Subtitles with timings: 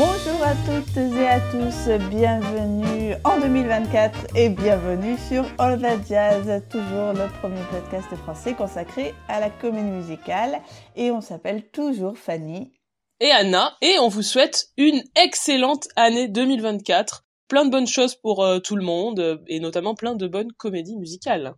[0.00, 6.62] Bonjour à toutes et à tous, bienvenue en 2024 et bienvenue sur All That Jazz,
[6.70, 10.62] toujours le premier podcast français consacré à la comédie musicale.
[10.96, 12.72] Et on s'appelle toujours Fanny.
[13.20, 18.42] Et Anna et on vous souhaite une excellente année 2024, plein de bonnes choses pour
[18.42, 21.52] euh, tout le monde et notamment plein de bonnes comédies musicales.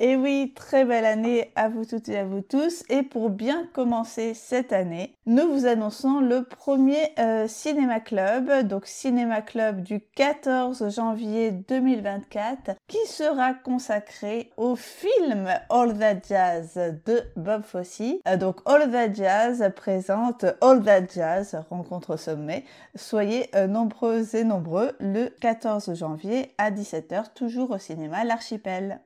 [0.00, 2.82] Et oui, très belle année à vous toutes et à vous tous.
[2.88, 8.86] Et pour bien commencer cette année, nous vous annonçons le premier euh, Cinéma Club, donc
[8.86, 16.74] Cinéma Club du 14 janvier 2024, qui sera consacré au film All That Jazz
[17.06, 18.02] de Bob Fosse.
[18.26, 22.64] Euh, donc All That Jazz présente All That Jazz, rencontre au sommet.
[22.96, 29.00] Soyez euh, nombreux et nombreux le 14 janvier à 17h, toujours au cinéma L'Archipel.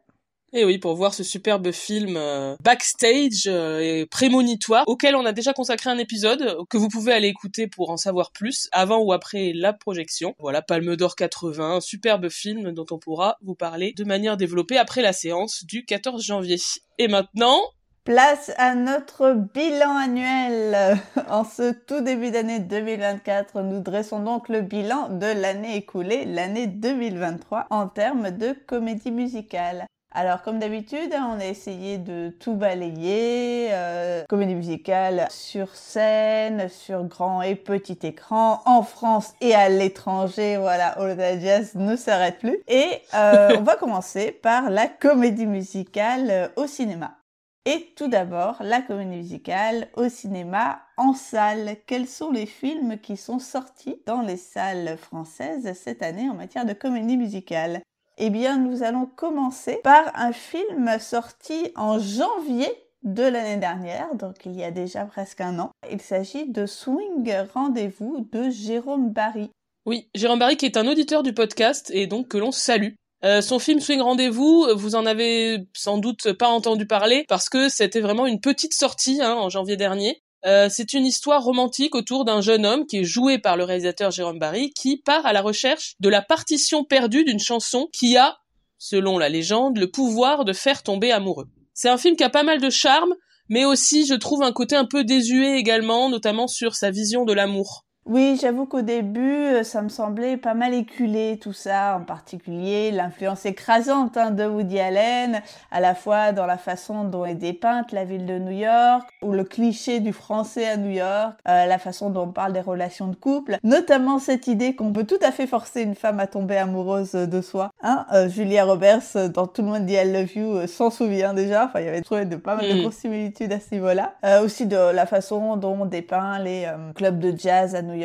[0.54, 5.32] Et oui, pour voir ce superbe film euh, backstage euh, et prémonitoire auquel on a
[5.32, 9.12] déjà consacré un épisode que vous pouvez aller écouter pour en savoir plus avant ou
[9.12, 10.34] après la projection.
[10.38, 14.78] Voilà, Palme d'Or 80, un superbe film dont on pourra vous parler de manière développée
[14.78, 16.56] après la séance du 14 janvier.
[16.98, 17.60] Et maintenant,
[18.04, 20.98] Place à notre bilan annuel.
[21.28, 26.66] En ce tout début d'année 2024, nous dressons donc le bilan de l'année écoulée, l'année
[26.68, 29.84] 2023, en termes de comédie musicale.
[30.20, 37.04] Alors comme d'habitude, on a essayé de tout balayer, euh, comédie musicale sur scène, sur
[37.04, 42.40] grand et petit écran, en France et à l'étranger, voilà, All the Jazz ne s'arrête
[42.40, 42.58] plus.
[42.66, 47.18] Et euh, on va commencer par la comédie musicale euh, au cinéma.
[47.64, 51.76] Et tout d'abord, la comédie musicale au cinéma en salle.
[51.86, 56.64] Quels sont les films qui sont sortis dans les salles françaises cette année en matière
[56.64, 57.82] de comédie musicale?
[58.18, 62.68] Eh bien, nous allons commencer par un film sorti en janvier
[63.04, 65.70] de l'année dernière, donc il y a déjà presque un an.
[65.90, 69.50] Il s'agit de Swing Rendez-vous de Jérôme Barry.
[69.86, 72.94] Oui, Jérôme Barry qui est un auditeur du podcast et donc que l'on salue.
[73.24, 77.68] Euh, son film Swing Rendez-vous, vous en avez sans doute pas entendu parler parce que
[77.68, 80.20] c'était vraiment une petite sortie hein, en janvier dernier.
[80.46, 84.12] Euh, c'est une histoire romantique autour d'un jeune homme qui est joué par le réalisateur
[84.12, 88.38] Jérôme Barry qui part à la recherche de la partition perdue d'une chanson qui a,
[88.78, 91.48] selon la légende, le pouvoir de faire tomber amoureux.
[91.74, 93.14] C'est un film qui a pas mal de charme,
[93.48, 97.32] mais aussi, je trouve, un côté un peu désuet également, notamment sur sa vision de
[97.32, 97.84] l'amour.
[98.08, 102.90] Oui, j'avoue qu'au début, euh, ça me semblait pas mal éculé tout ça, en particulier
[102.90, 107.92] l'influence écrasante hein, de Woody Allen, à la fois dans la façon dont est dépeinte
[107.92, 111.76] la ville de New York, ou le cliché du français à New York, euh, la
[111.76, 115.30] façon dont on parle des relations de couple, notamment cette idée qu'on peut tout à
[115.30, 117.72] fait forcer une femme à tomber amoureuse de soi.
[117.82, 121.66] Hein, euh, Julia Roberts, dans Tout le monde dit I love you, s'en souvient déjà,
[121.66, 122.80] enfin il y avait trouvé de pas mal de mm.
[122.80, 124.14] grosses similitudes à ce niveau-là.
[124.42, 127.97] aussi de la façon dont on dépeint les clubs de jazz à New York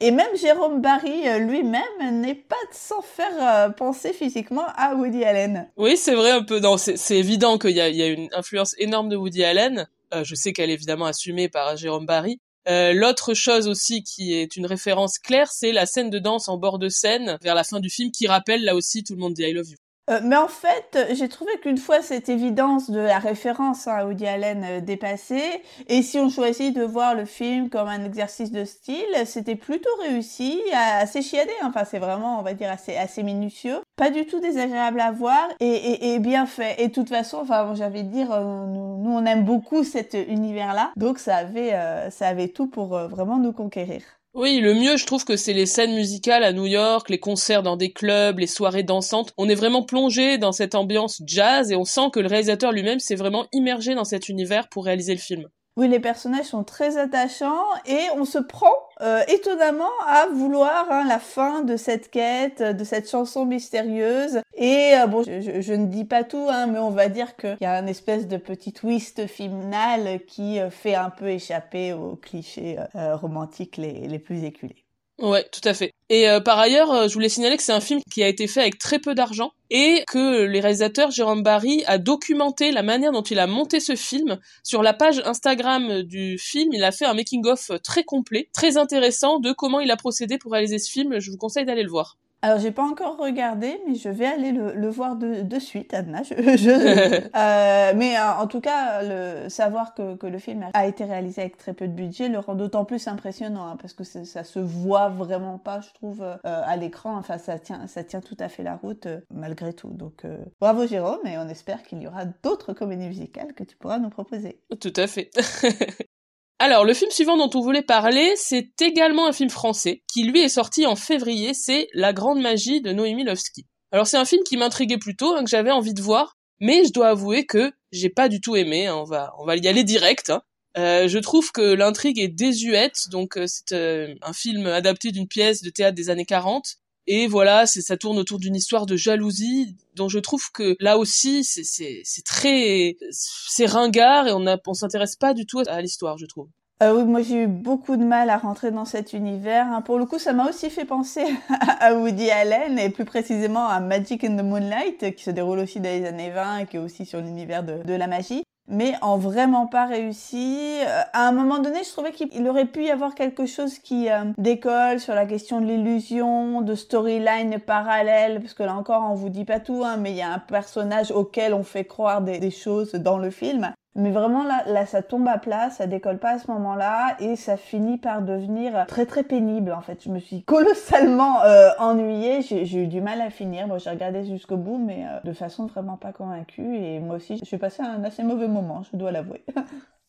[0.00, 5.24] Et même Jérôme Barry euh, lui-même n'est pas sans faire euh, penser physiquement à Woody
[5.24, 5.68] Allen.
[5.76, 6.60] Oui, c'est vrai un peu.
[6.60, 9.88] Non, c'est évident qu'il y, y a, une influence énorme de Woody Allen.
[10.14, 12.40] Euh, je sais qu'elle est évidemment assumée par Jérôme Barry.
[12.68, 16.80] L'autre chose aussi qui est une référence claire, c'est la scène de danse en bord
[16.80, 19.44] de scène vers la fin du film qui rappelle là aussi tout le monde dit
[19.44, 19.76] I love you.
[20.08, 24.26] Euh, mais en fait, j'ai trouvé qu'une fois cette évidence de la référence à Woody
[24.26, 28.64] Allen euh, dépassée, et si on choisit de voir le film comme un exercice de
[28.64, 33.80] style, c'était plutôt réussi, assez chiadé, enfin c'est vraiment, on va dire, assez, assez minutieux,
[33.96, 36.76] pas du tout désagréable à voir, et, bien fait.
[36.78, 40.92] Et de toute façon, enfin, j'avais dire, euh, nous, nous, on aime beaucoup cet univers-là,
[40.96, 41.74] donc ça avait,
[42.10, 44.02] ça avait tout pour vraiment nous conquérir.
[44.36, 47.64] Oui, le mieux, je trouve que c'est les scènes musicales à New York, les concerts
[47.64, 49.32] dans des clubs, les soirées dansantes.
[49.36, 53.00] On est vraiment plongé dans cette ambiance jazz et on sent que le réalisateur lui-même
[53.00, 55.48] s'est vraiment immergé dans cet univers pour réaliser le film.
[55.76, 58.72] Oui, les personnages sont très attachants et on se prend
[59.02, 64.40] euh, étonnamment à vouloir hein, la fin de cette quête, de cette chanson mystérieuse.
[64.54, 67.66] Et euh, bon, je, ne dis pas tout, hein, mais on va dire qu'il y
[67.66, 72.78] a un espèce de petit twist final qui euh, fait un peu échapper aux clichés
[72.94, 74.85] romantiques les, les plus éculés.
[75.18, 75.92] Ouais, tout à fait.
[76.10, 78.46] Et euh, par ailleurs, euh, je voulais signaler que c'est un film qui a été
[78.46, 83.12] fait avec très peu d'argent et que les réalisateurs Jérôme Barry a documenté la manière
[83.12, 86.70] dont il a monté ce film sur la page Instagram du film.
[86.74, 90.36] Il a fait un making of très complet, très intéressant de comment il a procédé
[90.36, 91.18] pour réaliser ce film.
[91.18, 92.18] Je vous conseille d'aller le voir.
[92.42, 96.22] Alors, j'ai pas encore regardé, mais je vais aller le, voir de, de, suite, Anna.
[96.22, 101.04] Je, euh, mais euh, en tout cas, le, savoir que, que, le film a été
[101.04, 104.44] réalisé avec très peu de budget le rend d'autant plus impressionnant, hein, parce que ça
[104.44, 107.16] se voit vraiment pas, je trouve, euh, à l'écran.
[107.16, 109.90] Enfin, ça tient, ça tient tout à fait la route, euh, malgré tout.
[109.90, 110.24] Donc,
[110.60, 114.10] bravo Jérôme, et on espère qu'il y aura d'autres comédies musicales que tu pourras nous
[114.10, 114.60] proposer.
[114.80, 115.30] Tout à fait.
[116.58, 120.40] Alors, le film suivant dont on voulait parler, c'est également un film français, qui lui
[120.40, 123.66] est sorti en février, c'est La Grande Magie de Noémie Lovski.
[123.92, 126.92] Alors c'est un film qui m'intriguait plutôt, hein, que j'avais envie de voir, mais je
[126.92, 128.96] dois avouer que j'ai pas du tout aimé, hein,
[129.38, 130.30] on va y aller direct.
[130.30, 130.42] Hein.
[130.76, 135.26] Euh, je trouve que l'intrigue est désuète, donc euh, c'est euh, un film adapté d'une
[135.26, 136.76] pièce de théâtre des années 40.
[137.06, 141.44] Et voilà, ça tourne autour d'une histoire de jalousie dont je trouve que là aussi
[141.44, 146.26] c'est très c'est ringard et on a on s'intéresse pas du tout à l'histoire, je
[146.26, 146.48] trouve.
[146.82, 149.66] Euh, oui, moi j'ai eu beaucoup de mal à rentrer dans cet univers.
[149.66, 149.80] Hein.
[149.80, 151.24] Pour le coup, ça m'a aussi fait penser
[151.80, 155.80] à Woody Allen et plus précisément à Magic in the Moonlight qui se déroule aussi
[155.80, 158.94] dans les années 20 et qui est aussi sur l'univers de, de la magie mais
[159.02, 160.58] en vraiment pas réussi.
[160.80, 164.10] Euh, à un moment donné, je trouvais qu'il aurait pu y avoir quelque chose qui
[164.10, 169.14] euh, décolle sur la question de l'illusion, de storyline parallèle, parce que là encore, on
[169.14, 172.22] vous dit pas tout, hein, mais il y a un personnage auquel on fait croire
[172.22, 173.72] des, des choses dans le film.
[173.96, 177.34] Mais vraiment là, là, ça tombe à plat, ça décolle pas à ce moment-là et
[177.34, 179.72] ça finit par devenir très très pénible.
[179.72, 182.42] En fait, je me suis colossalement euh, ennuyée.
[182.42, 183.68] J'ai eu du mal à finir.
[183.68, 186.76] Bon, j'ai regardé jusqu'au bout, mais euh, de façon vraiment pas convaincue.
[186.76, 189.44] Et moi aussi, je suis passée un assez mauvais moment, je dois l'avouer.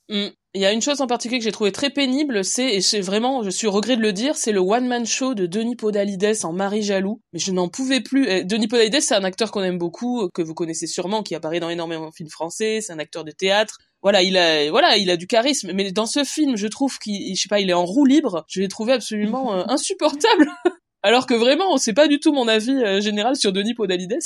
[0.09, 0.27] Mm.
[0.53, 3.01] Il y a une chose en particulier que j'ai trouvé très pénible, c'est, et c'est
[3.01, 6.37] vraiment, je suis au regret de le dire, c'est le one-man show de Denis Podalides
[6.43, 7.21] en Marie Jaloux.
[7.33, 8.45] Mais je n'en pouvais plus.
[8.45, 11.69] Denis Podalides, c'est un acteur qu'on aime beaucoup, que vous connaissez sûrement, qui apparaît dans
[11.69, 13.77] énormément de films français, c'est un acteur de théâtre.
[14.01, 15.71] Voilà, il a, voilà, il a du charisme.
[15.73, 18.45] Mais dans ce film, je trouve qu'il, je sais pas, il est en roue libre.
[18.47, 20.49] Je l'ai trouvé absolument euh, insupportable.
[21.03, 24.19] Alors que vraiment, c'est pas du tout mon avis euh, général sur Denis Podalides.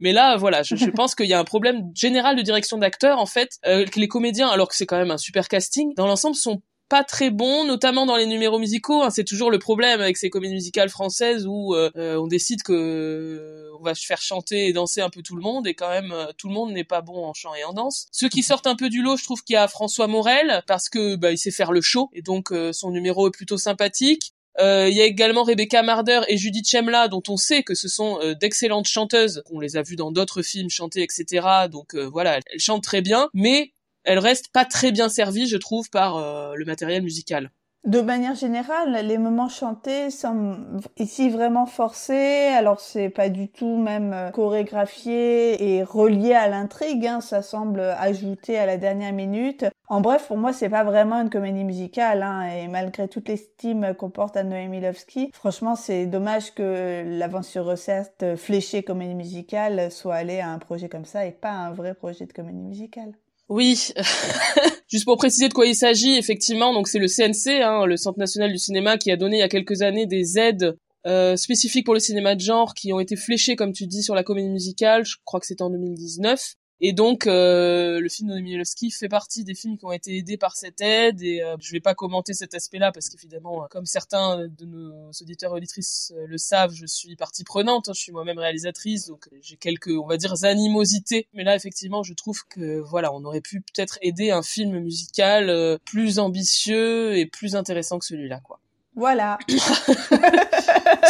[0.00, 3.18] Mais là, voilà, je, je pense qu'il y a un problème général de direction d'acteur,
[3.18, 6.06] en fait, euh, que les comédiens, alors que c'est quand même un super casting, dans
[6.06, 9.02] l'ensemble sont pas très bons, notamment dans les numéros musicaux.
[9.02, 12.62] Hein, c'est toujours le problème avec ces comédies musicales françaises où euh, euh, on décide
[12.62, 16.14] que on va faire chanter et danser un peu tout le monde et quand même
[16.38, 18.06] tout le monde n'est pas bon en chant et en danse.
[18.12, 20.88] Ceux qui sortent un peu du lot, je trouve qu'il y a François Morel parce
[20.88, 24.32] que bah, il sait faire le show et donc son numéro est plutôt sympathique.
[24.58, 27.88] Euh, il y a également Rebecca Marder et Judith Chemla, dont on sait que ce
[27.88, 29.42] sont euh, d'excellentes chanteuses.
[29.50, 31.46] On les a vues dans d'autres films chanter, etc.
[31.70, 33.72] Donc euh, voilà, elles chantent très bien, mais
[34.04, 37.50] elles restent pas très bien servies, je trouve, par le matériel musical.
[37.86, 40.56] De manière générale, les moments chantés sont
[40.96, 42.48] ici vraiment forcés.
[42.48, 47.06] Alors c'est pas du tout même euh, chorégraphié et relié à l'intrigue.
[47.06, 47.20] Hein.
[47.20, 49.66] Ça semble ajouté à la dernière minute.
[49.86, 52.24] En bref, pour moi, c'est pas vraiment une comédie musicale.
[52.24, 52.48] Hein.
[52.48, 58.34] Et malgré toute l'estime qu'on porte à Noémie Lovski, franchement, c'est dommage que l'aventure recette
[58.34, 61.94] fléchée comédie musicale soit allée à un projet comme ça et pas à un vrai
[61.94, 63.12] projet de comédie musicale.
[63.48, 63.92] Oui,
[64.88, 68.18] juste pour préciser de quoi il s'agit, effectivement, donc c'est le CNC, hein, le Centre
[68.18, 70.76] national du cinéma, qui a donné il y a quelques années des aides
[71.06, 74.16] euh, spécifiques pour le cinéma de genre, qui ont été fléchées, comme tu dis, sur
[74.16, 75.04] la comédie musicale.
[75.04, 76.56] Je crois que c'était en 2019.
[76.80, 80.36] Et donc, euh, le film de Mielowski fait partie des films qui ont été aidés
[80.36, 81.22] par cette aide.
[81.22, 85.10] Et euh, je vais pas commenter cet aspect-là parce qu'évidemment, euh, comme certains de nos
[85.22, 87.88] auditeurs et auditrices euh, le savent, je suis partie prenante.
[87.88, 91.28] Hein, je suis moi-même réalisatrice, donc j'ai quelques, on va dire, animosités.
[91.32, 95.78] Mais là, effectivement, je trouve que voilà, on aurait pu peut-être aider un film musical
[95.86, 98.60] plus ambitieux et plus intéressant que celui-là, quoi.
[98.94, 99.38] Voilà.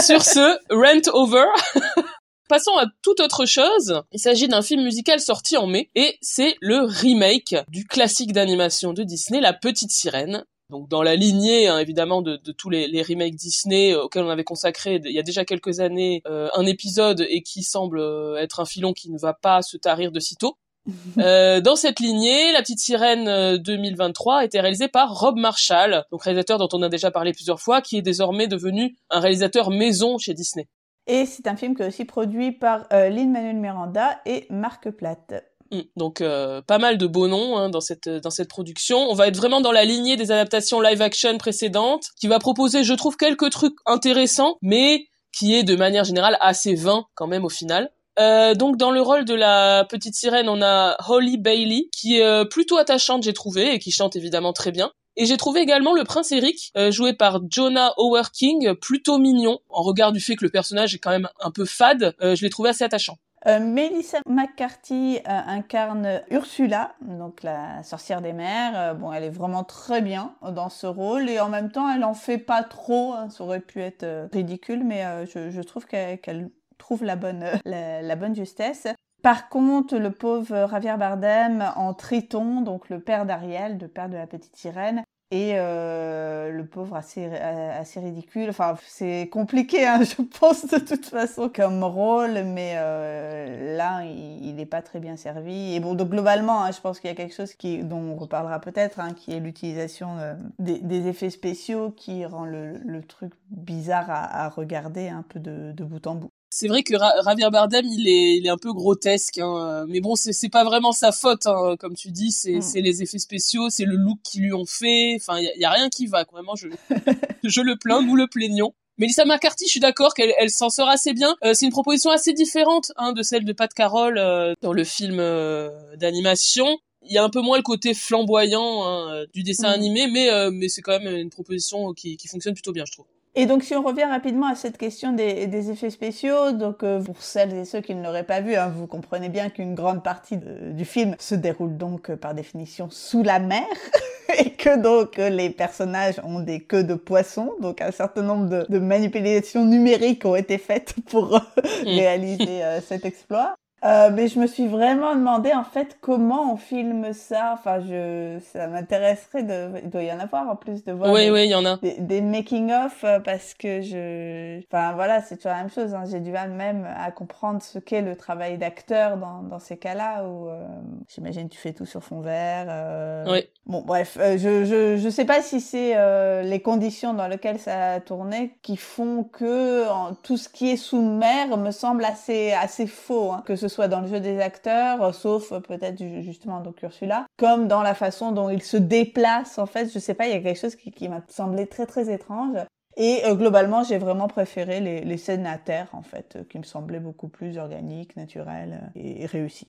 [0.02, 1.46] Sur ce, rent over.
[2.48, 4.02] Passons à toute autre chose.
[4.12, 8.92] Il s'agit d'un film musical sorti en mai et c'est le remake du classique d'animation
[8.92, 10.44] de Disney, La Petite Sirène.
[10.70, 14.44] Donc dans la lignée hein, évidemment de, tous les, remakes Disney euh, auxquels on avait
[14.44, 18.58] consacré il y a déjà quelques années euh, un épisode et qui semble euh, être
[18.58, 20.56] un filon qui ne va pas se tarir de sitôt.
[21.16, 26.58] dans cette lignée, La Petite Sirène 2023 a été réalisée par Rob Marshall, donc réalisateur
[26.58, 30.32] dont on a déjà parlé plusieurs fois, qui est désormais devenu un réalisateur maison chez
[30.32, 30.68] Disney.
[31.06, 35.44] Et c'est un film qui est aussi produit par euh, Lin-Manuel Miranda et Marc Platt.
[35.72, 35.80] Mm.
[35.96, 38.98] Donc euh, pas mal de beaux noms hein, dans cette dans cette production.
[38.98, 42.84] On va être vraiment dans la lignée des adaptations live action précédentes, qui va proposer,
[42.84, 47.44] je trouve, quelques trucs intéressants, mais qui est de manière générale assez vain quand même
[47.44, 47.90] au final.
[48.18, 52.24] Euh, donc dans le rôle de la petite sirène, on a Holly Bailey, qui est
[52.24, 54.90] euh, plutôt attachante, j'ai trouvé, et qui chante évidemment très bien.
[55.18, 59.60] Et j'ai trouvé également le prince Eric, euh, joué par Jonah Howard King, plutôt mignon,
[59.70, 62.42] en regard du fait que le personnage est quand même un peu fade, euh, je
[62.42, 63.16] l'ai trouvé assez attachant.
[63.46, 68.96] Euh, Melissa McCarthy incarne Ursula, donc la sorcière des mers.
[68.96, 72.14] bon, elle est vraiment très bien dans ce rôle et en même temps, elle en
[72.14, 73.12] fait pas trop.
[73.12, 73.30] Hein.
[73.30, 78.88] ça aurait pu être ridicule, mais je, trouve qu'elle trouve la bonne, la bonne justesse.
[79.26, 84.14] Par contre, le pauvre Javier Bardem en Triton, donc le père d'Ariel, le père de
[84.14, 85.02] la petite sirène,
[85.32, 88.50] et euh, le pauvre assez euh, assez ridicule.
[88.50, 94.54] Enfin, c'est compliqué, hein, je pense de toute façon comme rôle, mais euh, là, il
[94.54, 95.74] n'est pas très bien servi.
[95.74, 98.14] Et bon, donc globalement, hein, je pense qu'il y a quelque chose qui dont on
[98.14, 100.18] reparlera peut-être, hein, qui est l'utilisation
[100.60, 106.14] des, effets spéciaux qui rend le, truc bizarre à, regarder un peu de bout en
[106.14, 106.30] bout.
[106.56, 109.84] C'est vrai que Javier Bardem, il est, il est un peu grotesque, hein.
[109.88, 111.76] mais bon, c'est pas vraiment sa faute, hein.
[111.78, 112.82] comme tu dis, c'est mm.
[112.82, 115.90] les effets spéciaux, c'est le look qu'ils lui ont fait, enfin, il y, a rien
[115.90, 116.68] qui va, vraiment, je,
[117.44, 118.72] je le plains, nous le plaignons.
[118.96, 121.36] Melissa McCarthy, je suis d'accord qu'elle elle, s'en sort assez bien.
[121.44, 124.84] Euh, c'est une proposition assez différente hein, de celle de Pat Carroll euh, dans le
[124.84, 126.78] film euh, d'animation.
[127.02, 129.74] Il y a un peu moins le côté flamboyant hein, du dessin mm.
[129.74, 133.06] animé, mais, mais c'est quand même une proposition qui, qui fonctionne plutôt bien, je trouve.
[133.38, 137.02] Et donc, si on revient rapidement à cette question des, des effets spéciaux, donc euh,
[137.02, 140.02] pour celles et ceux qui ne l'auraient pas vu, hein, vous comprenez bien qu'une grande
[140.02, 143.66] partie du film se déroule donc euh, par définition sous la mer.
[144.38, 148.48] et que donc euh, les personnages ont des queues de poisson, donc un certain nombre
[148.48, 151.84] de, de manipulations numériques ont été faites pour mm.
[151.84, 153.54] réaliser cet exploit.
[153.86, 157.52] Euh, mais je me suis vraiment demandé en fait comment on filme ça.
[157.54, 161.12] Enfin, je, ça m'intéresserait de, il doit y en avoir en plus de voir.
[161.12, 161.76] Oui, oui, il y en a.
[161.76, 165.94] Des, making of euh, parce que je, enfin voilà, c'est toujours la même chose.
[165.94, 166.02] Hein.
[166.10, 170.24] J'ai du mal même à comprendre ce qu'est le travail d'acteur dans, dans ces cas-là
[170.24, 170.66] où euh,
[171.08, 172.66] j'imagine tu fais tout sur fond vert.
[172.68, 173.24] Euh...
[173.30, 173.44] Oui.
[173.66, 175.96] Bon, bref, euh, je, je, je sais pas si c'est
[176.42, 180.76] les conditions dans lesquelles ça a tourné qui font que en, tout ce qui est
[180.76, 184.40] sous mer me semble assez assez faux, hein, que ce soit dans le jeu des
[184.40, 189.58] acteurs, sauf peut-être justement dans Ursula, comme dans la façon dont il se déplace.
[189.58, 192.12] En fait, je sais pas, il y a quelque chose qui, m'a semblé très très
[192.12, 192.56] étrange.
[192.96, 196.64] Et euh, globalement, j'ai vraiment préféré les, scènes à terre, en fait, euh, qui me
[196.64, 199.68] semblaient beaucoup plus organiques, naturelles euh, et, réussies.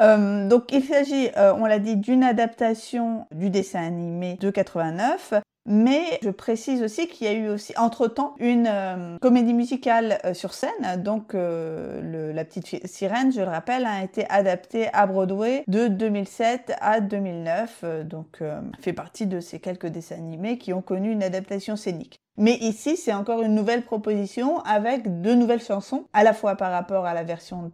[0.00, 5.34] Euh, donc il s'agit, on l'a dit, d'une adaptation du dessin animé de 89
[5.68, 10.34] mais je précise aussi qu'il y a eu aussi entre-temps une euh, comédie musicale euh,
[10.34, 11.02] sur scène.
[11.02, 16.72] Donc euh, La Petite Sirène, je le rappelle, a été adaptée à Broadway de 2007
[16.80, 17.84] à 2009.
[18.04, 18.42] donc
[18.80, 22.20] fait partie de ces quelques dessins animés qui ont connu une adaptation scénique.
[22.38, 26.70] Mais ici, c'est encore une nouvelle proposition avec deux nouvelles chansons, à la fois par
[26.70, 27.70] rapport à la version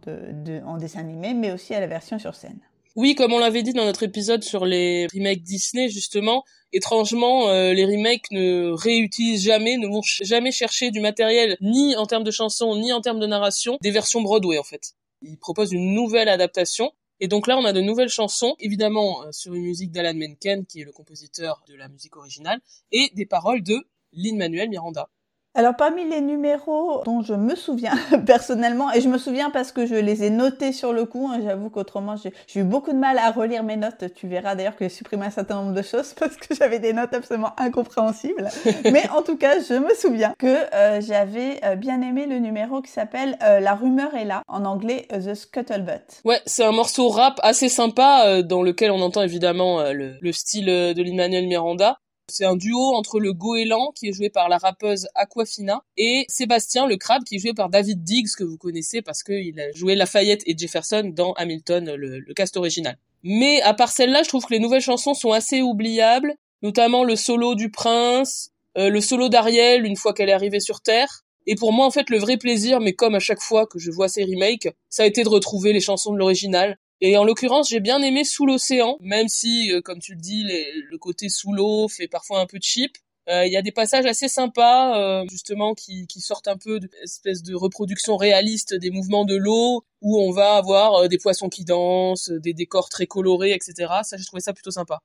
[0.65, 2.57] en dessin animé, mais aussi à la version sur scène.
[2.95, 7.73] Oui, comme on l'avait dit dans notre épisode sur les remakes Disney, justement, étrangement, euh,
[7.73, 12.31] les remakes ne réutilisent jamais, ne vont jamais chercher du matériel, ni en termes de
[12.31, 14.93] chansons, ni en termes de narration, des versions Broadway, en fait.
[15.21, 16.93] Ils proposent une nouvelle adaptation.
[17.19, 20.65] Et donc là, on a de nouvelles chansons, évidemment euh, sur une musique d'Alan Menken,
[20.65, 22.61] qui est le compositeur de la musique originale,
[22.93, 23.75] et des paroles de
[24.13, 25.09] Lin-Manuel Miranda.
[25.57, 27.93] Alors parmi les numéros dont je me souviens
[28.25, 31.39] personnellement, et je me souviens parce que je les ai notés sur le coup, hein,
[31.41, 34.83] j'avoue qu'autrement j'ai eu beaucoup de mal à relire mes notes, tu verras d'ailleurs que
[34.83, 38.49] j'ai supprimé un certain nombre de choses parce que j'avais des notes absolument incompréhensibles,
[38.91, 42.81] mais en tout cas je me souviens que euh, j'avais euh, bien aimé le numéro
[42.81, 46.21] qui s'appelle euh, La rumeur est là, en anglais The Scuttlebutt.
[46.25, 50.65] Ouais, c'est un morceau rap assez sympa dans lequel on entend évidemment le, le, style
[50.65, 51.97] de l'Emmanuel Miranda
[52.29, 56.87] c'est un duo entre le goéland, qui est joué par la rappeuse Aquafina, et Sébastien,
[56.87, 59.95] le crabe, qui est joué par David Diggs, que vous connaissez parce qu'il a joué
[59.95, 62.97] Lafayette et Jefferson dans Hamilton, le, cast original.
[63.23, 67.15] Mais à part celle-là, je trouve que les nouvelles chansons sont assez oubliables, notamment le
[67.15, 71.23] solo du prince, euh, le solo d'Ariel une fois qu'elle est arrivée sur Terre.
[71.47, 73.91] Et pour moi, en fait, le vrai plaisir, mais comme à chaque fois que je
[73.91, 76.77] vois ces remakes, ça a été de retrouver les chansons de l'original.
[77.01, 80.43] Et en l'occurrence, j'ai bien aimé Sous l'océan, même si, euh, comme tu le dis,
[80.43, 82.97] le côté sous l'eau fait parfois un peu cheap.
[83.27, 86.89] Euh, il y a des passages assez sympas, euh, justement, qui, sortent un peu de
[87.03, 91.65] espèce de reproduction réaliste des mouvements de l'eau, où on va avoir des poissons qui
[91.65, 93.91] dansent, des décors très colorés, etc.
[94.03, 94.99] Ça, j'ai trouvé ça plutôt sympa.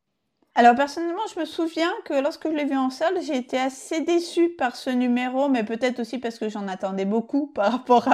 [0.56, 4.00] Alors personnellement, je me souviens que lorsque je l'ai vu en salle, j'ai été assez
[4.00, 8.08] déçue par ce numéro, mais peut-être aussi parce que j'en attendais beaucoup par rapport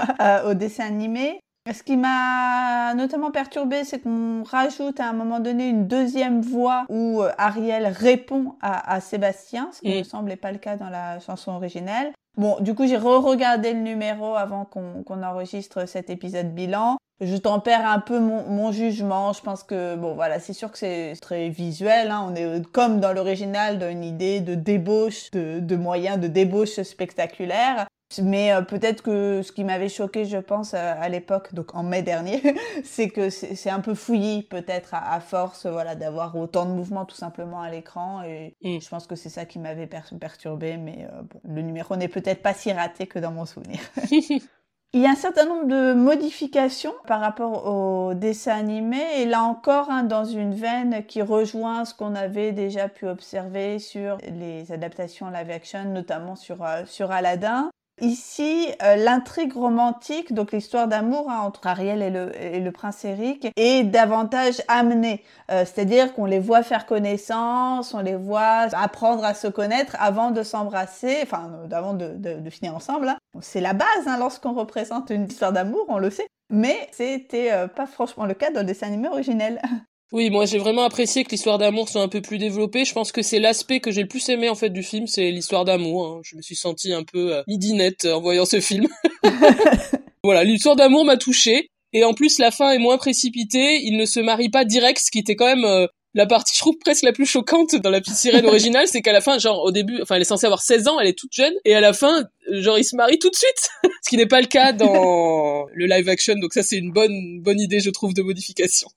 [0.46, 1.40] au dessin animé.
[1.72, 6.84] Ce qui m'a notamment perturbé, c'est qu'on rajoute à un moment donné une deuxième voix
[6.88, 10.90] où euh, Ariel répond à, Sébastien, ce qui ne me semblait pas le cas dans
[10.90, 12.12] la chanson originelle.
[12.36, 16.98] Bon, du coup, j'ai re-regardé le numéro avant qu'on enregistre cet épisode bilan.
[17.20, 19.32] Je tempère un peu mon, jugement.
[19.32, 22.10] Je pense que, bon, voilà, c'est sûr que c'est très visuel.
[22.10, 22.26] Hein.
[22.30, 27.86] On est comme dans l'original d'une idée de débauche, de, de moyens de débauche spectaculaire.
[28.22, 31.82] Mais euh, peut-être que ce qui m'avait choqué, je pense, euh, à l'époque, donc en
[31.82, 32.40] mai dernier,
[32.84, 37.16] c'est que c'est un peu fouillis, peut-être à, force, voilà, d'avoir autant de mouvements tout
[37.16, 38.22] simplement à l'écran.
[38.22, 38.80] Et mm.
[38.80, 40.76] je pense que c'est ça qui m'avait perturbé.
[40.76, 43.80] Mais euh, bon, le numéro n'est peut-être pas si raté que dans mon souvenir.
[44.92, 49.42] Il y a un certain nombre de modifications par rapport au dessin animé, et là
[49.42, 54.72] encore, hein, dans une veine qui rejoint ce qu'on avait déjà pu observer sur les
[54.72, 57.68] adaptations live action, notamment sur, euh, sur Aladdin.
[58.02, 63.84] Ici, euh, l'intrigue romantique, donc l'histoire d'amour hein, entre Ariel et le, prince Eric, est
[63.84, 65.24] davantage amenée.
[65.50, 70.30] Euh, c'est-à-dire qu'on les voit faire connaissance, on les voit apprendre à se connaître avant
[70.30, 73.08] de s'embrasser, enfin, euh, avant de, finir ensemble.
[73.08, 73.18] Hein.
[73.40, 76.26] C'est la base hein, lorsqu'on représente une histoire d'amour, on le sait.
[76.50, 79.60] Mais c'était pas franchement le cas dans le dessin animé originel.
[80.12, 82.84] Oui, moi j'ai vraiment apprécié que l'histoire d'amour soit un peu plus développée.
[82.84, 85.30] Je pense que c'est l'aspect que j'ai le plus aimé en fait du film, c'est
[85.30, 86.06] l'histoire d'amour.
[86.06, 86.20] Hein.
[86.22, 88.86] Je me suis sentie un peu euh, midinette en voyant ce film.
[90.24, 91.70] voilà, l'histoire d'amour m'a touchée.
[91.92, 93.80] Et en plus, la fin est moins précipitée.
[93.82, 95.86] Il ne se marie pas direct, ce qui était quand même euh,
[96.16, 98.88] la partie, je trouve, presque la plus choquante dans la petite sirène originale.
[98.88, 101.08] c'est qu'à la fin, genre au début, enfin, elle est censée avoir 16 ans, elle
[101.08, 103.68] est toute jeune, et à la fin, genre, il se marie tout de suite.
[104.02, 106.34] ce qui n'est pas le cas dans le live action.
[106.40, 108.88] Donc ça, c'est une bonne, bonne idée, je trouve, de modification.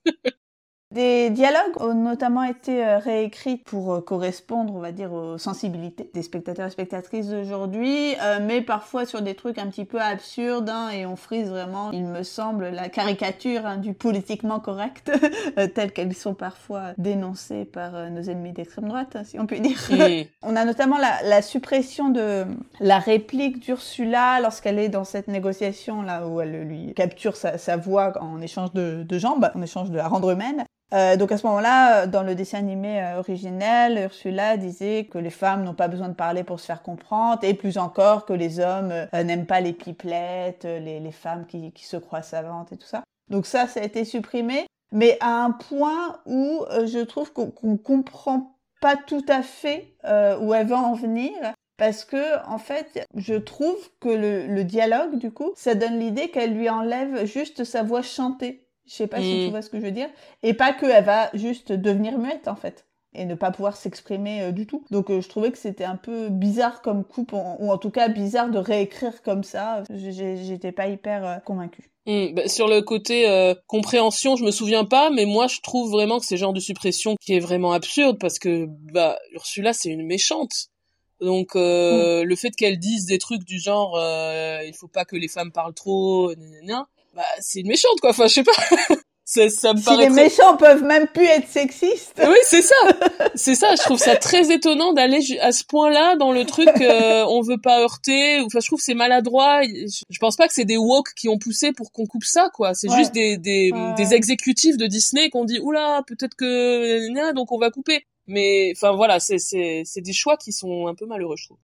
[0.92, 6.10] Des dialogues ont notamment été euh, réécrits pour euh, correspondre, on va dire, aux sensibilités
[6.16, 10.68] des spectateurs et spectatrices d'aujourd'hui, euh, mais parfois sur des trucs un petit peu absurdes,
[10.68, 15.12] hein, et on frise vraiment, il me semble, la caricature hein, du politiquement correct,
[15.76, 19.78] telles qu'elles sont parfois dénoncées par nos ennemis d'extrême droite, hein, si on peut dire.
[20.42, 22.46] on a notamment la, la, suppression de
[22.80, 27.78] la réplique d'Ursula lorsqu'elle est dans cette négociation là où elle lui capture sa, sa
[27.78, 30.66] voix en échange de, de jambes, en échange de la rendre humaine.
[30.94, 35.30] Euh, donc à ce moment-là, dans le dessin animé euh, originel, Ursula disait que les
[35.30, 38.60] femmes n'ont pas besoin de parler pour se faire comprendre, et plus encore que les
[38.60, 43.04] hommes euh, n'aiment pas les pipelettes, les, femmes qui, se croient savantes et tout ça.
[43.30, 48.56] Donc ça, ça a été supprimé, mais à un point où je trouve qu'on comprend
[48.82, 49.94] pas tout à fait
[50.42, 51.32] où elle veut en venir.
[51.78, 56.54] Parce que, en fait, je trouve que le dialogue, du coup, ça donne l'idée qu'elle
[56.54, 58.69] lui enlève juste sa voix chantée.
[58.90, 60.10] Je sais pas si tu vois ce que je veux dire.
[60.42, 62.86] Et pas qu'elle va juste devenir muette, en fait.
[63.14, 64.84] Et ne pas pouvoir s'exprimer euh, du tout.
[64.92, 68.08] Donc euh, je trouvais que c'était un peu bizarre comme coupe, ou en tout cas
[68.08, 69.84] bizarre de réécrire comme ça.
[69.90, 71.90] J'étais pas hyper euh, convaincue.
[72.06, 76.20] Mmh, bah, sur le côté compréhension, je me souviens pas, mais moi je trouve vraiment
[76.20, 80.06] que c'est genre de suppression qui est vraiment absurde parce que bah Ursula c'est une
[80.06, 80.70] méchante.
[81.20, 82.22] Donc mmh.
[82.22, 84.00] le fait qu'elle dise des trucs du genre
[84.66, 86.32] il faut pas que les femmes parlent trop,
[87.20, 88.12] bah, c'est une méchante, quoi.
[88.12, 88.54] Enfin, je sais pas.
[89.26, 92.22] ça, ça me si les méchants peuvent même plus être sexistes.
[92.26, 92.76] Oui, c'est ça.
[93.36, 93.76] C'est ça.
[93.76, 96.70] Je trouve ça très étonnant d'aller à ce point-là dans le truc.
[96.80, 98.40] Euh, on veut pas heurter.
[98.40, 99.64] Enfin, je trouve c'est maladroit.
[99.64, 102.74] Je pense pas que c'est des woke qui ont poussé pour qu'on coupe ça, quoi.
[102.74, 107.58] C'est juste des des, des exécutifs de Disney qu'on dit oula, peut-être que donc on
[107.58, 108.06] va couper.
[108.28, 111.58] Mais enfin voilà, c'est c'est c'est des choix qui sont un peu malheureux, je trouve.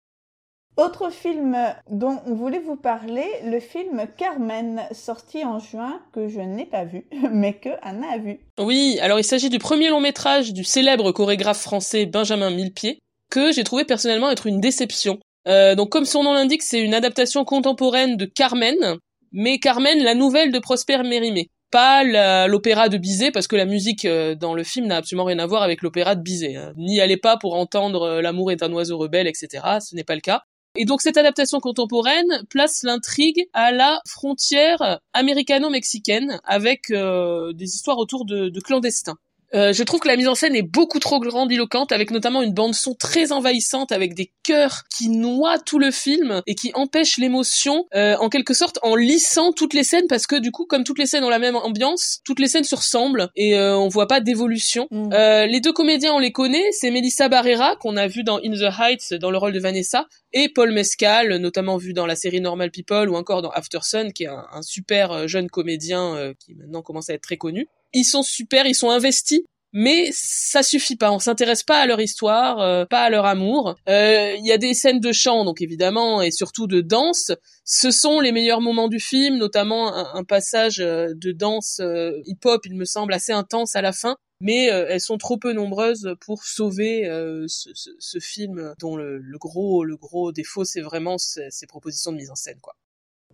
[0.77, 1.57] Autre film
[1.89, 6.85] dont on voulait vous parler, le film Carmen, sorti en juin, que je n'ai pas
[6.85, 8.41] vu, mais que Anna a vu.
[8.59, 12.99] Oui, alors il s'agit du premier long métrage du célèbre chorégraphe français Benjamin Millepied,
[13.31, 15.21] que j'ai trouvé personnellement être une déception.
[15.47, 18.97] Euh, donc comme son nom l'indique, c'est une adaptation contemporaine de Carmen,
[19.31, 21.51] mais Carmen, la nouvelle de Prosper Mérimée.
[21.71, 22.05] Pas
[22.47, 25.47] l'opéra de Bizet, parce que la musique euh, dans le film n'a absolument rien à
[25.47, 26.57] voir avec l'opéra de Bizet.
[26.57, 26.73] Hein.
[26.77, 29.63] N'y allez pas pour entendre euh, L'amour est un oiseau rebelle, etc.
[29.81, 30.43] Ce n'est pas le cas.
[30.77, 37.99] Et donc cette adaptation contemporaine place l'intrigue à la frontière américano-mexicaine avec euh, des histoires
[37.99, 39.17] autour de, de clandestins.
[39.55, 42.53] Euh, je trouve que la mise en scène est beaucoup trop grandiloquente, avec notamment une
[42.53, 47.19] bande son très envahissante, avec des chœurs qui noient tout le film et qui empêchent
[47.19, 50.85] l'émotion, euh, en quelque sorte en lissant toutes les scènes, parce que du coup, comme
[50.85, 53.89] toutes les scènes ont la même ambiance, toutes les scènes se ressemblent et euh, on
[53.89, 54.89] voit pas d'évolution.
[54.91, 55.13] Mm.
[55.13, 58.53] Euh, les deux comédiens, on les connaît, c'est Melissa Barrera qu'on a vu dans In
[58.53, 62.41] the Heights dans le rôle de Vanessa, et Paul Mescal, notamment vu dans la série
[62.41, 66.55] Normal People ou encore dans After Sun, qui est un, un super jeune comédien qui
[66.55, 69.41] maintenant commence à être très connu ils sont super, ils sont investis
[69.77, 71.11] mais ça suffit pas.
[71.11, 73.75] On s'intéresse pas à leur histoire, euh, pas à leur amour.
[73.89, 77.33] Euh, il y a des scènes de chant, donc évidemment, et surtout de danse.
[77.65, 81.83] Ce sont les meilleurs moments du film, notamment un, passage euh, de danse
[82.25, 84.17] hip-hop, il me semble assez intense à la fin.
[84.41, 87.05] Mais elles sont trop peu nombreuses pour sauver
[87.49, 91.67] ce, ce, ce, film dont le, le, gros le gros défaut c'est vraiment ces, ces
[91.67, 92.75] propositions de mise en scène quoi.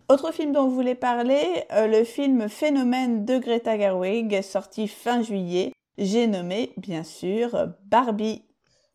[0.09, 5.21] Autre film dont vous voulez parler, euh, le film Phénomène de Greta Gerwig, sorti fin
[5.21, 5.71] juillet.
[5.97, 8.43] J'ai nommé, bien sûr, Barbie.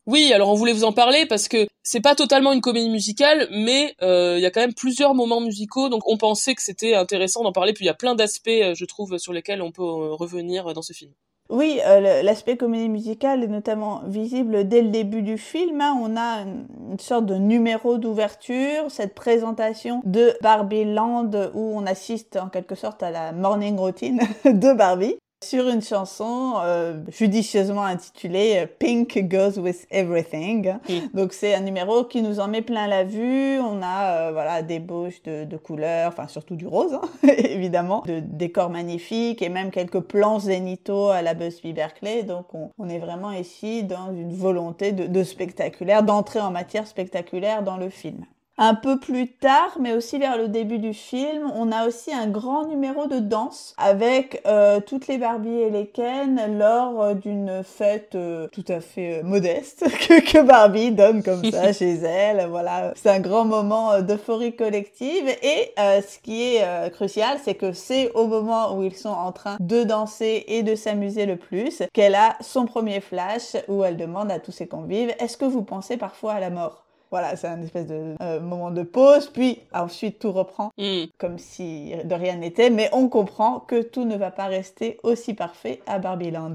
[0.05, 3.47] Oui, alors on voulait vous en parler parce que c'est pas totalement une comédie musicale,
[3.51, 6.95] mais euh, il y a quand même plusieurs moments musicaux, donc on pensait que c'était
[6.95, 7.73] intéressant d'en parler.
[7.73, 10.81] Puis il y a plein d'aspects, euh, je trouve, sur lesquels on peut revenir dans
[10.81, 11.11] ce film.
[11.49, 15.79] Oui, euh, l'aspect comédie musicale est notamment visible dès le début du film.
[15.79, 15.97] Hein.
[16.01, 22.37] On a une, sorte de numéro d'ouverture, cette présentation de Barbie Land où on assiste
[22.37, 28.63] en quelque sorte à la morning routine de Barbie sur une chanson euh, judicieusement intitulée
[28.63, 30.73] euh, Pink Goes with Everything.
[31.13, 33.59] Donc c'est un numéro qui nous en met plein la vue.
[33.59, 38.03] On a euh, voilà des bouches de, de, couleurs, enfin surtout du rose hein, évidemment,
[38.07, 42.23] de décors magnifiques et même quelques plans zénithaux à la Busby Berkeley.
[42.23, 46.87] Donc on, on, est vraiment ici dans une volonté de, de spectaculaire, d'entrer en matière
[46.87, 48.25] spectaculaire dans le film.
[48.59, 52.25] Un peu plus tard, mais aussi vers le début du film, on a aussi un
[52.25, 57.61] grand numéro de danse avec euh, toutes les Barbie et les Ken lors euh, d'une
[57.63, 62.47] fête euh, tout à fait modeste que, que, Barbie donne comme ça chez elle.
[62.47, 65.29] Voilà, c'est un grand moment d'euphorie collective.
[65.43, 69.57] Et ce qui est crucial, c'est que c'est au moment où ils sont en train
[69.59, 74.31] de danser et de s'amuser le plus qu'elle a son premier flash où elle demande
[74.31, 76.86] à tous ses convives Est-ce que vous pensez parfois à la mort?
[77.11, 81.05] Voilà, c'est un espèce de euh, moment de pause, puis ensuite tout reprend mm.
[81.17, 85.33] comme si de rien n'était, mais on comprend que tout ne va pas rester aussi
[85.33, 86.53] parfait à Barbieland.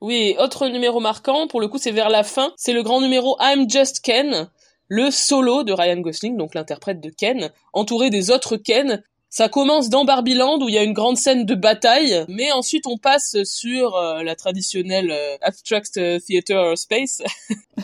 [0.00, 3.36] Oui, autre numéro marquant, pour le coup c'est vers la fin, c'est le grand numéro
[3.40, 4.48] I'm Just Ken,
[4.88, 9.02] le solo de Ryan Gosling, donc l'interprète de Ken, entouré des autres Ken,
[9.32, 12.86] ça commence dans Barbieland où il y a une grande scène de bataille, mais ensuite
[12.86, 17.22] on passe sur euh, la traditionnelle euh, abstract euh, theater space,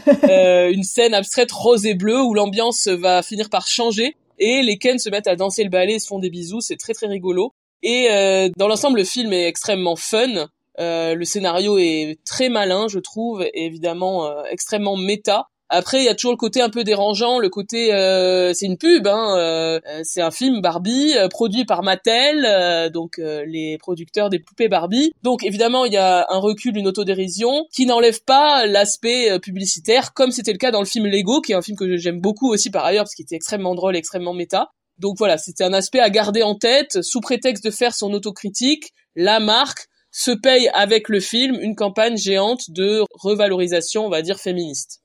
[0.06, 4.98] une scène abstraite rose et bleue où l'ambiance va finir par changer et les Ken
[4.98, 7.54] se mettent à danser le ballet, se font des bisous, c'est très très rigolo.
[7.82, 8.08] Et
[8.56, 10.48] dans l'ensemble, le film est extrêmement fun.
[10.78, 15.48] le scénario est très malin, je trouve, évidemment extrêmement méta.
[15.70, 18.78] Après, il y a toujours le côté un peu dérangeant, le côté euh, c'est une
[18.78, 24.38] pub, hein, euh, c'est un film Barbie euh, produit par Mattel, donc les producteurs des
[24.38, 25.12] poupées Barbie.
[25.22, 30.30] Donc évidemment, il y a un recul, une autodérision qui n'enlève pas l'aspect publicitaire, comme
[30.30, 32.70] c'était le cas dans le film Lego, qui est un film que j'aime beaucoup aussi
[32.70, 34.70] par ailleurs parce qu'il était extrêmement drôle, extrêmement méta.
[34.98, 38.92] Donc voilà, c'était un aspect à garder en tête sous prétexte de faire son autocritique.
[39.14, 44.38] La marque se paye avec le film une campagne géante de revalorisation, on va dire
[44.38, 45.02] féministe.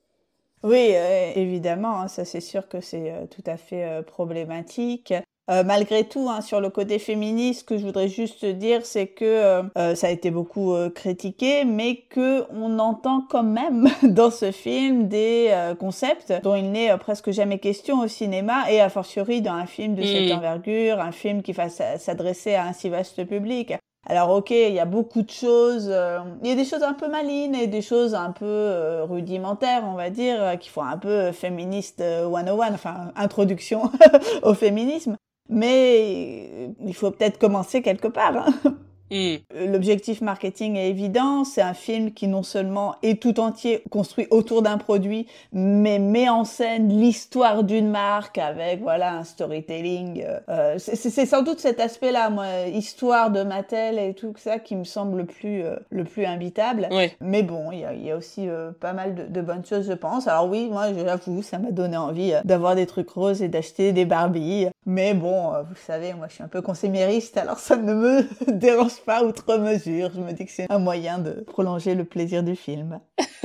[0.64, 5.12] Oui, euh, évidemment, hein, ça c'est sûr que c'est euh, tout à fait euh, problématique.
[5.46, 9.60] malgré tout, hein, sur le côté féministe, ce que je voudrais juste dire, c'est que
[9.94, 15.52] ça a été beaucoup critiqué, mais que on entend quand même dans ce film des
[15.78, 19.94] concepts dont il n'est presque jamais question au cinéma, et a fortiori dans un film
[19.94, 20.38] de cette mmh.
[20.38, 23.74] envergure, un film qui va s'adresser à un si vaste public.
[24.06, 26.92] Alors ok, il y a beaucoup de choses, euh, il y a des choses un
[26.92, 30.82] peu malines et des choses un peu euh, rudimentaires, on va dire, euh, qui font
[30.82, 33.90] un peu féministe 101, enfin introduction
[34.42, 35.16] au féminisme.
[35.48, 38.36] Mais il faut peut-être commencer quelque part.
[38.36, 38.74] Hein.
[39.10, 44.62] L'objectif marketing est évident, c'est un film qui non seulement est tout entier construit autour
[44.62, 50.24] d'un produit, mais met en scène l'histoire d'une marque avec voilà un storytelling.
[50.48, 54.84] Euh, c'est sans doute cet aspect-là, moi, histoire de Mattel et tout ça, qui me
[54.84, 56.88] semble le plus euh, le plus invitable.
[57.20, 59.86] Mais bon, il y a, y a, aussi euh, pas mal de, de, bonnes choses,
[59.86, 60.26] je pense.
[60.26, 64.06] Alors oui, moi, j'avoue, ça m'a donné envie d'avoir des trucs roses et d'acheter des
[64.06, 64.66] Barbie.
[64.86, 68.93] Mais bon, vous savez, moi, je suis un peu consémériste, alors ça ne me dérange
[69.00, 70.10] pas outre mesure.
[70.14, 73.00] Je me dis que c'est un moyen de prolonger le plaisir du film.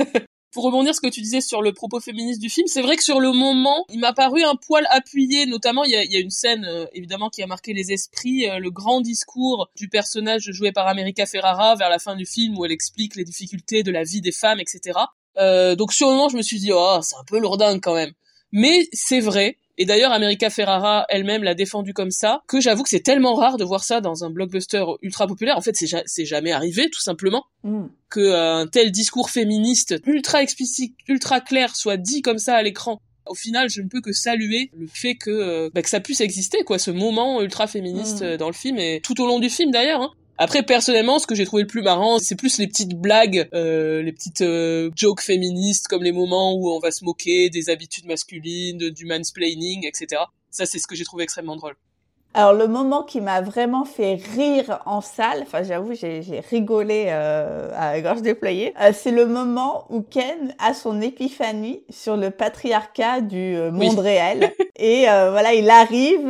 [0.52, 3.04] Pour rebondir ce que tu disais sur le propos féministe du film, c'est vrai que
[3.04, 6.64] sur le moment, il m'a paru un poil appuyé, notamment il y a, une scène
[6.64, 10.88] euh, évidemment qui a marqué les esprits, euh, le grand discours du personnage joué par
[10.88, 14.22] America Ferrara vers la fin du film où elle explique les difficultés de la vie
[14.22, 14.98] des femmes, etc.
[15.36, 17.94] Euh, donc sur le moment, je me suis dit oh c'est un peu lourdingue quand
[17.94, 18.12] même.
[18.50, 22.90] Mais c'est vrai, et d'ailleurs, America Ferrara elle-même l'a défendu comme ça, que j'avoue que
[22.90, 25.56] c'est tellement rare de voir ça dans un blockbuster ultra populaire.
[25.56, 27.84] En fait, c'est jamais arrivé, tout simplement, mm.
[28.10, 32.62] que euh, un tel discours féministe ultra explicite, ultra clair soit dit comme ça à
[32.62, 33.00] l'écran.
[33.26, 36.20] Au final, je ne peux que saluer le fait que, euh, bah, que ça puisse
[36.20, 38.24] exister, quoi, ce moment ultra féministe mm.
[38.24, 40.02] euh, dans le film et tout au long du film d'ailleurs.
[40.02, 40.10] Hein.
[40.42, 44.00] Après, personnellement, ce que j'ai trouvé le plus marrant, c'est plus les petites blagues, euh,
[44.00, 48.06] les petites euh, jokes féministes, comme les moments où on va se moquer des habitudes
[48.06, 50.22] masculines, du mansplaining, etc.
[50.50, 51.74] Ça, c'est ce que j'ai trouvé extrêmement drôle.
[52.32, 57.70] Alors le moment qui m'a vraiment fait rire en salle, enfin j'avoue j'ai rigolé euh,
[57.76, 63.20] à gorge déployée, euh, c'est le moment où Ken a son épiphanie sur le patriarcat
[63.20, 64.52] du euh, monde réel.
[64.82, 66.26] Et voilà, il arrive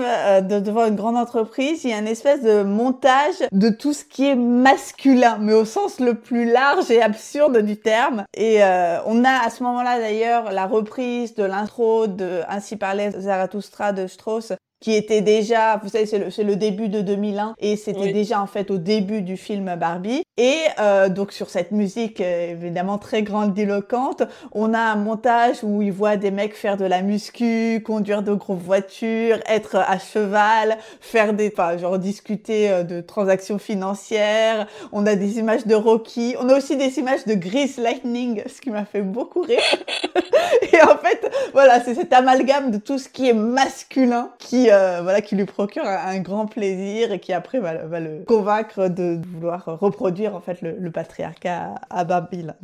[0.48, 4.26] devant une grande entreprise, il y a une espèce de montage de tout ce qui
[4.26, 8.24] est masculin, mais au sens le plus large et absurde du terme.
[8.36, 8.60] Et
[9.06, 14.08] on a à ce moment-là d'ailleurs la reprise de l'intro de Ainsi parlait Zarathustra de
[14.08, 18.40] Strauss qui était déjà, vous savez, c'est le, le, début de 2001 et c'était déjà
[18.40, 20.22] en fait au début du film Barbie.
[20.38, 25.82] Et euh, donc sur cette musique euh, évidemment très grandiloquente, on a un montage où
[25.82, 30.78] il voit des mecs faire de la muscu, conduire de grosses voitures, être à cheval,
[31.00, 34.66] faire des, enfin genre discuter euh, de transactions financières.
[34.92, 38.62] On a des images de Rocky, on a aussi des images de Grease Lightning, ce
[38.62, 39.58] qui m'a fait beaucoup rire.
[40.72, 45.00] et en fait, voilà, c'est cet amalgame de tout ce qui est masculin qui euh,
[45.02, 49.64] voilà, qui lui procure un, grand plaisir et qui après va, le convaincre de, vouloir
[49.80, 52.54] reproduire en fait le, patriarcat à, Babylone.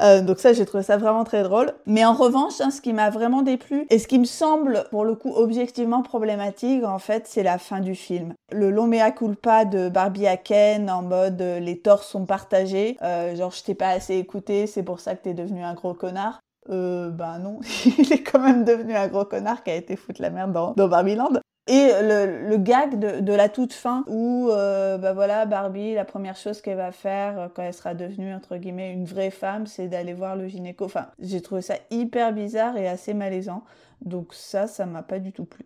[0.00, 1.72] Euh, donc ça, j'ai trouvé ça vraiment très drôle.
[1.86, 5.04] Mais en revanche, hein, ce qui m'a vraiment déplu et ce qui me semble, pour
[5.04, 8.34] le coup, objectivement problématique, en fait, c'est la fin du film.
[8.50, 12.96] Le long mea culpa de Barbie à Ken en mode euh, les torts sont partagés,
[13.36, 16.40] genre je t'ai pas assez écouté, c'est pour ça que t'es devenu un gros connard.
[16.70, 17.58] Euh, ben non,
[17.98, 20.74] il est quand même devenu un gros connard qui a été foutre la merde dans,
[20.74, 21.40] dans Barbieland.
[21.68, 26.34] Et le, gag de, de, la toute fin où, euh, bah voilà, Barbie, la première
[26.34, 29.86] chose qu'elle va faire euh, quand elle sera devenue, entre guillemets, une vraie femme, c'est
[29.86, 30.84] d'aller voir le gynéco.
[30.84, 33.62] Enfin, j'ai trouvé ça hyper bizarre et assez malaisant.
[34.00, 35.64] Donc ça, ça m'a pas du tout plu.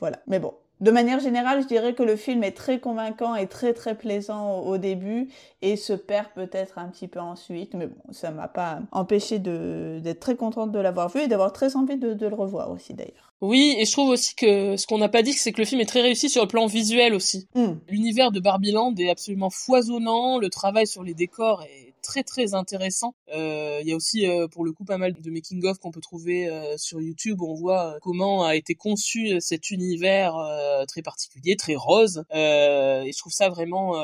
[0.00, 0.18] Voilà.
[0.26, 3.74] Mais bon, de manière générale, je dirais que le film est très convaincant et très
[3.74, 5.28] très plaisant au, début
[5.60, 10.20] et se perd peut-être un petit peu ensuite, mais bon, ça m'a pas empêché d'être
[10.20, 13.32] très contente de l'avoir vu et d'avoir très envie de, le revoir aussi d'ailleurs.
[13.40, 15.80] Oui, et je trouve aussi que ce qu'on n'a pas dit, c'est que le film
[15.80, 17.48] est très réussi sur le plan visuel aussi.
[17.54, 17.74] Hmm.
[17.88, 23.14] L'univers de Barbieland est absolument foisonnant, le travail sur les décors est très très intéressant.
[23.34, 25.90] Euh, il y a aussi euh, pour le coup pas mal de making of qu'on
[25.90, 30.34] peut trouver euh, sur YouTube où on voit comment a été conçu cet univers
[30.86, 32.24] très particulier, très rose.
[32.32, 33.94] et je trouve ça vraiment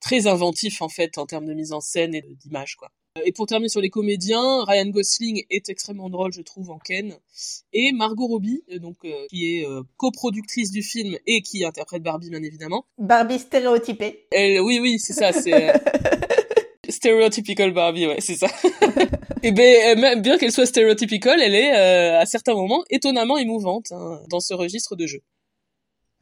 [0.00, 2.90] très inventif en fait en termes de mise en scène et d'image quoi.
[3.24, 7.14] Et pour terminer sur les comédiens, Ryan Gosling est extrêmement drôle, je trouve, en Ken.
[7.72, 8.96] Et Margot Robbie, donc
[9.30, 12.86] qui est coproductrice du film et qui interprète Barbie, bien évidemment.
[12.98, 14.26] Barbie stéréotypée.
[14.32, 15.32] Elle, oui, oui, c'est ça.
[15.32, 15.72] C'est
[17.04, 18.46] Stereotypical Barbie, ouais, c'est ça.
[19.42, 23.92] et ben, même bien qu'elle soit stereotypical, elle est euh, à certains moments étonnamment émouvante
[23.92, 25.20] hein, dans ce registre de jeu.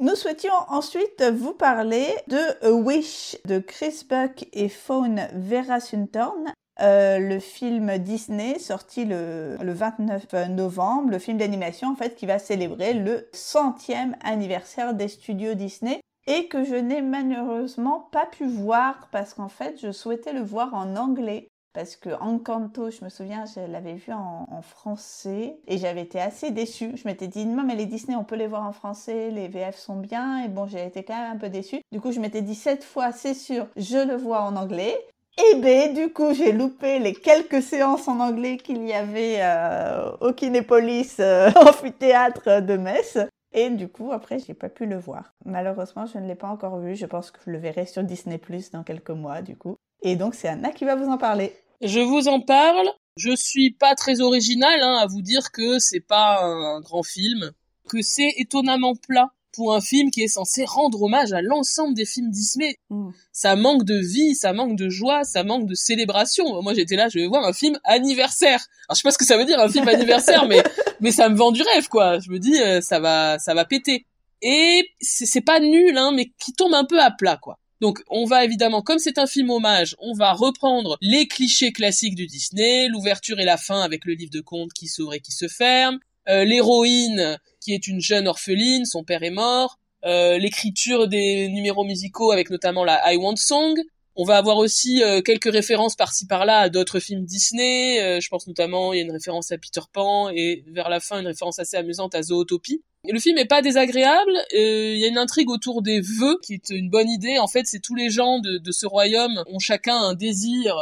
[0.01, 6.53] Nous souhaitions ensuite vous parler de A Wish de Chris Buck et Fawn Vera Suntorn,
[6.81, 12.27] euh, le film Disney sorti le, le 29 novembre, le film d'animation en fait qui
[12.27, 18.47] va célébrer le centième anniversaire des studios Disney et que je n'ai malheureusement pas pu
[18.47, 23.09] voir parce qu'en fait je souhaitais le voir en anglais parce que Encanto, je me
[23.09, 26.93] souviens, je l'avais vu en, français et j'avais été assez déçue.
[26.97, 29.77] Je m'étais dit non mais les Disney on peut les voir en français, les VF
[29.77, 31.81] sont bien et bon j'ai été quand même un peu déçue.
[31.91, 34.97] Du coup je m'étais dit cette fois c'est sûr je le vois en anglais.
[35.39, 40.13] Et ben du coup j'ai loupé les quelques séances en anglais qu'il y avait euh,
[40.21, 43.19] au Kinépolis euh, amphithéâtre de Metz.
[43.55, 45.35] Et du coup, après, j'ai pas pu le voir.
[45.45, 46.97] Malheureusement, je ne l'ai pas encore vu.
[46.97, 49.77] Je pense que je le verrai sur Disney Plus dans quelques mois, du coup.
[50.03, 51.55] Et donc, c'est Anna qui va vous en parler.
[51.83, 52.89] Je vous en parle.
[53.17, 57.53] Je suis pas très original hein, à vous dire que c'est pas un grand film,
[57.89, 62.05] que c'est étonnamment plat pour un film qui est censé rendre hommage à l'ensemble des
[62.05, 62.79] films Disney.
[62.91, 63.11] Mm.
[63.33, 66.63] Ça manque de vie, ça manque de joie, ça manque de célébration.
[66.63, 68.67] Moi, j'étais là, je vais voir un film anniversaire.
[68.89, 70.63] Alors, je sais pas ce que ça veut dire un film anniversaire, mais
[71.01, 72.19] mais ça me vend du rêve, quoi.
[72.19, 74.07] Je me dis, euh, ça va, ça va péter.
[74.41, 77.59] Et c'est pas nul, hein, mais qui tombe un peu à plat, quoi.
[77.83, 82.15] Donc on va évidemment, comme c'est un film hommage, on va reprendre les clichés classiques
[82.15, 85.33] du Disney, l'ouverture et la fin avec le livre de contes qui s'ouvre et qui
[85.33, 91.07] se ferme, euh, l'héroïne qui est une jeune orpheline, son père est mort, euh, l'écriture
[91.07, 93.79] des numéros musicaux avec notamment la I Want Song.
[94.17, 98.01] On va avoir aussi euh, quelques références par-ci par-là à d'autres films Disney.
[98.03, 101.01] Euh, je pense notamment il y a une référence à Peter Pan et vers la
[101.01, 102.83] fin une référence assez amusante à Zootopie.
[103.09, 104.33] le film est pas désagréable.
[104.53, 107.39] Il y a une intrigue autour des vœux qui est une bonne idée.
[107.39, 110.77] En fait, c'est tous les gens de, de, ce royaume ont chacun un désir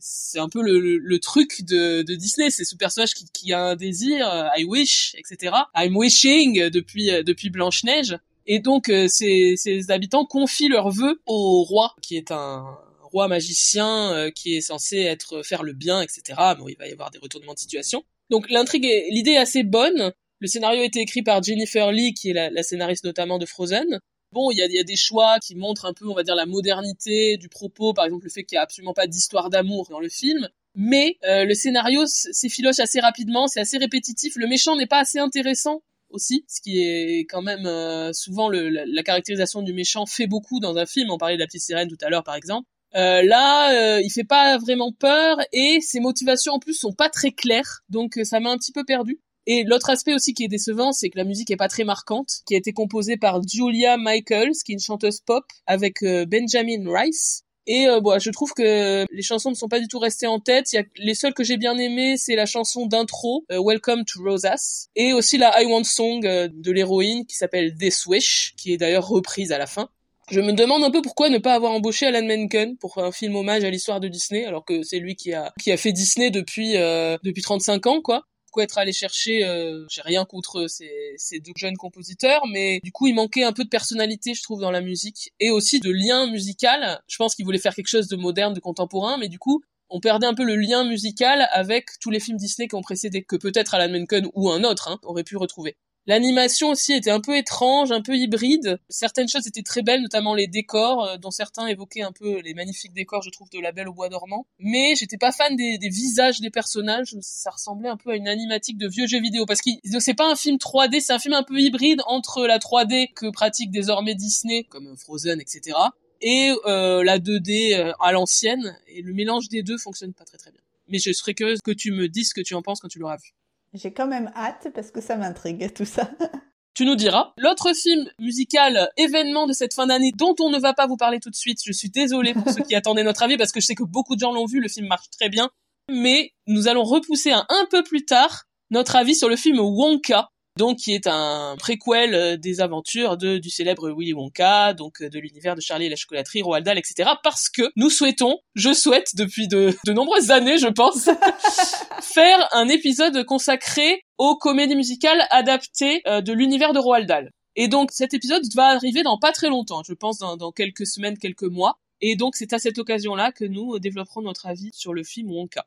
[0.00, 3.60] c'est un peu le, le, truc de, de Disney, c'est ce personnage qui, qui, a
[3.60, 5.54] un désir, euh, I wish, etc.
[5.76, 8.16] I'm wishing depuis euh, depuis Blanche Neige.
[8.52, 9.56] Et donc euh, ces,
[9.90, 12.64] habitants confient leurs vœux au roi, qui est un
[13.00, 16.22] roi magicien qui est censé être faire le bien, etc.
[16.58, 18.02] Bon, il va y avoir des retournements de situation.
[18.28, 20.12] Donc l'intrigue, l'idée est assez bonne.
[20.40, 23.46] Le scénario a été écrit par Jennifer Lee, qui est la, la scénariste notamment de
[23.46, 24.00] Frozen.
[24.32, 27.36] Bon, il y a, des choix qui montrent un peu, on va dire, la modernité
[27.36, 30.08] du propos, par exemple le fait qu'il n'y a absolument pas d'histoire d'amour dans le
[30.08, 30.48] film.
[30.76, 34.34] Mais euh, le scénario s'effiloche assez rapidement, c'est assez répétitif.
[34.36, 39.02] Le méchant n'est pas assez intéressant aussi, ce qui est quand même euh, souvent la,
[39.02, 41.10] caractérisation du méchant fait beaucoup dans un film.
[41.10, 42.68] On parlait de la petite sirène tout à l'heure, par exemple.
[42.96, 47.30] Euh, là, il fait pas vraiment peur et ses motivations en plus sont pas très
[47.30, 49.20] claires, donc ça m'a un petit peu perdu.
[49.46, 52.28] Et l'autre aspect aussi qui est décevant, c'est que la musique est pas très marquante,
[52.46, 56.84] qui a été composée par Julia Michaels, qui est une chanteuse pop, avec euh, Benjamin
[56.86, 57.42] Rice.
[57.72, 60.40] Et euh, bon, je trouve que les chansons ne sont pas du tout restées en
[60.40, 60.72] tête.
[60.72, 64.04] Il y a les seules que j'ai bien aimées, c'est la chanson d'intro euh, Welcome
[64.04, 68.72] to Rosas et aussi la I Want Song de l'héroïne qui s'appelle This Wish, qui
[68.72, 69.88] est d'ailleurs reprise à la fin.
[70.32, 73.36] Je me demande un peu pourquoi ne pas avoir embauché Alan Menken pour un film
[73.36, 76.32] hommage à l'histoire de Disney, alors que c'est lui qui a qui a fait Disney
[76.32, 78.24] depuis euh, depuis 35 ans, quoi.
[78.50, 83.06] Pourquoi être allé chercher euh, J'ai rien contre ces, deux jeunes compositeurs, mais du coup
[83.06, 86.28] il manquait un peu de personnalité, je trouve, dans la musique et aussi de lien
[86.28, 87.00] musical.
[87.06, 90.00] Je pense qu'il voulait faire quelque chose de moderne, de contemporain, mais du coup on
[90.00, 93.36] perdait un peu le lien musical avec tous les films Disney qui ont précédé, que
[93.36, 95.76] peut-être Alan Menken ou un autre hein, aurait pu retrouver.
[96.06, 98.78] L'animation aussi était un peu étrange, un peu hybride.
[98.88, 102.54] Certaines choses étaient très belles, notamment les décors, euh, dont certains évoquaient un peu les
[102.54, 104.46] magnifiques décors, je trouve, de La Belle au Bois dormant.
[104.58, 107.14] Mais j'étais pas fan des, visages des personnages.
[107.20, 110.30] Ça ressemblait un peu à une animatique de vieux jeux vidéo, parce que c'est pas
[110.30, 114.14] un film 3D, c'est un film un peu hybride entre la 3D que pratique désormais
[114.14, 115.76] Disney, comme Frozen, etc.,
[116.22, 118.76] et euh, la 2D euh, à l'ancienne.
[118.88, 120.60] Et le mélange des deux fonctionne pas très très bien.
[120.88, 122.98] Mais je serais curieuse que tu me dises ce que tu en penses quand tu
[122.98, 123.32] l'auras vu.
[123.72, 126.10] J'ai quand même hâte parce que ça m'intrigue tout ça.
[126.72, 127.32] Tu nous diras.
[127.36, 131.18] L'autre film musical événement de cette fin d'année dont on ne va pas vous parler
[131.18, 133.66] tout de suite, je suis désolée pour ceux qui attendaient notre avis parce que je
[133.66, 135.50] sais que beaucoup de gens l'ont vu, le film marche très bien,
[135.90, 140.30] mais nous allons repousser un, un peu plus tard notre avis sur le film Wonka,
[140.60, 145.18] donc qui est un préquel euh, des aventures du célèbre Willy Wonka, donc euh, de
[145.18, 147.12] l'univers de Charlie et la chocolaterie, Roald Dahl, etc.
[147.22, 151.08] Parce que nous souhaitons, je souhaite depuis de, nombreuses années, je pense,
[152.02, 157.30] faire un épisode consacré aux comédies musicales adaptées euh, de l'univers de Roald Dahl.
[157.56, 161.16] Et donc cet épisode va arriver dans pas très longtemps, je pense dans quelques semaines,
[161.16, 161.78] quelques mois.
[162.02, 165.64] Et donc c'est à cette occasion-là que nous développerons notre avis sur le film Wonka.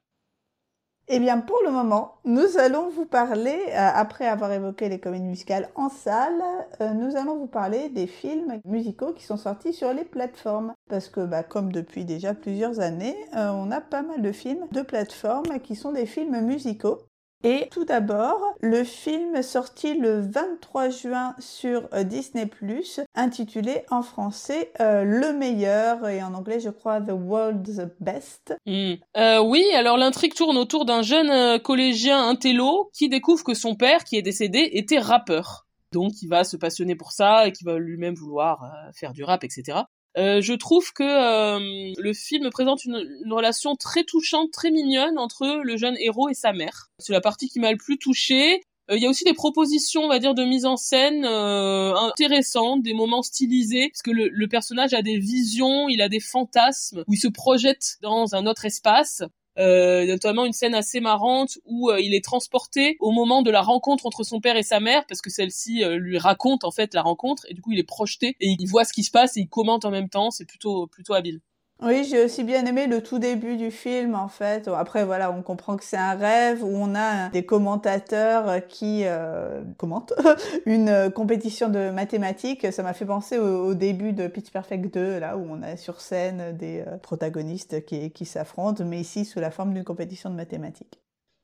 [1.09, 5.25] Eh bien, pour le moment, nous allons vous parler, euh, après avoir évoqué les comédies
[5.25, 6.41] musicales en salle,
[6.79, 10.73] euh, nous allons vous parler des films musicaux qui sont sortis sur les plateformes.
[10.89, 14.65] Parce que, bah, comme depuis déjà plusieurs années, euh, on a pas mal de films
[14.71, 16.99] de plateformes qui sont des films musicaux.
[17.45, 22.45] Et tout d'abord, le film sorti le 23 juin sur euh, Disney⁇
[23.15, 28.55] intitulé en français euh, Le meilleur et en anglais je crois The World's Best.
[28.65, 28.93] Hmm.
[29.17, 34.05] Euh, oui, alors l'intrigue tourne autour d'un jeune collégien intello qui découvre que son père,
[34.05, 35.67] qui est décédé, était rappeur.
[35.91, 39.43] Donc il va se passionner pour ça et qui va lui-même vouloir faire du rap,
[39.43, 39.79] etc.
[40.17, 42.95] Euh, je trouve que euh, le film présente une,
[43.31, 46.89] relation très touchante, très mignonne entre le jeune héros et sa mère.
[46.99, 48.61] C'est la partie qui m'a le plus touchée.
[48.91, 52.83] Euh, il y a aussi des propositions, on va dire, de mise en scène intéressantes,
[52.83, 57.03] des moments stylisés, parce que le, le, personnage a des visions, il a des fantasmes,
[57.07, 59.23] où il se projette dans un autre espace.
[59.59, 63.61] Euh, notamment une scène assez marrante où euh, il est transporté au moment de la
[63.61, 66.95] rencontre entre son père et sa mère parce que celle-ci euh, lui raconte en fait
[66.95, 69.37] la rencontre et du coup il est projeté et il voit ce qui se passe
[69.37, 71.39] et il commente en même temps c'est plutôt plutôt habile
[71.83, 74.67] oui, j'ai aussi bien aimé le tout début du film, en fait.
[74.67, 79.61] Après, voilà, on comprend que c'est un rêve où on a des commentateurs qui euh,
[79.77, 80.13] commentent
[80.65, 82.71] une compétition de mathématiques.
[82.71, 85.99] Ça m'a fait penser au, début de Pitch Perfect 2, là où on a sur
[85.99, 90.35] scène des euh, protagonistes qui, qui s'affrontent, mais ici sous la forme d'une compétition de
[90.35, 90.99] mathématiques.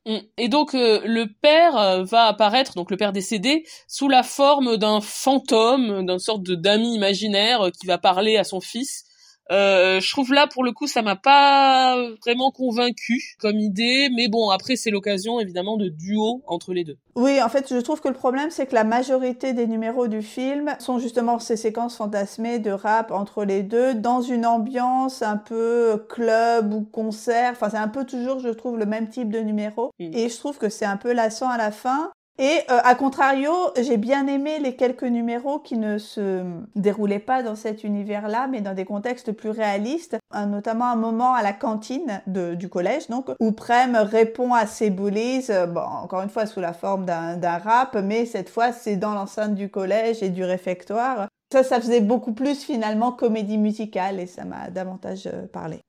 [0.06, 0.18] Mm.
[0.38, 5.00] Et donc euh, le père va apparaître, donc le père décédé, sous la forme d'un
[5.02, 9.04] fantôme, d'une sorte d'ami imaginaire qui va parler à son fils
[9.50, 14.28] euh, je trouve là pour le coup ça m'a pas vraiment convaincu comme idée, mais
[14.28, 16.98] bon après c'est l'occasion évidemment de duo entre les deux.
[17.16, 20.22] Oui, en fait je trouve que le problème c'est que la majorité des numéros du
[20.22, 25.36] film sont justement ces séquences fantasmées de rap entre les deux dans une ambiance un
[25.36, 27.50] peu club ou concert.
[27.52, 30.10] Enfin c'est un peu toujours je trouve le même type de numéro mm.
[30.14, 32.10] et je trouve que c'est un peu lassant à la fin.
[32.42, 36.42] Et euh, à contrario, j'ai bien aimé les quelques numéros qui ne se
[36.74, 40.16] déroulaient pas dans cet univers-là, mais dans des contextes plus réalistes,
[40.48, 45.44] notamment un moment à la cantine du collège, donc où Prem répond à ses bullies,
[45.50, 49.54] euh, encore une fois sous la forme d'un rap, mais cette fois c'est dans l'enceinte
[49.54, 51.28] du collège et du réfectoire.
[51.52, 55.80] Ça, ça faisait beaucoup plus finalement comédie musicale et ça m'a davantage euh, parlé.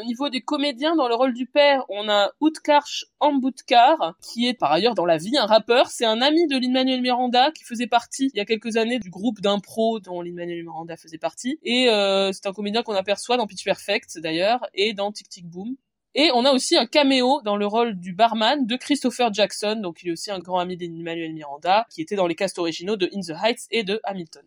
[0.00, 4.54] Au niveau des comédiens, dans le rôle du père, on a Utkarsh Ambudkar, qui est
[4.54, 5.88] par ailleurs dans la vie un rappeur.
[5.88, 9.10] C'est un ami de Lin-Manuel Miranda qui faisait partie il y a quelques années du
[9.10, 11.58] groupe d'impro dont Lin-Manuel Miranda faisait partie.
[11.62, 15.46] Et euh, c'est un comédien qu'on aperçoit dans Pitch Perfect d'ailleurs et dans Tic Tic
[15.46, 15.76] Boom.
[16.14, 20.02] Et on a aussi un caméo dans le rôle du barman de Christopher Jackson, donc
[20.02, 23.10] il est aussi un grand ami d'Emmanuel Miranda, qui était dans les casts originaux de
[23.14, 24.44] In the Heights et de Hamilton.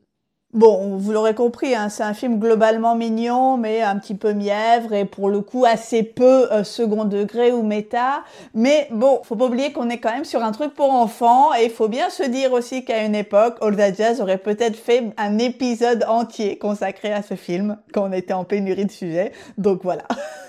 [0.56, 4.94] Bon, vous l'aurez compris, hein, c'est un film globalement mignon, mais un petit peu mièvre
[4.94, 8.24] et pour le coup assez peu euh, second degré ou méta.
[8.54, 11.66] Mais bon, faut pas oublier qu'on est quand même sur un truc pour enfants et
[11.66, 15.04] il faut bien se dire aussi qu'à une époque, All That Jazz aurait peut-être fait
[15.18, 19.34] un épisode entier consacré à ce film quand on était en pénurie de sujets.
[19.58, 20.06] Donc voilà.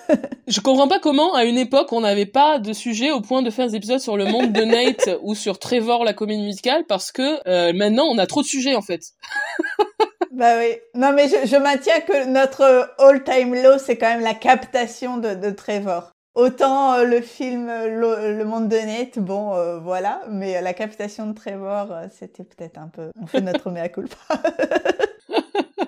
[0.47, 3.51] Je comprends pas comment, à une époque, on n'avait pas de sujet au point de
[3.51, 7.11] faire des épisodes sur le monde de Nate ou sur Trevor, la comédie musicale, parce
[7.11, 9.03] que euh, maintenant, on a trop de sujets, en fait.
[10.33, 10.77] bah oui.
[10.95, 15.51] Non, mais je, je maintiens que notre all-time low, c'est quand même la captation de,
[15.51, 16.13] Trevor.
[16.35, 21.35] Autant euh, le film euh, le, monde de Nate, bon, voilà, mais la captation de
[21.35, 23.11] Trevor, c'était peut-être un peu...
[23.21, 24.17] On fait notre mea culpa.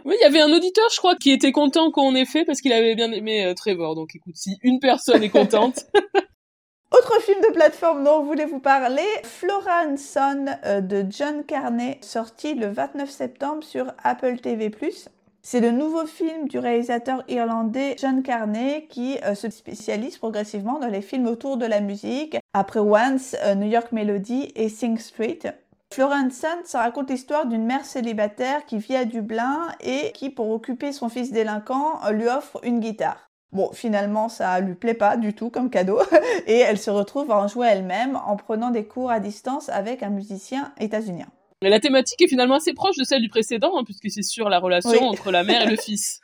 [0.08, 2.62] Oui, il y avait un auditeur, je crois, qui était content qu'on ait fait parce
[2.62, 3.94] qu'il avait bien aimé euh, Trevor.
[3.94, 5.84] Donc écoute, si une personne est contente.
[6.90, 11.98] Autre film de plateforme dont je voulais vous parler, Flora Son euh, de John Carney,
[12.00, 14.70] sorti le 29 septembre sur Apple TV+.
[15.42, 20.88] C'est le nouveau film du réalisateur irlandais John Carney qui euh, se spécialise progressivement dans
[20.88, 25.40] les films autour de la musique, après Once, New York Melody et Sing Street.
[25.92, 30.92] Florence ça raconte l'histoire d'une mère célibataire qui vit à Dublin et qui, pour occuper
[30.92, 33.27] son fils délinquant, lui offre une guitare.
[33.52, 36.00] Bon, finalement, ça lui plaît pas du tout comme cadeau,
[36.46, 40.02] et elle se retrouve à en jouer elle-même en prenant des cours à distance avec
[40.02, 41.26] un musicien états-unien.
[41.62, 44.58] La thématique est finalement assez proche de celle du précédent, hein, puisque c'est sur la
[44.58, 46.20] relation entre la mère et le fils.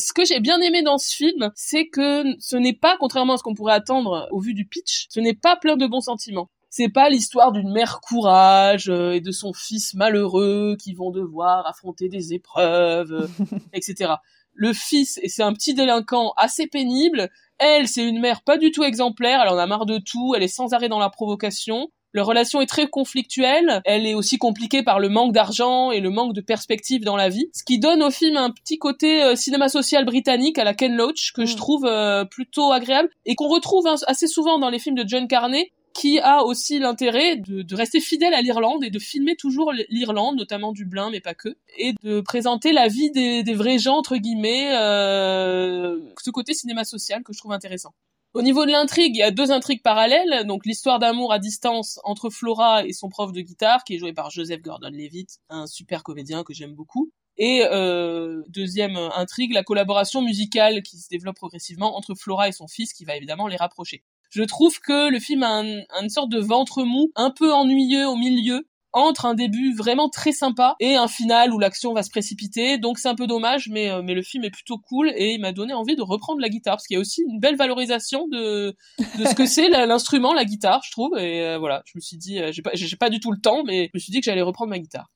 [0.00, 3.36] Ce que j'ai bien aimé dans ce film, c'est que ce n'est pas, contrairement à
[3.36, 6.48] ce qu'on pourrait attendre au vu du pitch, ce n'est pas plein de bons sentiments
[6.76, 11.68] c'est pas l'histoire d'une mère courage euh, et de son fils malheureux qui vont devoir
[11.68, 13.28] affronter des épreuves, euh,
[13.72, 14.14] etc.
[14.54, 17.30] Le fils, et c'est un petit délinquant assez pénible.
[17.58, 19.40] Elle, c'est une mère pas du tout exemplaire.
[19.42, 20.34] Elle en a marre de tout.
[20.36, 21.88] Elle est sans arrêt dans la provocation.
[22.12, 23.82] Leur relation est très conflictuelle.
[23.84, 27.28] Elle est aussi compliquée par le manque d'argent et le manque de perspective dans la
[27.28, 27.48] vie.
[27.52, 30.94] Ce qui donne au film un petit côté euh, cinéma social britannique à la Ken
[30.94, 31.56] Loach que je mm.
[31.56, 31.90] trouve
[32.30, 36.18] plutôt agréable et qu'on retrouve hein, assez souvent dans les films de John Carney qui
[36.18, 41.08] a aussi l'intérêt de, rester fidèle à l'Irlande et de filmer toujours l'Irlande, notamment Dublin,
[41.10, 46.30] mais pas que, et de présenter la vie des, vrais gens, entre guillemets, euh, ce
[46.30, 47.94] côté cinéma social que je trouve intéressant.
[48.34, 52.00] Au niveau de l'intrigue, il y a deux intrigues parallèles, donc l'histoire d'amour à distance
[52.02, 56.02] entre Flora et son prof de guitare, qui est joué par Joseph Gordon-Levitt, un super
[56.02, 57.12] comédien que j'aime beaucoup.
[57.36, 62.66] Et euh, deuxième intrigue, la collaboration musicale qui se développe progressivement entre Flora et son
[62.66, 64.02] fils, qui va évidemment les rapprocher.
[64.34, 68.16] Je trouve que le film a, une sorte de ventre mou, un peu ennuyeux au
[68.16, 72.76] milieu, entre un début vraiment très sympa et un final où l'action va se précipiter.
[72.78, 75.40] Donc c'est un peu dommage, mais, euh, mais le film est plutôt cool et il
[75.40, 78.26] m'a donné envie de reprendre la guitare parce qu'il y a aussi une belle valorisation
[78.26, 78.76] de,
[79.18, 81.16] de ce que c'est l'instrument, la guitare, je trouve.
[81.16, 83.86] Et euh, voilà, je me suis dit, euh, j'ai pas, du tout le temps, mais
[83.86, 85.12] je me suis dit que j'allais reprendre ma guitare.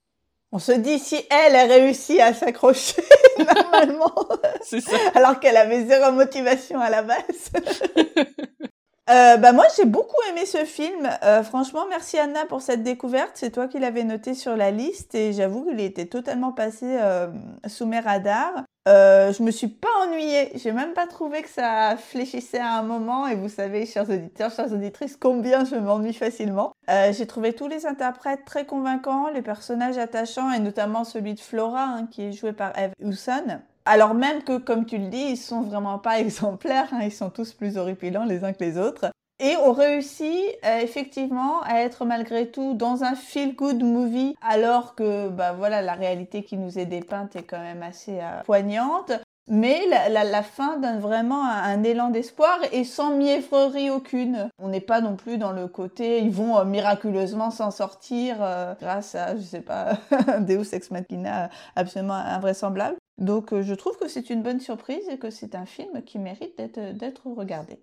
[0.53, 3.03] On se dit si elle a réussi à s'accrocher
[3.39, 4.15] normalement,
[4.63, 4.97] ça.
[5.15, 7.51] alors qu'elle avait zéro motivation à la base.
[9.11, 11.09] Euh, bah moi j'ai beaucoup aimé ce film.
[11.23, 13.33] Euh, franchement, merci Anna pour cette découverte.
[13.35, 17.29] C'est toi qui l'avais noté sur la liste et j'avoue qu'il était totalement passé euh,
[17.67, 18.65] sous mes radars.
[18.89, 20.51] Euh, je me suis pas ennuyée.
[20.55, 23.27] J'ai même pas trouvé que ça fléchissait à un moment.
[23.27, 26.73] Et vous savez, chers auditeurs, chères auditrices, combien je m'ennuie facilement.
[26.89, 31.41] Euh, j'ai trouvé tous les interprètes très convaincants, les personnages attachants et notamment celui de
[31.41, 33.61] Flora hein, qui est joué par Eve Hewson.
[33.91, 37.31] Alors même que, comme tu le dis, ils sont vraiment pas exemplaires, hein, ils sont
[37.31, 39.07] tous plus horripilants les uns que les autres.
[39.41, 45.29] Et on réussit euh, effectivement à être malgré tout dans un feel-good movie, alors que
[45.29, 49.13] bah voilà la réalité qui nous est dépeinte est quand même assez euh, poignante.
[49.51, 49.81] Mais
[50.11, 54.51] la, fin donne vraiment un, élan d'espoir et sans mièvrerie aucune.
[54.59, 58.37] On n'est pas non plus dans le côté ils vont euh, miraculeusement s'en sortir
[58.79, 59.95] grâce à je sais pas
[60.41, 62.99] Deus ex machina absolument invraisemblable.
[63.19, 66.19] Donc euh, je trouve que c'est une bonne surprise et que c'est un film qui
[66.19, 67.83] mérite d'être regardé.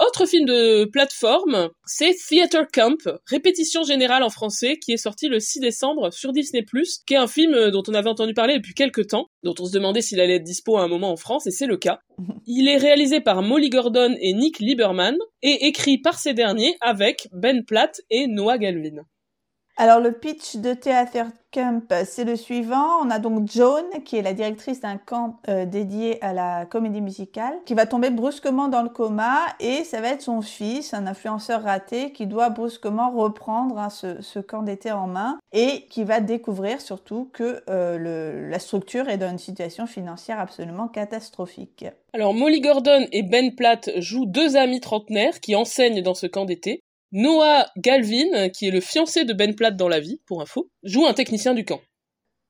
[0.00, 2.96] Autre film de plateforme, c'est Theater Camp,
[3.26, 6.64] répétition générale en français, qui est sorti le 6 décembre sur Disney+,
[7.06, 9.66] qui est un film euh, dont on avait entendu parler depuis quelques temps, dont on
[9.66, 12.00] se demandait s'il allait être dispo à un moment en France, et c'est le cas.
[12.46, 17.28] Il est réalisé par Molly Gordon et Nick Lieberman, et écrit par ces derniers avec
[17.30, 19.04] Ben Platt et Noah Galvin.
[19.76, 23.00] Alors le pitch de Theater Camp, c'est le suivant.
[23.02, 27.00] On a donc Joan, qui est la directrice d'un camp euh, dédié à la comédie
[27.00, 31.08] musicale, qui va tomber brusquement dans le coma et ça va être son fils, un
[31.08, 36.20] influenceur raté, qui doit brusquement reprendre hein, ce, camp d'été en main et qui va
[36.20, 41.84] découvrir surtout que euh, la structure est dans une situation financière absolument catastrophique.
[42.12, 46.44] Alors Molly Gordon et Ben Platt jouent deux amis trentenaires qui enseignent dans ce camp
[46.44, 46.80] d'été.
[47.16, 51.06] Noah Galvin, qui est le fiancé de Ben Platt dans la vie, pour info, joue
[51.06, 51.80] un technicien du camp.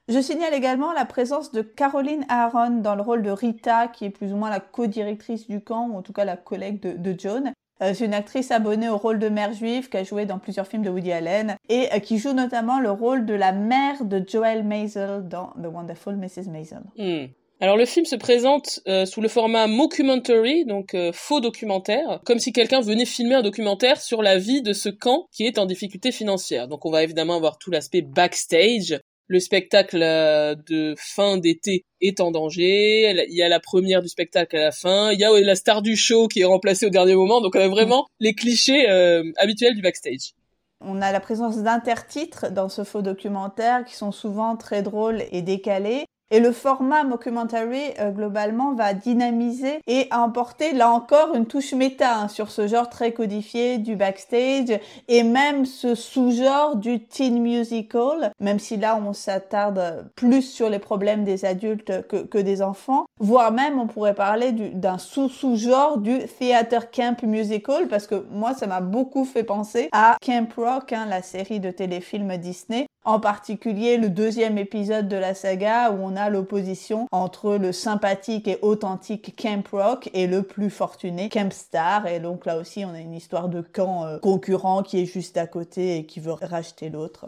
[0.08, 4.10] Je signale également la présence de Caroline Aaron dans le rôle de Rita, qui est
[4.10, 7.18] plus ou moins la co-directrice du camp, ou en tout cas la collègue de, de
[7.18, 7.52] Joan.
[7.82, 10.66] Euh, c'est une actrice abonnée au rôle de mère juive qui a joué dans plusieurs
[10.66, 14.24] films de Woody Allen et euh, qui joue notamment le rôle de la mère de
[14.26, 16.48] Joel Maisel dans The Wonderful Mrs.
[16.50, 16.82] Maisel.
[16.96, 17.26] Hmm.
[17.64, 22.52] Alors le film se présente euh, sous le format mockumentary, donc faux documentaire, comme si
[22.52, 26.12] quelqu'un venait filmer un documentaire sur la vie de ce camp qui est en difficulté
[26.12, 26.68] financière.
[26.68, 32.20] Donc on va évidemment avoir tout l'aspect backstage, le spectacle euh, de fin d'été est
[32.20, 33.10] en danger.
[33.28, 35.12] Il y a la première du spectacle à la fin.
[35.12, 37.40] Il y a la star du show qui est remplacée au dernier moment.
[37.40, 40.34] Donc on a vraiment les clichés euh, habituels du backstage.
[40.82, 45.40] On a la présence d'intertitres dans ce faux documentaire qui sont souvent très drôles et
[45.40, 46.04] décalés.
[46.30, 52.16] Et le format mockumentary, euh, globalement, va dynamiser et emporter, là encore, une touche méta
[52.16, 58.32] hein, sur ce genre très codifié du backstage et même ce sous-genre du teen musical,
[58.40, 63.04] même si là, on s'attarde plus sur les problèmes des adultes que, que des enfants,
[63.20, 68.66] voire même, on pourrait parler d'un sous-sous-genre du theater camp musical, parce que moi, ça
[68.66, 73.96] m'a beaucoup fait penser à Camp Rock, hein, la série de téléfilms Disney, en particulier
[73.98, 79.34] le deuxième épisode de la saga où on a l'opposition entre le sympathique et authentique
[79.40, 82.06] Camp Rock et le plus fortuné Camp Star.
[82.06, 85.36] Et donc là aussi, on a une histoire de camp euh, concurrent qui est juste
[85.36, 87.26] à côté et qui veut racheter l'autre.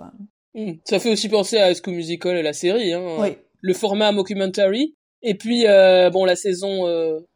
[0.54, 0.72] Hmm.
[0.84, 2.92] Ça fait aussi penser à Esco Musical et la série.
[2.92, 3.16] Hein.
[3.18, 3.36] Oui.
[3.60, 4.94] Le format mockumentary.
[5.22, 6.84] Et puis, euh, bon, la saison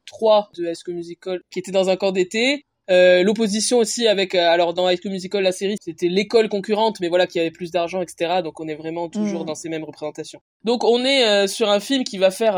[0.07, 2.65] 3 euh, de High Musical qui était dans un camp d'été.
[2.91, 6.99] Euh, l'opposition aussi avec, euh, alors dans High School Musical, la série, c'était l'école concurrente,
[7.01, 8.41] mais voilà, qui avait plus d'argent, etc.
[8.43, 9.47] Donc on est vraiment toujours mm.
[9.47, 10.41] dans ces mêmes représentations.
[10.65, 12.57] Donc on est euh, sur un film qui va faire,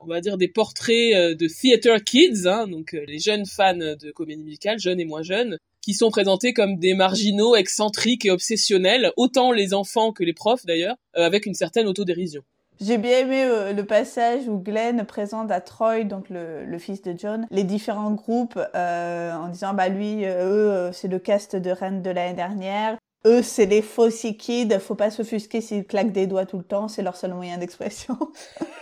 [0.00, 4.44] on va dire, des portraits de theater kids, hein, donc les jeunes fans de comédie
[4.44, 9.52] musicale, jeunes et moins jeunes, qui sont présentés comme des marginaux excentriques et obsessionnels, autant
[9.52, 12.42] les enfants que les profs d'ailleurs, avec une certaine autodérision.
[12.80, 17.02] J'ai bien aimé euh, le passage où Glenn présente à Troy, donc le, le fils
[17.02, 21.18] de John, les différents groupes euh, en disant bah lui, euh, eux, euh, c'est le
[21.18, 22.96] cast de Rennes de l'année dernière.
[23.26, 24.78] Eux, c'est les Fossy Kids.
[24.80, 26.88] Faut pas s'offusquer s'ils claquent des doigts tout le temps.
[26.88, 28.16] C'est leur seul moyen d'expression.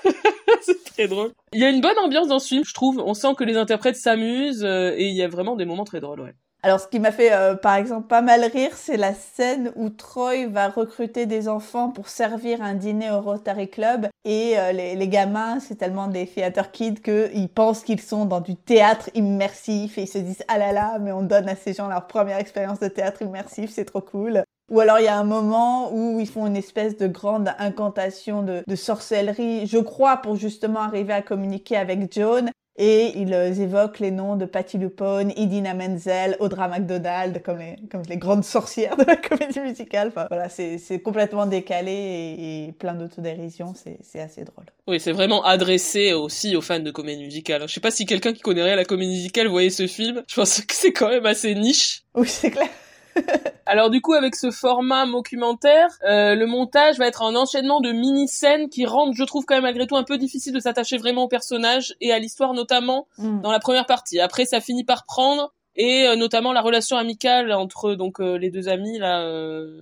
[0.62, 1.32] c'est très drôle.
[1.52, 3.02] Il y a une bonne ambiance dans ce film, je trouve.
[3.04, 6.20] On sent que les interprètes s'amusent et il y a vraiment des moments très drôles,
[6.20, 6.34] ouais.
[6.64, 9.90] Alors, ce qui m'a fait, euh, par exemple, pas mal rire, c'est la scène où
[9.90, 14.08] Troy va recruter des enfants pour servir un dîner au Rotary Club.
[14.24, 18.40] Et euh, les, les, gamins, c'est tellement des theater kids qu'ils pensent qu'ils sont dans
[18.40, 21.74] du théâtre immersif et ils se disent «Ah là là, mais on donne à ces
[21.74, 25.16] gens leur première expérience de théâtre immersif, c'est trop cool!» Ou alors il y a
[25.16, 30.18] un moment où ils font une espèce de grande incantation de, de sorcellerie, je crois,
[30.18, 35.32] pour justement arriver à communiquer avec Joan et ils évoquent les noms de Patti LuPone,
[35.36, 40.08] Idina Menzel, Audra McDonald, comme les, comme les grandes sorcières de la comédie musicale.
[40.08, 41.92] Enfin, voilà, c'est complètement décalé
[42.38, 44.66] et, plein d'autodérision, c'est assez drôle.
[44.86, 47.62] Oui, c'est vraiment adressé aussi aux fans de comédie musicale.
[47.66, 50.22] Je sais pas si quelqu'un qui connaît rien à la comédie musicale voyait ce film.
[50.28, 52.04] Je pense que c'est quand même assez niche.
[52.14, 52.68] Oui, c'est clair.
[53.66, 57.92] Alors du coup, avec ce format documentaire, euh, le montage va être un enchaînement de
[57.92, 61.24] mini-scènes qui rendent, je trouve quand même malgré tout un peu difficile de s'attacher vraiment
[61.24, 63.42] au personnage et à l'histoire notamment mm.
[63.42, 64.20] dans la première partie.
[64.20, 68.50] Après, ça finit par prendre et euh, notamment la relation amicale entre donc euh, les
[68.50, 69.22] deux amis là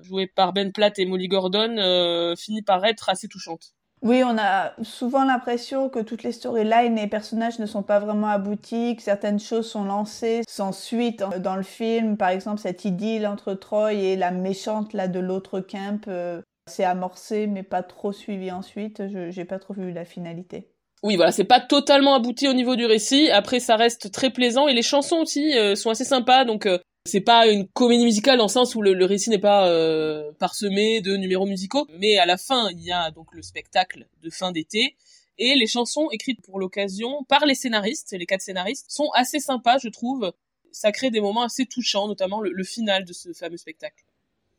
[0.02, 3.75] joués par Ben Platt et Molly Gordon finit par être assez touchante.
[4.06, 7.98] Oui, on a souvent l'impression que toutes les storylines et les personnages ne sont pas
[7.98, 12.16] vraiment aboutis, que certaines choses sont lancées sans suite dans le film.
[12.16, 16.40] Par exemple, cette idylle entre Troy et la méchante là de l'autre camp, euh,
[16.70, 19.08] c'est amorcé mais pas trop suivi ensuite.
[19.08, 20.68] Je j'ai pas trop vu la finalité.
[21.02, 23.28] Oui, voilà, c'est pas totalement abouti au niveau du récit.
[23.30, 26.44] Après, ça reste très plaisant et les chansons aussi euh, sont assez sympas.
[26.44, 29.68] Donc, euh, c'est pas une comédie musicale dans le sens où le, récit n'est pas
[29.68, 34.06] euh, parsemé de numéros musicaux, mais à la fin il y a donc le spectacle
[34.22, 34.96] de fin d'été
[35.38, 39.78] et les chansons écrites pour l'occasion par les scénaristes, les quatre scénaristes, sont assez sympas,
[39.78, 40.32] je trouve.
[40.72, 44.04] Ça crée des moments assez touchants, notamment le, final de ce fameux spectacle.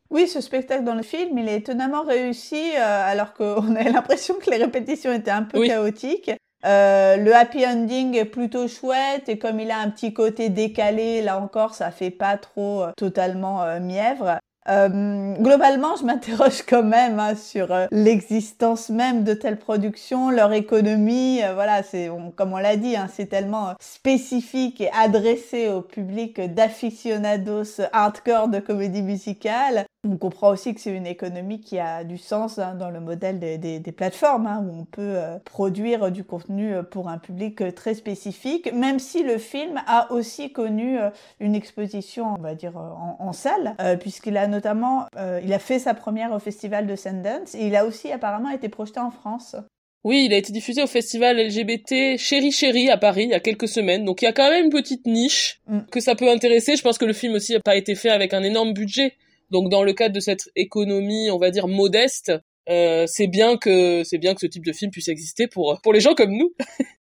[0.09, 4.35] Oui, ce spectacle dans le film, il est étonnamment réussi, euh, alors qu'on a l'impression
[4.35, 6.31] que les répétitions étaient un peu chaotiques.
[6.65, 11.21] Euh, le happy ending est plutôt chouette et comme il a un petit côté décalé,
[11.21, 14.39] là encore, ça fait pas trop euh, totalement euh, mièvre.
[14.69, 20.51] Euh, globalement, je m'interroge quand même hein, sur euh, l'existence même de telles productions, leur
[20.51, 21.41] économie.
[21.41, 26.41] Euh, voilà, c'est comme on l'a dit, hein, c'est tellement spécifique et adressé au public
[26.53, 29.85] d'aficionados hardcore de comédie musicale.
[30.07, 33.39] On comprend aussi que c'est une économie qui a du sens hein, dans le modèle
[33.39, 37.93] des, des, des plateformes, hein, où on peut produire du contenu pour un public très
[37.93, 40.97] spécifique, même si le film a aussi connu
[41.41, 45.93] une exposition, on va dire, en, en salle, puisqu'il a notamment, il a fait sa
[45.93, 49.55] première au festival de Sundance et il a aussi apparemment été projeté en France.
[50.03, 53.39] Oui, il a été diffusé au festival LGBT Chéri Chéri à Paris il y a
[53.39, 54.05] quelques semaines.
[54.05, 55.79] Donc il y a quand même une petite niche mm.
[55.91, 56.77] que ça peut intéresser.
[56.77, 59.15] Je pense que le film aussi n'a pas été fait avec un énorme budget.
[59.49, 62.31] Donc dans le cadre de cette économie, on va dire modeste,
[62.69, 65.91] euh, c'est bien que c'est bien que ce type de film puisse exister pour pour
[65.91, 66.53] les gens comme nous.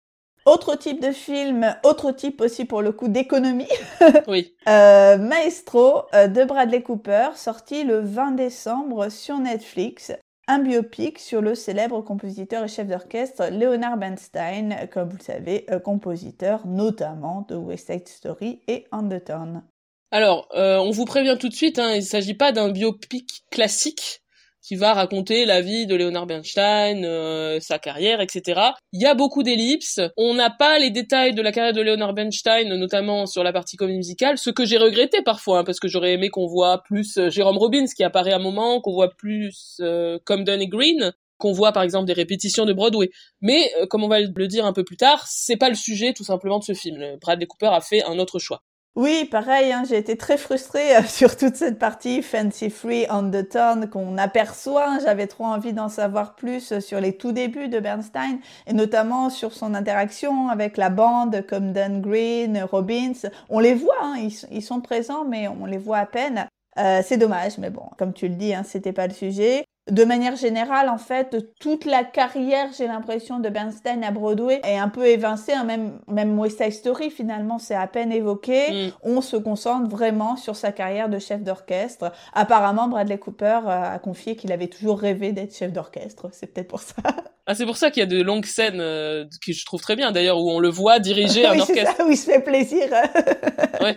[0.46, 3.70] Autre type de film, autre type aussi pour le coup d'économie.
[4.28, 4.56] oui.
[4.68, 10.14] Euh, Maestro euh, de Bradley Cooper, sorti le 20 décembre sur Netflix
[10.52, 15.66] un biopic sur le célèbre compositeur et chef d'orchestre Leonard Bernstein, comme vous le savez,
[15.70, 19.64] euh, compositeur notamment de West Side Story et Undertone.
[20.12, 23.46] Alors, euh, on vous prévient tout de suite, hein, il ne s'agit pas d'un biopic
[23.50, 24.21] classique
[24.62, 28.62] qui va raconter la vie de Leonard Bernstein, euh, sa carrière, etc.
[28.94, 30.00] Il y a beaucoup d'ellipses.
[30.18, 33.76] On n'a pas les détails de la carrière de Leonard Bernstein, notamment sur la partie
[33.76, 37.18] comédie musicale, ce que j'ai regretté parfois, hein, parce que j'aurais aimé qu'on voit plus
[37.18, 41.14] euh, Jérôme Robbins qui apparaît à un moment, qu'on voit plus euh, Comden et Green,
[41.38, 43.10] qu'on voit par exemple des répétitions de Broadway.
[43.42, 46.24] Mais comme on va le dire un peu plus tard, c'est pas le sujet tout
[46.24, 47.18] simplement de ce film.
[47.20, 48.62] Bradley Cooper a fait un autre choix.
[48.98, 53.32] Oui, pareil, hein, j'ai été très frustrée euh, sur toute cette partie Fancy Free on
[53.32, 55.00] the Turn qu'on aperçoit.
[55.00, 59.30] J'avais trop envie d'en savoir plus euh, sur les tout débuts de Bernstein et notamment
[59.30, 63.30] sur son interaction avec la bande comme Dan Green, Robbins.
[63.50, 66.48] On les voit, hein, ils, sont présents, mais on les voit à peine.
[66.78, 70.04] Euh, c'est dommage, mais bon, comme tu le dis, hein, c'était pas le sujet de
[70.04, 74.90] manière générale, en fait, toute la carrière, j'ai l'impression, de Bernstein à Broadway est un
[74.90, 75.54] peu évincée.
[75.54, 75.64] Hein.
[75.64, 78.72] Même, même West Side Story, finalement, c'est à peine évoqué.
[78.72, 78.92] Mm.
[79.02, 82.12] On se concentre vraiment sur sa carrière de chef d'orchestre.
[82.34, 86.30] Apparemment, Bradley Cooper euh, a confié qu'il avait toujours rêvé d'être chef d'orchestre.
[86.32, 86.96] C'est peut-être pour ça.
[87.48, 89.96] Ah, c'est pour ça qu'il y a de longues scènes euh, que je trouve très
[89.96, 91.98] bien, d'ailleurs, où on le voit diriger un orchestre.
[91.98, 92.88] Ça, où il se fait plaisir.
[93.82, 93.96] ouais.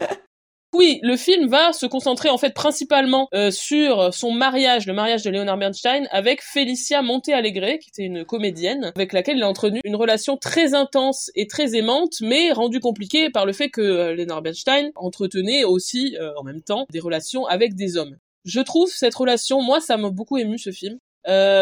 [0.74, 5.22] Oui, le film va se concentrer en fait principalement euh, sur son mariage, le mariage
[5.22, 9.48] de Leonard Bernstein avec Felicia Monte Alegre, qui était une comédienne avec laquelle il a
[9.48, 13.80] entretenu une relation très intense et très aimante, mais rendue compliquée par le fait que
[13.80, 18.16] euh, Leonard Bernstein entretenait aussi euh, en même temps des relations avec des hommes.
[18.44, 20.98] Je trouve cette relation, moi ça m'a beaucoup ému ce film,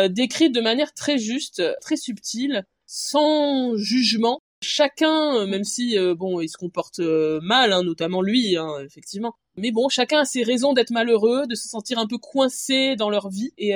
[0.08, 6.40] décrite de manière très juste, très subtile, sans jugement chacun, euh, même si euh, bon,
[6.40, 9.34] il se comporte euh, mal, hein, notamment lui, hein, effectivement.
[9.56, 13.10] Mais bon, chacun a ses raisons d'être malheureux, de se sentir un peu coincé dans
[13.10, 13.72] leur vie, et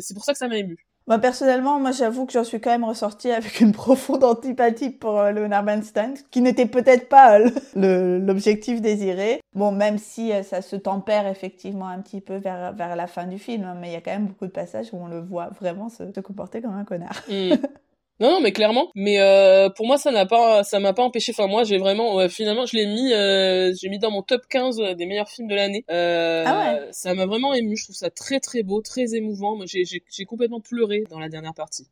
[0.00, 0.78] c'est pour ça que ça m'a ému.
[1.08, 5.22] Moi personnellement, moi j'avoue que j'en suis quand même ressortie avec une profonde antipathie pour
[5.22, 7.38] Leonard Bernstein, qui n'était peut-être pas
[7.76, 9.40] l'objectif désiré.
[9.54, 13.38] Bon, même si ça se tempère effectivement un petit peu vers, vers la fin du
[13.38, 15.50] film, hein, mais il y a quand même beaucoup de passages où on le voit
[15.60, 17.22] vraiment se, comporter comme un connard.
[17.30, 17.54] Mm.
[18.18, 18.90] Non, non, mais clairement.
[18.94, 21.32] Mais euh, pour moi, ça n'a pas, ça m'a pas empêché.
[21.32, 24.80] Enfin, moi, j'ai vraiment, finalement, je l'ai mis, euh, j'ai mis dans mon top 15
[24.80, 25.84] euh, des meilleurs films de l'année.
[25.90, 26.88] Euh, ah ouais.
[26.92, 27.76] Ça m'a vraiment ému.
[27.76, 29.56] Je trouve ça très, très beau, très émouvant.
[29.56, 31.86] Moi, j'ai, j'ai, complètement pleuré dans la dernière partie.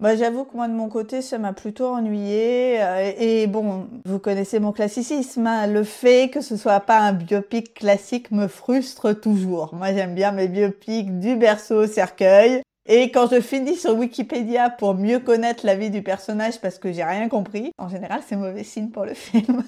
[0.00, 2.80] Bah, j'avoue que moi de mon côté, ça m'a plutôt ennuyé.
[2.80, 5.46] Euh, et bon, vous connaissez mon classicisme.
[5.46, 5.66] Hein.
[5.66, 9.74] Le fait que ce soit pas un biopic classique me frustre toujours.
[9.74, 12.62] Moi, j'aime bien mes biopics du berceau au cercueil.
[12.90, 16.90] Et quand je finis sur Wikipédia pour mieux connaître la vie du personnage parce que
[16.90, 19.62] j'ai rien compris, en général, c'est mauvais signe pour le film.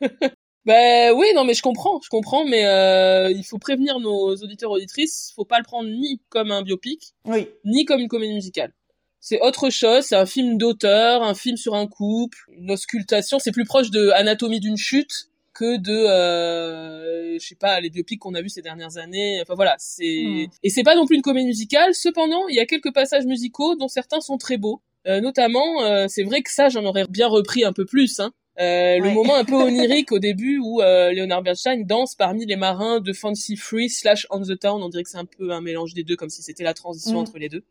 [0.64, 4.70] ben oui, non, mais je comprends, je comprends, mais euh, il faut prévenir nos auditeurs
[4.70, 7.46] auditrices, faut pas le prendre ni comme un biopic, oui.
[7.66, 8.72] ni comme une comédie musicale.
[9.20, 13.52] C'est autre chose, c'est un film d'auteur, un film sur un couple, une auscultation, c'est
[13.52, 18.34] plus proche de Anatomie d'une chute que de euh, je sais pas les biopics qu'on
[18.34, 20.46] a vus ces dernières années enfin voilà c'est hmm.
[20.62, 23.76] et c'est pas non plus une comédie musicale cependant il y a quelques passages musicaux
[23.76, 27.28] dont certains sont très beaux euh, notamment euh, c'est vrai que ça j'en aurais bien
[27.28, 28.32] repris un peu plus hein.
[28.60, 32.56] Euh, le moment un peu onirique au début où euh, Leonard Bernstein danse parmi les
[32.56, 34.82] marins de Fancy Free slash On the Town.
[34.82, 37.14] On dirait que c'est un peu un mélange des deux, comme si c'était la transition
[37.14, 37.22] hmm.
[37.22, 37.64] entre les deux.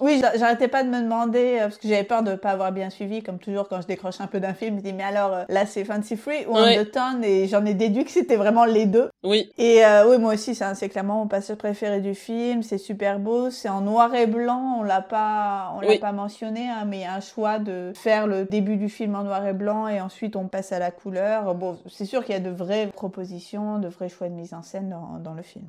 [0.00, 2.90] Oui, j'arrêtais pas de me demander, euh, parce que j'avais peur de pas avoir bien
[2.90, 5.44] suivi, comme toujours quand je décroche un peu d'un film, je dis mais alors euh,
[5.48, 6.76] là c'est Fancy Free ou ouais.
[6.76, 9.10] Undertone et j'en ai déduit que c'était vraiment les deux.
[9.24, 9.50] Oui.
[9.58, 13.50] Et euh, oui, moi aussi, c'est clairement mon passage préféré du film, c'est super beau,
[13.50, 17.02] c'est en noir et blanc, on l'a pas, on l'a pas mentionné, hein, mais il
[17.02, 20.00] y a un choix de faire le début du film en noir et blanc et
[20.00, 21.54] ensuite on passe à la couleur.
[21.54, 24.62] Bon, c'est sûr qu'il y a de vraies propositions, de vrais choix de mise en
[24.62, 25.66] scène dans, dans le film.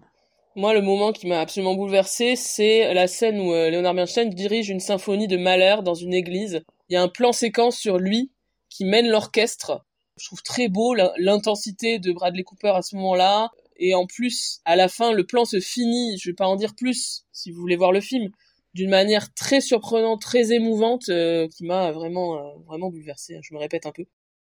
[0.59, 4.67] Moi, le moment qui m'a absolument bouleversé, c'est la scène où euh, Leonard Bernstein dirige
[4.67, 6.65] une symphonie de Mahler dans une église.
[6.89, 8.33] Il y a un plan séquence sur lui
[8.67, 9.85] qui mène l'orchestre.
[10.17, 13.51] Je trouve très beau l'intensité de Bradley Cooper à ce moment-là.
[13.77, 16.75] Et en plus, à la fin, le plan se finit, je vais pas en dire
[16.75, 18.29] plus si vous voulez voir le film,
[18.73, 23.39] d'une manière très surprenante, très émouvante, euh, qui m'a vraiment, euh, vraiment bouleversé.
[23.43, 24.03] Je me répète un peu.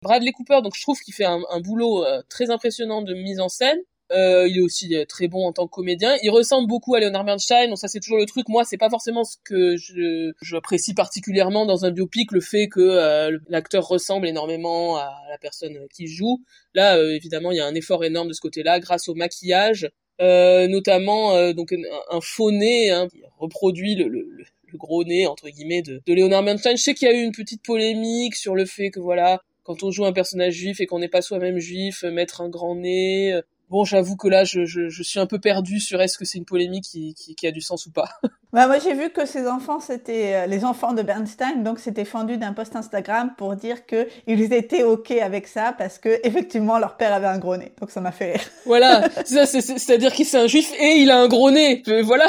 [0.03, 3.79] Bradley Cooper, donc je trouve qu'il fait un, boulot très impressionnant de mise en scène
[4.13, 6.17] Euh, il est aussi euh, très bon en tant que comédien.
[6.23, 7.69] Il ressemble beaucoup à Leonard Bernstein.
[7.69, 8.49] Donc ça c'est toujours le truc.
[8.49, 12.81] Moi c'est pas forcément ce que je j'apprécie particulièrement dans un biopic, le fait que
[12.81, 16.43] euh, l'acteur ressemble énormément à la personne qui joue.
[16.75, 19.91] Là évidemment il y a un effort énorme de ce côté-là grâce au maquillage,
[20.21, 24.29] notamment donc un, faux nez hein, qui reproduit le, le,
[24.67, 26.77] le, gros nez entre guillemets de, de Leonard Bernstein.
[26.77, 29.83] Je sais qu'il y a eu une petite polémique sur le fait que voilà quand
[29.83, 33.41] on joue un personnage juif et qu'on n'est pas soi-même juif, mettre un grand nez,
[33.75, 36.39] Bon, j'avoue que là, je, je, je, suis un peu perdue sur est-ce que c'est
[36.39, 38.09] une polémique qui, qui, qui, a du sens ou pas.
[38.53, 42.05] bah, moi, j'ai vu que ces enfants, c'était euh, les enfants de Bernstein, donc c'était
[42.05, 46.79] fendu d'un post Instagram pour dire que ils étaient ok avec ça parce que effectivement
[46.79, 47.73] leur père avait un gros nez.
[47.81, 48.43] Donc ça m'a fait rire.
[48.65, 51.83] Voilà, c'est-à-dire qu'il c'est un juif et il a un gros nez.
[51.89, 52.27] Euh, voilà.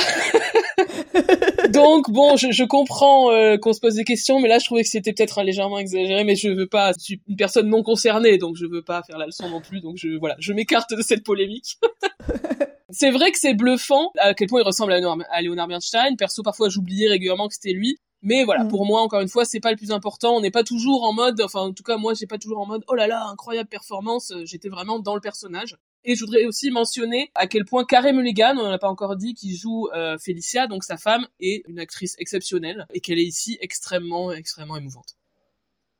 [1.70, 4.82] donc bon, je, je comprends euh, qu'on se pose des questions, mais là, je trouvais
[4.82, 6.92] que c'était peut-être légèrement exagéré, mais je veux pas.
[6.98, 9.80] Je suis une personne non concernée, donc je veux pas faire la leçon non plus.
[9.80, 11.35] Donc je voilà, je m'écarte de cette polémique.
[12.90, 16.16] c'est vrai que c'est bluffant à quel point il ressemble à Leonard, Bernstein.
[16.18, 17.98] Perso, parfois j'oubliais régulièrement que c'était lui.
[18.22, 18.70] Mais voilà, mm.
[18.70, 20.36] pour moi, encore une fois, c'est pas le plus important.
[20.36, 22.66] On n'est pas toujours en mode, enfin, en tout cas, moi, j'ai pas toujours en
[22.66, 24.34] mode, oh là là, incroyable performance.
[24.46, 25.78] J'étais vraiment dans le personnage.
[26.04, 29.34] Et je voudrais aussi mentionner à quel point Carey Mulligan, on l'a pas encore dit,
[29.34, 33.58] qui joue euh, Felicia, donc sa femme, est une actrice exceptionnelle et qu'elle est ici
[33.60, 35.18] extrêmement, extrêmement émouvante.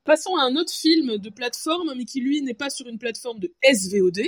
[0.04, 3.40] Passons à un autre film de plateforme, mais qui lui n'est pas sur une plateforme
[3.40, 4.20] de SVOD,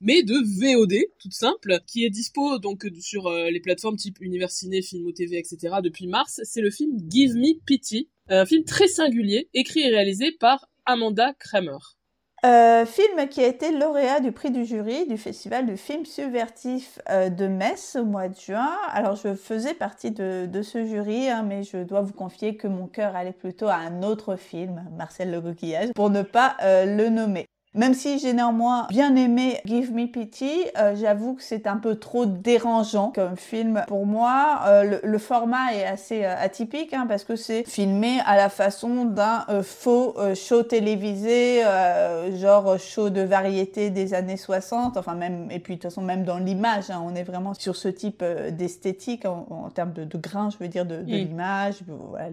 [0.00, 4.50] mais de VOD, toute simple, qui est dispo donc sur euh, les plateformes type Univers
[4.50, 5.76] Ciné, Filmo TV, etc.
[5.82, 6.40] depuis mars.
[6.44, 11.32] C'est le film Give Me Pity, un film très singulier, écrit et réalisé par Amanda
[11.38, 11.78] Kramer.
[12.44, 17.00] Euh, film qui a été lauréat du prix du jury du Festival du film subvertif
[17.08, 18.76] euh, de Metz au mois de juin.
[18.92, 22.86] Alors je faisais partie de, ce jury, hein, mais je dois vous confier que mon
[22.86, 27.46] cœur allait plutôt à un autre film, Marcel Le Coquillage, pour ne pas le nommer.
[27.76, 31.96] Même si j'ai néanmoins bien aimé Give Me Pity, euh, j'avoue que c'est un peu
[31.96, 34.60] trop dérangeant comme film pour moi.
[34.66, 39.04] Euh, le, format est assez euh, atypique hein, parce que c'est filmé à la façon
[39.04, 41.60] d'un faux show télévisé,
[42.40, 44.96] genre show de variété des années 60.
[44.96, 47.76] Enfin même et puis de toute façon même dans l'image, hein, on est vraiment sur
[47.76, 51.80] ce type d'esthétique en, termes de, de, grain, je veux dire, de, de l'image,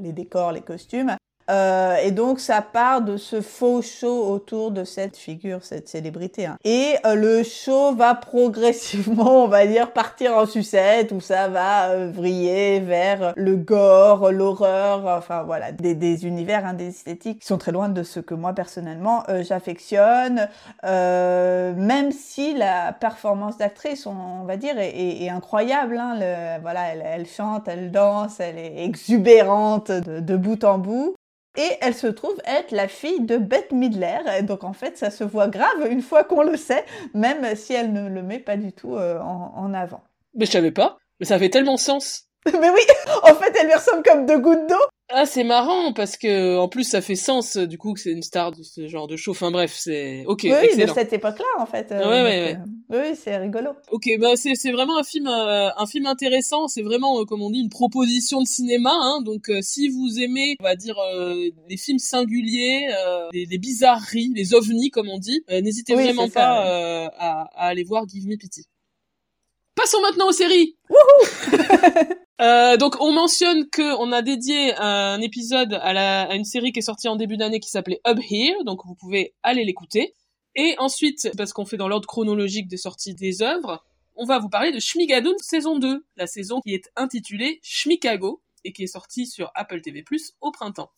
[0.01, 1.17] les décors, les costumes.
[1.49, 6.45] Euh, et donc ça part de ce faux show autour de cette figure, cette célébrité.
[6.45, 6.57] Hein.
[6.63, 11.89] Et euh, le show va progressivement, on va dire, partir en sucette, où ça va
[11.89, 17.47] euh, vriller vers le gore, l'horreur, enfin voilà, des, des univers, hein, des esthétiques qui
[17.47, 20.47] sont très loin de ce que moi personnellement euh, j'affectionne.
[20.83, 25.97] même si la performance d'actrice, on, va dire, est, est, incroyable.
[25.97, 31.15] Hein, le, voilà, elle, elle, chante, elle danse, elle est exubérante de bout en bout.
[31.55, 34.17] Et elle se trouve être la fille de Bette Midler.
[34.41, 36.83] Donc en fait, ça se voit grave une fois qu'on le sait,
[37.13, 40.03] même si elle ne le met pas du tout euh, en, avant.
[40.33, 40.97] Mais je savais pas.
[41.19, 42.27] Mais ça fait tellement sens.
[42.45, 42.81] Mais oui,
[43.21, 44.75] en fait, elle lui ressemble comme deux gouttes d'eau.
[45.15, 48.23] Ah, c'est marrant parce que en plus ça fait sens du coup que c'est une
[48.23, 49.29] star de ce genre de show.
[49.29, 50.45] Enfin bref, c'est ok.
[50.45, 51.91] Oui, de cette époque-là en fait.
[51.91, 52.57] Euh, ouais, ouais,
[52.89, 53.09] ouais.
[53.09, 53.69] oui, c'est rigolo.
[53.91, 56.67] Ok, bah c'est c'est vraiment un film euh, un film intéressant.
[56.67, 58.91] C'est vraiment euh, comme on dit une proposition de cinéma.
[58.91, 59.21] Hein.
[59.23, 60.95] Donc si vous aimez, on va dire
[61.69, 62.87] les films singuliers,
[63.33, 68.27] les, bizarreries, les ovnis comme on dit, n'hésitez vraiment pas à, à aller voir Give
[68.27, 68.65] Me Pity.
[69.75, 70.77] Passons maintenant aux séries.
[72.41, 76.71] euh, donc on mentionne que on a dédié un épisode à, la, à une série
[76.71, 80.13] qui est sortie en début d'année qui s'appelait Up Here, donc vous pouvez aller l'écouter.
[80.55, 83.83] Et ensuite, parce qu'on fait dans l'ordre chronologique des sorties des œuvres,
[84.15, 88.73] on va vous parler de Shmigadoon saison 2, la saison qui est intitulée Shmikago et
[88.73, 90.03] qui est sortie sur Apple TV+
[90.41, 90.91] au printemps.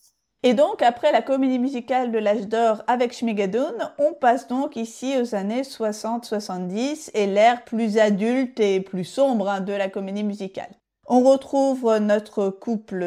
[0.48, 5.16] Et donc, après la comédie musicale de l'âge d'or avec Schmigadoon, on passe donc ici
[5.20, 10.70] aux années 60-70 et l'ère plus adulte et plus sombre hein, de la comédie musicale.
[11.08, 13.06] On retrouve notre couple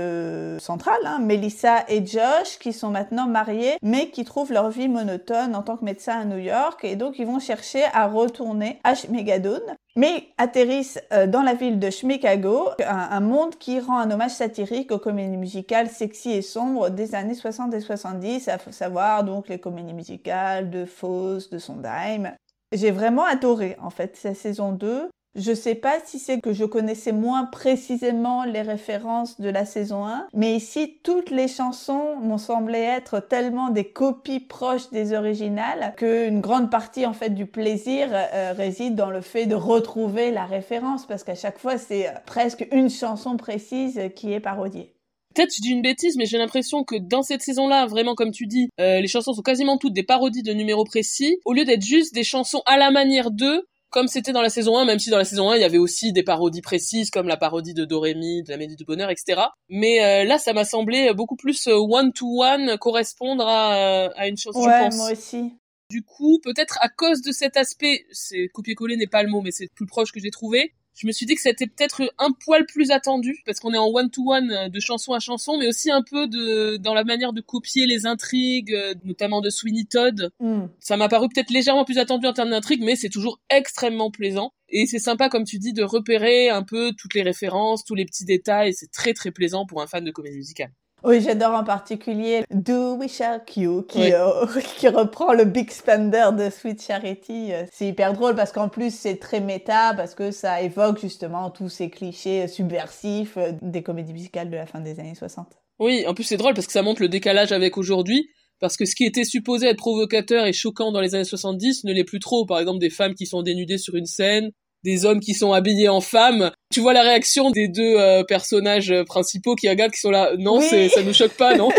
[0.61, 5.57] central, hein, Melissa et Josh, qui sont maintenant mariés, mais qui trouvent leur vie monotone
[5.57, 8.95] en tant que médecin à New York, et donc ils vont chercher à retourner à
[8.95, 9.63] Schmigadoon,
[9.97, 14.93] mais atterrissent euh, dans la ville de Chicago, un, monde qui rend un hommage satirique
[14.93, 19.59] aux comédies musicales sexy et sombres des années 60 et 70, à savoir donc les
[19.59, 22.33] comédies musicales de Faust, de Sondheim.
[22.73, 25.09] J'ai vraiment adoré en fait cette saison 2.
[25.35, 30.07] Je sais pas si c'est que je connaissais moins précisément les références de la saison
[30.07, 35.95] 1, mais ici, toutes les chansons m'ont semblé être tellement des copies proches des originales
[35.97, 40.45] qu'une grande partie, en fait, du plaisir euh, réside dans le fait de retrouver la
[40.45, 44.95] référence, parce qu'à chaque fois, c'est euh, presque une chanson précise qui est parodiée.
[45.35, 48.47] Peut-être je dis une bêtise, mais j'ai l'impression que dans cette saison-là, vraiment comme tu
[48.47, 51.85] dis, euh, les chansons sont quasiment toutes des parodies de numéros précis, au lieu d'être
[51.85, 55.11] juste des chansons à la manière d'eux, comme c'était dans la saison 1, même si
[55.11, 57.85] dans la saison 1, il y avait aussi des parodies précises, comme la parodie de
[57.85, 59.43] Dorémy, de la Médie du Bonheur, etc.
[59.69, 64.67] Mais euh, là, ça m'a semblé beaucoup plus one-to-one correspondre à, à une chanson, ouais,
[64.67, 64.97] je pense.
[64.97, 65.53] moi aussi.
[65.91, 69.53] Du coup, peut-être à cause de cet aspect, c'est copier-coller n'est pas le mot, mais
[69.53, 72.33] c'est le plus proche que j'ai trouvé, je me suis dit que c'était peut-être un
[72.33, 75.69] poil plus attendu parce qu'on est en one to one de chanson à chanson, mais
[75.69, 79.85] aussi un peu de dans la manière de copier les intrigues, euh, notamment de Sweeney
[79.85, 80.33] Todd.
[80.41, 80.65] Mm.
[80.81, 84.53] Ça m'a paru peut-être légèrement plus attendu en termes d'intrigue, mais c'est toujours extrêmement plaisant.
[84.71, 88.05] Et c'est sympa, comme tu dis, de repérer un peu toutes les références, tous les
[88.05, 88.75] petits détails.
[88.75, 90.73] C'est très très plaisant pour un fan de comédie musicale.
[91.05, 94.13] Oui, j'adore en particulier Do We Shall You qui, Oui.
[94.13, 94.47] euh,
[94.79, 97.53] qui reprend le Big Spender de Sweet Charity.
[97.53, 101.51] Euh, C'est hyper drôle parce qu'en plus c'est très méta parce que ça évoque justement
[101.51, 105.47] tous ces clichés subversifs euh, des comédies musicales de la fin des années 60.
[105.79, 108.29] Oui, en plus c'est drôle parce que ça montre le décalage avec aujourd'hui.
[108.61, 111.93] Parce que ce qui était supposé être provocateur et choquant dans les années 70 ne
[111.93, 112.45] l'est plus trop.
[112.45, 114.51] Par exemple, des femmes qui sont dénudées sur une scène,
[114.85, 116.51] des hommes qui sont habillés en femmes.
[116.73, 120.33] Tu vois la réaction des deux euh, personnages euh, principaux qui regardent, qui sont là.
[120.39, 120.89] Non, Oui.
[120.91, 121.69] ça nous choque pas, non?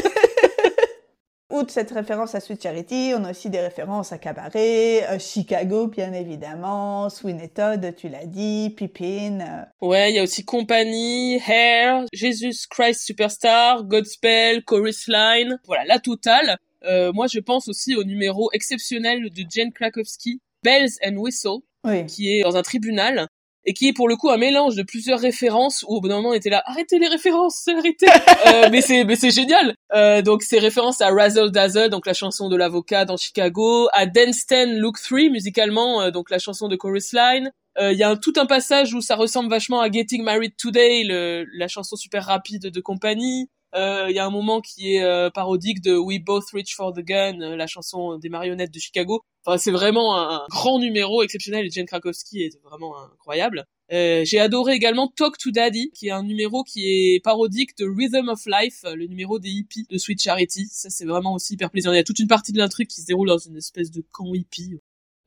[1.52, 5.88] Outre cette référence à Sweet Charity, on a aussi des références à Cabaret, euh, Chicago
[5.88, 9.39] bien évidemment, Sweeney Todd, tu l'as dit, Pippin.
[9.41, 15.58] euh, Ouais, il y a aussi Company, Hair, Jesus Christ Superstar, Godspell, Chorus Line.
[15.66, 16.56] Voilà, la totale.
[16.86, 22.05] Euh, moi, je pense aussi au numéro exceptionnel de Jen Krakowski, Bells and Whistle, Oui.
[22.05, 23.27] qui est dans un tribunal
[23.65, 26.15] et qui est pour le coup un mélange de plusieurs références où au bout d'un
[26.15, 28.07] moment on était là arrêtez les références arrêtez
[28.47, 29.75] Euh, mais c'est mais c'est génial.
[29.93, 34.05] Euh, donc c'est référence à Razzle Dazzle donc la chanson de l'avocat dans Chicago à
[34.05, 38.03] Dance 10 Look 3 musicalement euh, donc la chanson de Chorus Line Euh, il y
[38.03, 41.67] a un, tout un passage où ça ressemble vachement à Getting Married Today le, la
[41.67, 43.43] chanson super rapide de compagnie.
[43.43, 46.93] Euh, il y a un moment qui est euh, parodique de We Both Reach for
[46.93, 49.22] the Gun, euh, la chanson des marionnettes de Chicago.
[49.45, 53.65] Enfin, c'est vraiment un, grand numéro exceptionnel et Jane Krakowski est vraiment incroyable.
[53.91, 57.86] Euh, J'ai adoré également Talk to Daddy, qui est un numéro qui est parodique de
[57.86, 60.67] Rhythm of Life, le numéro des hippies de Sweet Charity.
[60.72, 61.91] Ça, c'est vraiment aussi hyper plaisant.
[61.91, 64.03] Il y a toute une partie de l'intrigue qui se déroule dans une espèce de
[64.11, 64.80] camp hippie.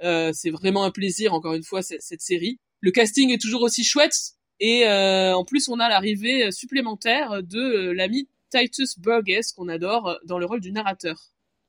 [0.02, 2.58] Euh, c'est vraiment un plaisir, encore une fois, cette série.
[2.80, 4.34] Le casting est toujours aussi chouette.
[4.64, 10.08] Et euh, en plus, on a l'arrivée supplémentaire de euh, l'ami Titus Burgess, qu'on adore,
[10.08, 11.16] euh, dans le rôle du narrateur.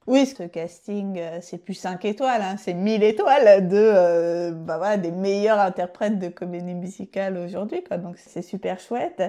[0.06, 4.78] Oui, ce casting, euh, c'est plus 5 étoiles, hein, c'est 1000 étoiles de, euh, bah
[4.78, 7.82] voilà, des meilleurs interprètes de comédie musicale aujourd'hui.
[7.90, 9.24] Donc c'est super chouette.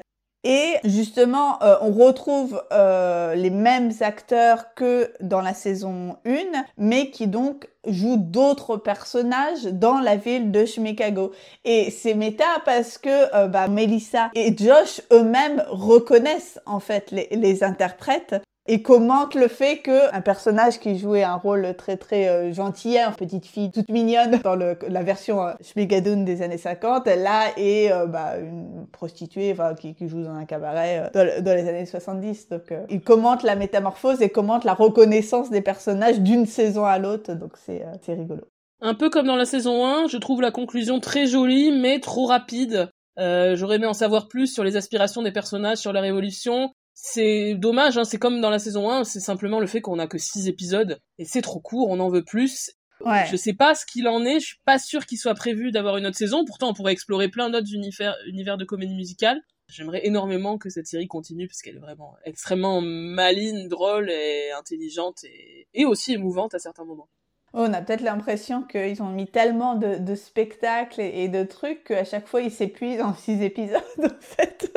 [0.45, 7.11] Et justement, euh, on retrouve euh, les mêmes acteurs que dans la saison 1, mais
[7.11, 11.33] qui donc jouent d'autres personnages dans la ville de Chicago.
[11.65, 17.29] Et c'est méta parce que euh, bah, Melissa et Josh eux-mêmes reconnaissent en fait les,
[17.33, 18.37] les interprètes
[18.67, 22.97] et commentent le fait que un personnage qui jouait un rôle très très euh, gentil,
[22.99, 27.91] une petite fille toute mignonne dans la version euh, Schmigadoon des années 50, là est
[28.09, 31.87] bah, une prostituée enfin, qui, joue dans un cabaret euh, dans, le- dans les années
[31.87, 32.49] 70.
[32.49, 36.99] Donc euh, ils commentent la métamorphose et commentent la reconnaissance des personnages d'une saison à
[36.99, 37.35] l'autre.
[37.35, 38.43] Donc c'est c'est rigolo.
[38.81, 42.27] Un peu comme dans la saison 1, je trouve la conclusion très jolie, mais trop
[42.27, 42.89] rapide.
[43.19, 46.71] Euh, J'aurais aimé en savoir plus sur les aspirations des personnages, sur leur évolution.
[46.95, 50.07] C'est dommage, hein, c'est comme dans la saison 1, c'est simplement le fait qu'on a
[50.07, 52.71] que 6 épisodes, et c'est trop court, on en veut plus.
[53.01, 53.27] Ouais.
[53.31, 55.97] Je sais pas ce qu'il en est, je suis pas sûr qu'il soit prévu d'avoir
[55.97, 59.41] une autre saison, pourtant on pourrait explorer plein d'autres univers, univers de comédie musicale.
[59.69, 65.25] J'aimerais énormément que cette série continue, parce qu'elle est vraiment extrêmement maligne, drôle et intelligente,
[65.25, 67.09] et, et aussi émouvante à certains moments.
[67.55, 71.85] On a peut-être l'impression qu'ils ont mis tellement de, de spectacles et, et de trucs
[71.85, 74.73] qu'à chaque fois ils s'épuisent en six épisodes en fait.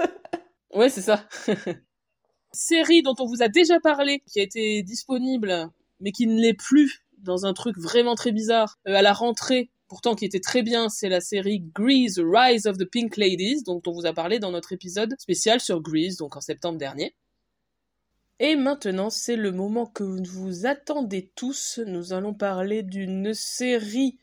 [0.74, 1.24] Ouais, c'est ça.
[2.52, 5.70] Série dont on vous a déjà parlé, qui a été disponible,
[6.00, 9.70] mais qui ne l'est plus dans un truc vraiment très bizarre euh, à la rentrée.
[9.88, 13.82] Pourtant, qui était très bien, c'est la série Grease Rise of the Pink Ladies, dont
[13.86, 17.16] on vous a parlé dans notre épisode spécial sur Grease, donc en septembre dernier.
[18.40, 21.80] Et maintenant, c'est le moment que vous attendez tous.
[21.86, 24.18] Nous allons parler d'une série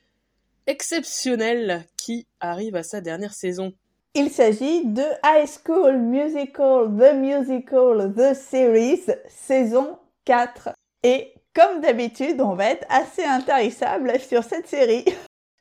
[0.66, 3.72] exceptionnelle qui arrive à sa dernière saison.
[4.16, 10.68] Il s'agit de High School Musical, The Musical, The Series, saison 4.
[11.02, 15.04] Et comme d'habitude, on va être assez intarissable sur cette série.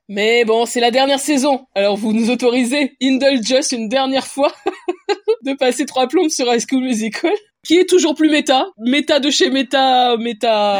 [0.07, 1.65] Mais bon, c'est la dernière saison.
[1.73, 4.53] Alors vous nous autorisez, indulge us une dernière fois,
[5.43, 7.33] de passer trois plombes sur High School Musical,
[7.65, 10.75] qui est toujours plus méta, méta de chez méta, méta,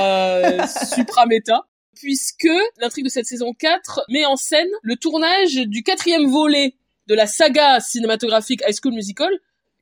[0.46, 1.62] euh, supra méta,
[1.96, 6.76] puisque l'intrigue de cette saison 4 met en scène le tournage du quatrième volet
[7.08, 9.32] de la saga cinématographique High School Musical,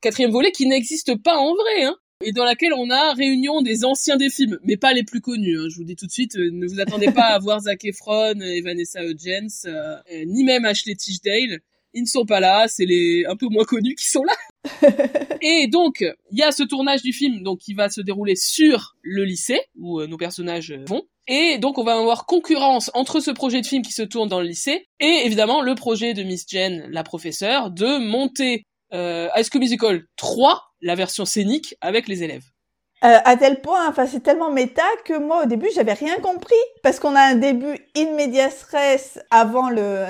[0.02, 1.96] quatrième volet qui n'existe pas en vrai, hein.
[2.24, 5.58] et dans laquelle on a réunion des anciens des films, mais pas les plus connus.
[5.60, 5.68] Hein.
[5.70, 8.40] Je vous dis tout de suite, euh, ne vous attendez pas à voir Zac Efron
[8.42, 11.62] et Vanessa Hudgens, euh, ni même Ashley Tisdale.
[11.94, 14.34] Ils ne sont pas là, c'est les un peu moins connus qui sont là.
[15.42, 18.96] et donc, il y a ce tournage du film donc qui va se dérouler sur
[19.02, 21.04] le lycée où euh, nos personnages vont.
[21.28, 24.40] Et donc on va avoir concurrence entre ce projet de film qui se tourne dans
[24.40, 28.64] le lycée et évidemment le projet de Miss Jen, la professeure, de monter
[28.94, 32.44] euh, High School Musical 3, la version scénique, avec les élèves.
[33.04, 36.54] Euh, à tel point, enfin c'est tellement méta que moi au début j'avais rien compris
[36.84, 38.66] parce qu'on a un début in medias
[39.32, 40.06] avant le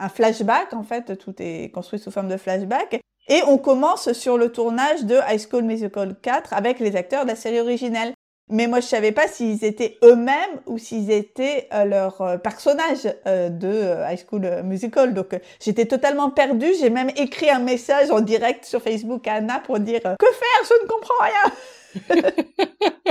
[0.00, 4.38] un flashback en fait tout est construit sous forme de flashback et on commence sur
[4.38, 8.12] le tournage de High School Musical 4 avec les acteurs de la série originelle.
[8.52, 13.08] Mais moi, je savais pas s'ils étaient eux-mêmes ou s'ils étaient euh, leur euh, personnage
[13.26, 15.14] euh, de High School Musical.
[15.14, 16.74] Donc, j'étais totalement perdue.
[16.78, 20.66] J'ai même écrit un message en direct sur Facebook à Anna pour dire que faire,
[20.68, 21.50] je ne comprends rien.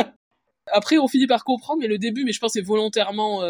[0.71, 3.41] Après, on finit par comprendre, mais le début, mais je pense, c'est volontairement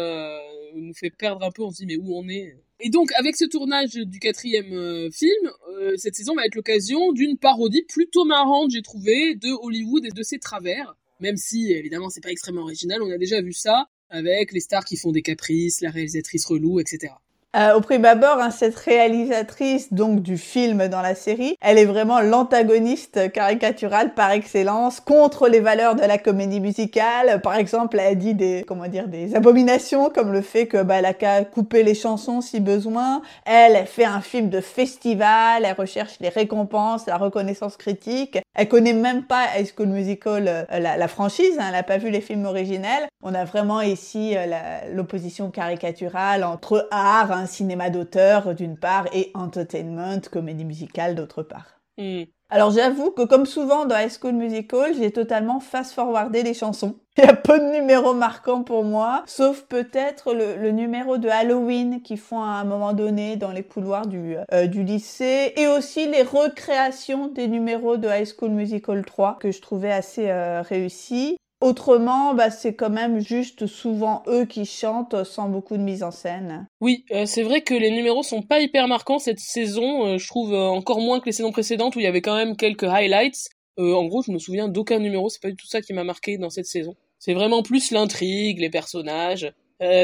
[0.74, 1.62] nous fait perdre un peu.
[1.62, 2.56] On se dit mais où on est?
[2.80, 5.50] Et donc, avec ce tournage du quatrième film,
[5.96, 10.22] cette saison va être l'occasion d'une parodie plutôt marrante, j'ai trouvé, de Hollywood et de
[10.22, 14.52] ses travers même si évidemment c'est pas extrêmement original, on a déjà vu ça avec
[14.52, 17.14] les stars qui font des caprices, la réalisatrice relou, etc.
[17.54, 21.84] Euh, au prime abord, hein, cette réalisatrice donc du film dans la série, elle est
[21.84, 27.42] vraiment l'antagoniste caricaturale par excellence contre les valeurs de la comédie musicale.
[27.42, 31.04] Par exemple, elle dit des comment dire des abominations comme le fait que bah, elle
[31.04, 33.20] a qu'à couper les chansons si besoin.
[33.44, 38.38] Elle, elle fait un film de festival, elle recherche les récompenses, la reconnaissance critique.
[38.54, 42.08] Elle connaît même pas High School Musical, euh, la, franchise, hein, elle n'a pas vu
[42.08, 43.08] les films originels.
[43.22, 44.46] On a vraiment ici euh,
[44.92, 51.80] l'opposition caricaturale entre art, un cinéma d'auteur d'une part et entertainment, comédie musicale d'autre part.
[51.98, 52.22] Hmm.
[52.48, 56.96] Alors j'avoue que comme souvent dans High School Musical, j'ai totalement fast-forwardé les chansons.
[57.16, 62.02] Il y a peu de numéros marquants pour moi, sauf peut-être le, numéro de Halloween
[62.02, 66.06] qu'ils font à un moment donné dans les couloirs du, euh, du lycée, et aussi
[66.06, 71.36] les recréations des numéros de High School Musical 3 que je trouvais assez euh, réussis.
[71.62, 76.10] Autrement, bah, c'est quand même juste souvent eux qui chantent sans beaucoup de mise en
[76.10, 76.66] scène.
[76.80, 80.06] Oui, euh, c'est vrai que les numéros sont pas hyper marquants cette saison.
[80.06, 82.34] Euh, je trouve euh, encore moins que les saisons précédentes où il y avait quand
[82.34, 83.48] même quelques highlights.
[83.78, 85.28] en gros, je me souviens d'aucun numéro.
[85.28, 86.96] C'est pas du tout ça qui m'a marqué dans cette saison.
[87.20, 89.52] C'est vraiment plus l'intrigue, les personnages.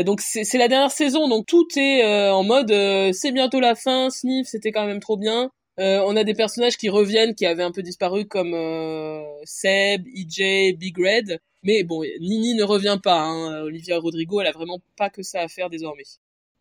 [0.07, 2.73] donc c'est la dernière saison, donc tout est en mode
[3.13, 4.11] c'est bientôt la fin.
[4.11, 5.51] Sniff, c'était quand même trop bien.
[5.79, 10.07] Euh, on a des personnages qui reviennent, qui avaient un peu disparu, comme euh, Seb,
[10.09, 11.41] EJ, Big Red.
[11.63, 13.21] Mais bon, Nini ne revient pas.
[13.21, 13.63] Hein.
[13.63, 16.05] Olivia Rodrigo, elle a vraiment pas que ça à faire désormais.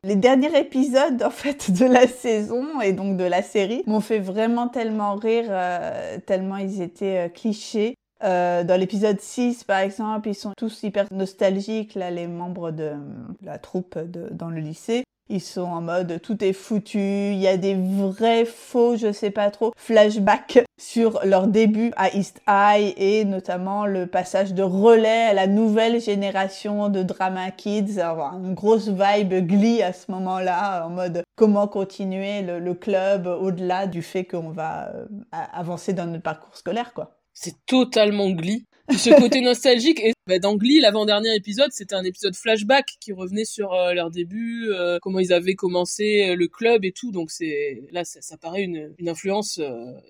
[0.03, 4.19] Les derniers épisodes en fait de la saison et donc de la série m'ont fait
[4.19, 7.95] vraiment tellement rire, euh, tellement ils étaient clichés.
[8.21, 12.93] dans l'épisode 6, par exemple, ils sont tous hyper nostalgiques, là, les membres de
[13.41, 15.03] la troupe dans le lycée.
[15.29, 19.31] Ils sont en mode tout est foutu, il y a des vrais faux, je sais
[19.31, 25.25] pas trop, flashbacks sur leur début à East High et notamment le passage de relais
[25.25, 30.85] à la nouvelle génération de Drama Kids, avoir une grosse vibe glee à ce moment-là,
[30.85, 36.23] en mode comment continuer le, club au-delà du fait qu'on va euh, avancer dans notre
[36.23, 37.17] parcours scolaire, quoi.
[37.33, 38.65] C'est totalement glee
[38.95, 39.99] ce côté nostalgique.
[39.99, 44.11] Et bah, dans Glee, l'avant-dernier épisode, c'était un épisode flashback qui revenait sur euh, leur
[44.11, 47.11] début, euh, comment ils avaient commencé euh, le club et tout.
[47.11, 49.59] Donc c'est là, ça, paraît une, une influence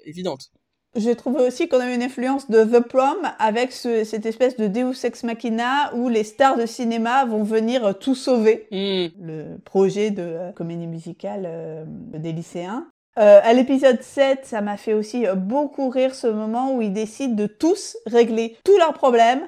[0.05, 0.51] évidente.
[0.95, 4.67] J'ai trouvé aussi qu'on a une influence de The Prom avec ce, cette espèce de
[4.67, 8.67] Deus Ex Machina où les stars de cinéma vont venir tout sauver.
[8.71, 9.07] Hmm.
[9.21, 12.87] Le projet de comédie musicale des lycéens.
[13.17, 16.93] Euh, à l'épisode 7, ça m'a fait aussi euh, beaucoup rire ce moment où ils
[16.93, 19.41] décident de tous régler tous leurs problèmes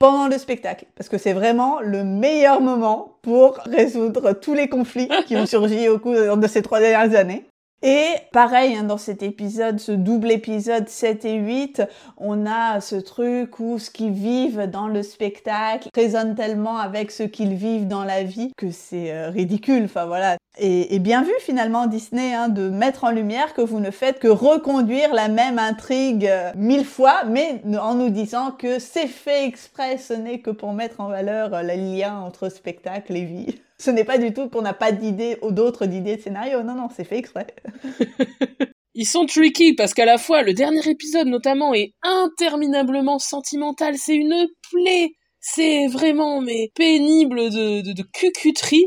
[0.00, 0.86] pendant le spectacle.
[0.96, 5.88] Parce que c'est vraiment le meilleur moment pour résoudre tous les conflits qui ont surgi
[5.88, 7.44] au cours de ces trois dernières années.
[7.82, 11.82] Et pareil, hein, dans cet épisode, ce double épisode 7 et 8,
[12.16, 17.24] on a ce truc où ce qu'ils vivent dans le spectacle résonne tellement avec ce
[17.24, 19.84] qu'ils vivent dans la vie que c'est euh, ridicule.
[19.86, 20.36] Enfin voilà.
[20.58, 24.28] Et, bien vu finalement Disney hein, de mettre en lumière que vous ne faites que
[24.28, 29.96] reconduire la même intrigue euh, mille fois, mais en nous disant que c'est fait exprès,
[29.96, 33.60] ce n'est que pour mettre en valeur euh, le lien entre spectacle et vie.
[33.82, 36.62] Ce n'est pas du tout qu'on n'a pas d'idées ou d'autres d'idées de scénario.
[36.62, 37.48] Non, non, c'est fait exprès.
[38.94, 43.98] Ils sont tricky parce qu'à la fois, le dernier épisode notamment est interminablement sentimental.
[43.98, 45.14] C'est une plaie.
[45.40, 48.86] C'est vraiment, mais pénible de cucuterie.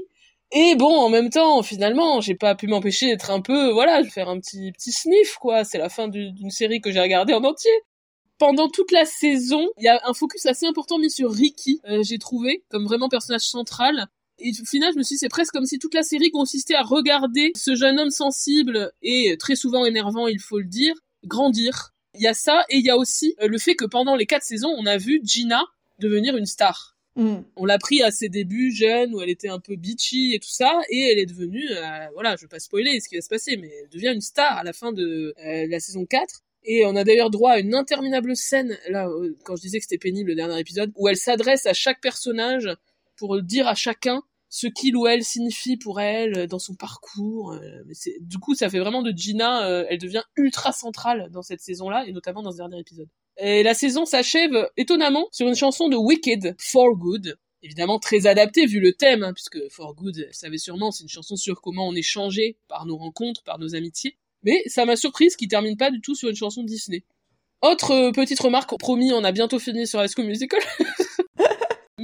[0.53, 4.07] Et bon, en même temps, finalement, j'ai pas pu m'empêcher d'être un peu, voilà, de
[4.07, 5.65] faire un petit, petit sniff, quoi.
[5.65, 7.71] C'est la fin d'une série que j'ai regardée en entier.
[8.37, 12.03] pendant toute la saison, il y a un focus assez important mis sur Ricky, euh,
[12.03, 14.07] j'ai trouvé, comme vraiment personnage central.
[14.39, 16.75] Et au final, je me suis dit, c'est presque comme si toute la série consistait
[16.75, 20.93] à regarder ce jeune homme sensible et très souvent énervant, il faut le dire,
[21.25, 21.93] grandir.
[22.15, 24.25] Il y a ça, et il y a aussi euh, le fait que pendant les
[24.25, 25.63] quatre saisons, on a vu Gina
[25.99, 26.95] devenir une star.
[27.15, 27.37] Mm.
[27.55, 30.49] On l'a pris à ses débuts jeunes où elle était un peu bitchy et tout
[30.49, 33.29] ça, et elle est devenue, euh, voilà, je vais pas spoiler ce qui va se
[33.29, 36.41] passer, mais elle devient une star à la fin de euh, la saison 4.
[36.67, 39.07] Et on a d'ailleurs droit à une interminable scène, là,
[39.43, 42.67] quand je disais que c'était pénible le dernier épisode, où elle s'adresse à chaque personnage
[43.17, 47.51] pour dire à chacun ce qu'il ou elle signifie pour elle euh, dans son parcours.
[47.51, 51.41] euh, mais du coup, ça fait vraiment de Gina, euh, elle devient ultra centrale dans
[51.41, 53.09] cette saison-là, et notamment dans ce dernier épisode.
[53.37, 57.37] Et la saison s'achève étonnamment sur une chanson de Wicked, For Good.
[57.63, 61.09] Évidemment très adaptée vu le thème, hein, puisque For Good, vous savez sûrement, c'est une
[61.09, 64.17] chanson sur comment on est changé par nos rencontres, par nos amitiés.
[64.43, 67.03] Mais ça m'a surprise qu'il termine pas du tout sur une chanson Disney.
[67.61, 70.61] Autre euh, petite remarque, promis, on a bientôt fini sur High School Musical.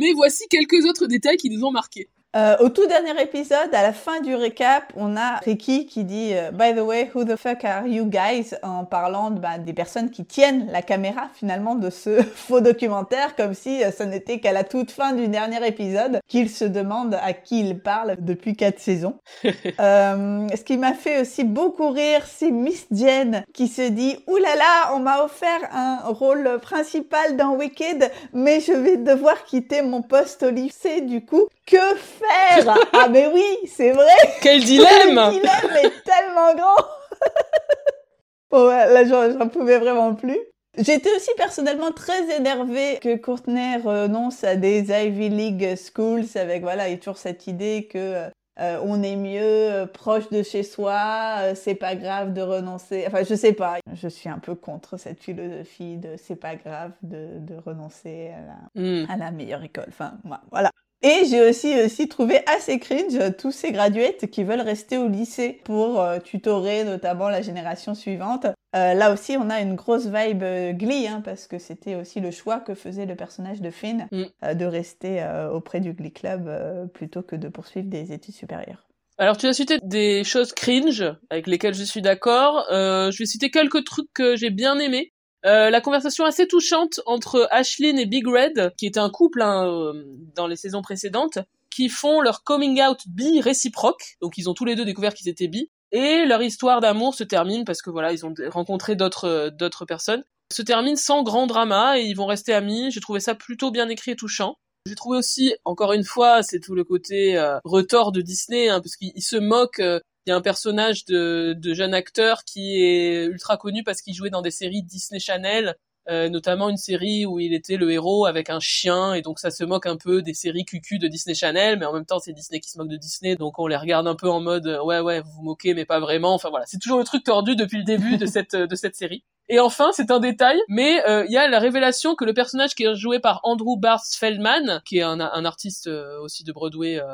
[0.02, 2.10] Mais voici quelques autres détails qui nous ont marqués.
[2.34, 6.30] Euh, au tout dernier épisode, à la fin du récap, on a Ricky qui dit
[6.32, 8.56] euh, By the way, who the fuck are you guys?
[8.64, 13.54] En parlant bah, des personnes qui tiennent la caméra finalement de ce faux documentaire, comme
[13.54, 17.34] si euh, ce n'était qu'à la toute fin du dernier épisode qu'il se demande à
[17.34, 19.16] qui il parle depuis quatre saisons.
[19.80, 24.38] Euh, ce qui m'a fait aussi beaucoup rire, c'est Miss Jen qui se dit Ouh
[24.38, 29.82] là là, on m'a offert un rôle principal dans Wicked, mais je vais devoir quitter
[29.82, 31.02] mon poste au lycée.
[31.02, 34.06] Du coup, que faire Ah mais oui, c'est vrai.
[34.42, 36.86] Quel dilemme Le dilemme est tellement grand.
[38.52, 40.40] bon, là, j'en pouvais vraiment plus.
[40.78, 46.88] J'étais aussi personnellement très énervée que Courtney renonce à des Ivy League schools avec, voilà,
[46.88, 50.64] il y a toujours cette idée que euh, on est mieux euh, proche de chez
[50.64, 53.06] soi, euh, c'est pas grave de renoncer.
[53.08, 53.78] Enfin, je sais pas.
[53.94, 58.42] Je suis un peu contre cette philosophie de c'est pas grave de, de renoncer à
[58.42, 59.06] la, Hmm.
[59.10, 59.88] à la meilleure école.
[59.90, 60.72] Enfin, moi, voilà.
[61.04, 65.60] Et j'ai aussi aussi trouvé assez cringe tous ces graduates qui veulent rester au lycée
[65.64, 68.46] pour euh, tutorer notamment la génération suivante.
[68.76, 72.20] Euh, là aussi, on a une grosse vibe euh, Glee, hein, parce que c'était aussi
[72.20, 74.24] le choix que faisait le personnage de Finn Mm.
[74.44, 78.36] euh, de rester euh, auprès du Glee Club euh, plutôt que de poursuivre des études
[78.36, 78.86] supérieures.
[79.18, 82.66] Alors tu as cité des choses cringe avec lesquelles je suis d'accord.
[82.72, 85.11] Euh, je vais citer quelques trucs que j'ai bien aimés.
[85.46, 89.68] Euh, la conversation assez touchante entre Ashlyn et Big Red, qui était un couple hein,
[89.68, 90.04] euh,
[90.36, 91.40] dans les saisons précédentes,
[91.70, 94.18] qui font leur coming out bi réciproque.
[94.22, 95.70] Donc ils ont tous les deux découvert qu'ils étaient bi.
[95.92, 99.86] Et leur histoire d'amour se termine parce que voilà, ils ont rencontré d'autres euh, d'autres
[99.86, 100.24] personnes.
[100.54, 102.92] Se termine sans grand drama et ils vont rester amis.
[102.92, 104.56] J'ai trouvé ça plutôt bien écrit et touchant.
[104.86, 108.96] J'ai trouvé aussi, encore une fois, c'est tout le côté euh, de Disney, hein, parce
[108.96, 109.80] qu'il il se moque.
[109.80, 114.02] euh, Il y a un personnage de, de jeune acteur qui est ultra connu parce
[114.02, 115.76] qu'il jouait dans des séries Disney Channel,
[116.10, 119.52] euh, notamment une série où il était le héros avec un chien, et donc ça
[119.52, 122.34] se moque un peu des séries QQ de Disney Channel, mais en même temps c'est
[122.34, 124.84] Disney qui se moque de Disney, donc on les regarde un peu en mode euh,
[124.84, 126.34] ouais ouais vous vous moquez mais pas vraiment.
[126.34, 129.24] Enfin voilà, c'est toujours le truc tordu depuis le début de cette de cette série.
[129.54, 132.74] Et enfin, c'est un détail, mais euh, il y a la révélation que le personnage
[132.74, 136.54] qui est joué par Andrew Barth Feldman, qui est un, un artiste euh, aussi de
[136.54, 137.06] Broadway, euh,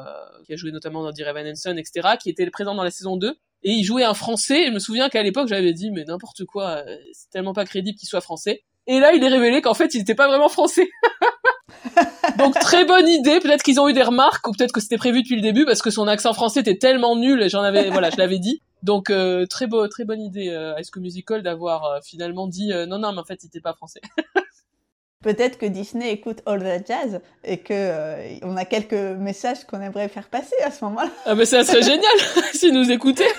[0.45, 3.17] qui a joué notamment dans Dear Evan Hansen, etc., qui était présent dans la saison
[3.17, 6.03] 2, et il jouait un français, et je me souviens qu'à l'époque, j'avais dit, mais
[6.03, 8.63] n'importe quoi, euh, c'est tellement pas crédible qu'il soit français.
[8.87, 10.89] Et là, il est révélé qu'en fait, il n'était pas vraiment français.
[12.37, 13.39] Donc très bonne idée.
[13.39, 15.81] Peut-être qu'ils ont eu des remarques ou peut-être que c'était prévu depuis le début parce
[15.81, 17.41] que son accent français était tellement nul.
[17.41, 18.61] Et j'en avais, voilà, je l'avais dit.
[18.83, 22.71] Donc euh, très beau, très bonne idée euh, High School Musical d'avoir euh, finalement dit
[22.71, 24.01] euh, non non mais en fait il était pas français.
[25.23, 29.81] Peut-être que Disney écoute All That Jazz et que euh, on a quelques messages qu'on
[29.81, 31.09] aimerait faire passer à ce moment-là.
[31.25, 32.03] ah mais ça serait génial
[32.53, 33.33] s'ils nous écoutaient.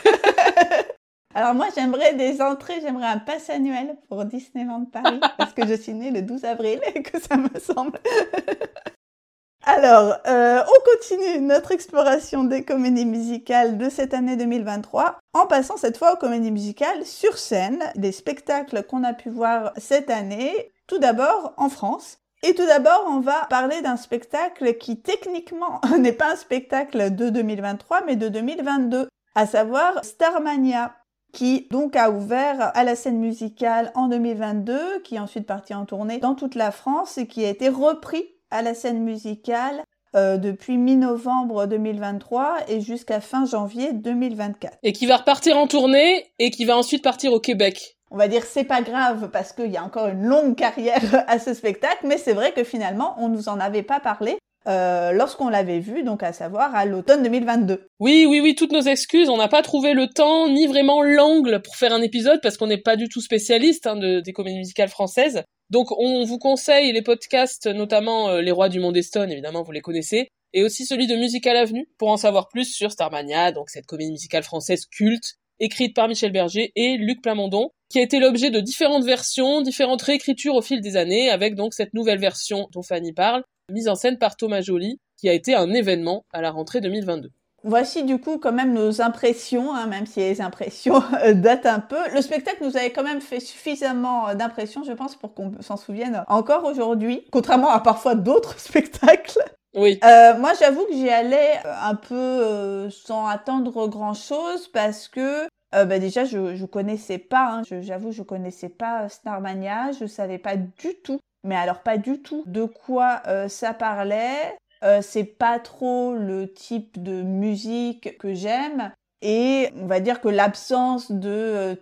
[1.35, 5.75] Alors moi, j'aimerais des entrées, j'aimerais un pass annuel pour Disneyland Paris, parce que je
[5.75, 7.99] suis née le 12 avril et que ça me semble.
[9.67, 15.77] Alors, euh, on continue notre exploration des comédies musicales de cette année 2023, en passant
[15.77, 20.73] cette fois aux comédies musicales sur scène, des spectacles qu'on a pu voir cette année,
[20.87, 22.19] tout d'abord en France.
[22.43, 27.29] Et tout d'abord, on va parler d'un spectacle qui techniquement n'est pas un spectacle de
[27.29, 30.95] 2023, mais de 2022, à savoir Starmania
[31.33, 35.85] qui donc a ouvert à la scène musicale en 2022, qui est ensuite parti en
[35.85, 39.83] tournée dans toute la France et qui a été repris à la scène musicale
[40.17, 44.79] euh, depuis mi-novembre 2023 et jusqu'à fin janvier 2024.
[44.83, 47.99] Et qui va repartir en tournée et qui va ensuite partir au Québec.
[48.11, 51.39] On va dire c'est pas grave parce qu'il y a encore une longue carrière à
[51.39, 55.49] ce spectacle, mais c'est vrai que finalement on nous en avait pas parlé euh, lorsqu'on
[55.49, 57.89] l'avait vu, donc à savoir à l'automne 2022.
[58.01, 59.29] Oui, oui, oui, toutes nos excuses.
[59.29, 62.67] On n'a pas trouvé le temps ni vraiment l'angle pour faire un épisode parce qu'on
[62.67, 65.43] n'est pas du tout spécialiste hein, de, des comédies musicales françaises.
[65.71, 69.73] Donc on vous conseille les podcasts, notamment euh, Les Rois du Monde Stone, évidemment vous
[69.73, 73.71] les connaissez, et aussi celui de Musical Avenue pour en savoir plus sur Starmania, donc
[73.71, 78.19] cette comédie musicale française culte écrite par Michel Berger et Luc Plamondon, qui a été
[78.19, 82.69] l'objet de différentes versions, différentes réécritures au fil des années, avec donc cette nouvelle version
[82.73, 86.41] dont Fanny parle, mise en scène par Thomas Joly, qui a été un événement à
[86.41, 87.31] la rentrée 2022.
[87.65, 91.81] Voici du coup quand même nos impressions, hein, même si les impressions euh, datent un
[91.81, 91.99] peu.
[92.15, 95.77] Le spectacle nous avait quand même fait suffisamment euh, d'impressions, je pense, pour qu'on s'en
[95.77, 99.43] souvienne encore aujourd'hui, contrairement à parfois d'autres spectacles.
[99.75, 99.99] Oui.
[100.05, 106.25] Euh, moi, j'avoue que j'y allais un peu sans attendre grand-chose parce que bah déjà,
[106.25, 107.51] je je connaissais pas.
[107.53, 109.93] Hein, j'avoue, je connaissais pas Starmania.
[109.93, 114.55] Je savais pas du tout, mais alors pas du tout, de quoi ça parlait.
[114.85, 118.93] Euh, c'est pas trop le type de musique que j'aime.
[119.23, 121.29] Et on va dire que l'absence de...
[121.31, 121.75] Euh,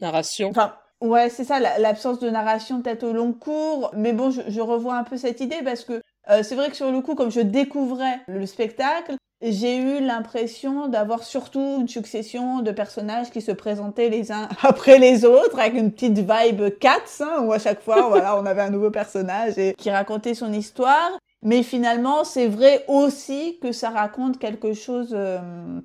[0.00, 0.50] narration.
[0.50, 3.90] Enfin, ouais, c'est ça, l'absence de narration peut-être au long cours.
[3.94, 6.92] Mais bon, je, revois un peu cette idée parce que euh, c'est vrai que sur
[6.92, 9.16] le coup, comme je découvrais le spectacle,
[9.52, 14.98] j'ai eu l'impression d'avoir surtout une succession de personnages qui se présentaient les uns après
[14.98, 18.62] les autres avec une petite vibe Cats hein, où à chaque fois voilà on avait
[18.62, 21.10] un nouveau personnage qui racontait son histoire
[21.44, 25.38] mais finalement, c'est vrai aussi que ça raconte quelque chose euh,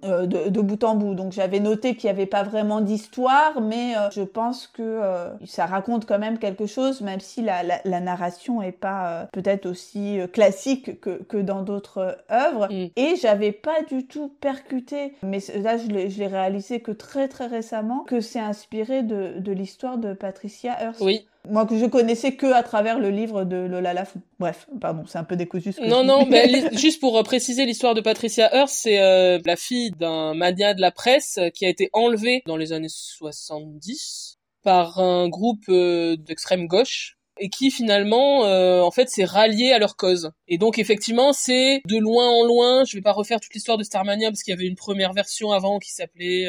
[0.05, 1.15] euh, de, bout en bout.
[1.15, 5.01] Donc j'avais noté qu'il n'y avait pas vraiment d'histoire, mais euh, je pense que
[5.45, 10.19] ça raconte quand même quelque chose, même si la, la, narration est pas peut-être aussi
[10.31, 12.67] classique que, que dans d'autres œuvres.
[12.71, 12.87] Mm.
[12.95, 18.05] Et j'avais pas du tout percuté, mais là je l'ai réalisé que très très récemment,
[18.07, 21.01] que c'est inspiré de, de l'histoire de Patricia Hearst.
[21.01, 21.25] Oui.
[21.49, 24.21] Moi, que je connaissais que à travers le livre de Lola Lafont.
[24.39, 25.73] Bref, pardon, c'est un peu décousu.
[25.73, 26.47] Ce que non, non, mais
[26.77, 30.81] juste pour euh, préciser l'histoire de Patricia Hearst, c'est euh, la fille d'un mania de
[30.81, 36.67] la presse euh, qui a été enlevée dans les années 70 par un groupe d'extrême
[36.67, 40.31] gauche et qui finalement en fait s'est rallié à leur cause.
[40.49, 43.83] Et donc effectivement c'est de loin en loin, je vais pas refaire toute l'histoire de
[43.83, 46.47] Starmania parce qu'il y avait une première version avant qui s'appelait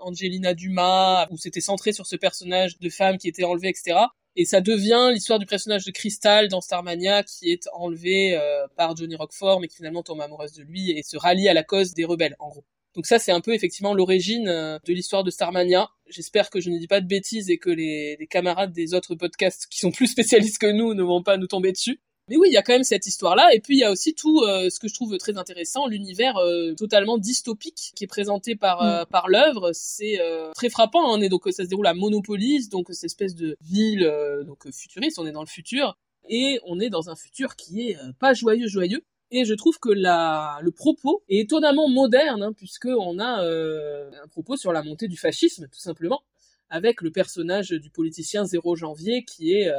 [0.00, 3.94] Angelina Dumas où c'était centré sur ce personnage de femme qui était enlevée etc.
[4.38, 8.94] Et ça devient l'histoire du personnage de Crystal dans Starmania qui est enlevé euh, par
[8.94, 11.94] Johnny Rockford mais qui finalement tombe amoureuse de lui et se rallie à la cause
[11.94, 12.64] des rebelles en gros.
[12.94, 15.88] Donc ça c'est un peu effectivement l'origine euh, de l'histoire de Starmania.
[16.08, 19.14] J'espère que je ne dis pas de bêtises et que les, les camarades des autres
[19.14, 21.98] podcasts qui sont plus spécialistes que nous ne vont pas nous tomber dessus.
[22.28, 24.12] Mais oui, il y a quand même cette histoire-là, et puis il y a aussi
[24.12, 28.56] tout euh, ce que je trouve très intéressant, l'univers euh, totalement dystopique qui est présenté
[28.56, 29.06] par euh, mm.
[29.06, 29.70] par l'œuvre.
[29.72, 30.18] C'est
[30.54, 31.02] très frappant.
[31.06, 34.10] Hein, on est donc ça se déroule à Monopolis, donc cette espèce de ville
[34.44, 35.20] donc futuriste.
[35.20, 35.96] On est dans le futur,
[36.28, 39.04] et on est dans un futur qui est pas joyeux joyeux.
[39.30, 44.28] Et je trouve que la, le propos est étonnamment moderne, hein, puisque on a un
[44.28, 46.22] propos sur la montée du fascisme, tout simplement,
[46.70, 49.70] avec le personnage du politicien Zéro Janvier qui est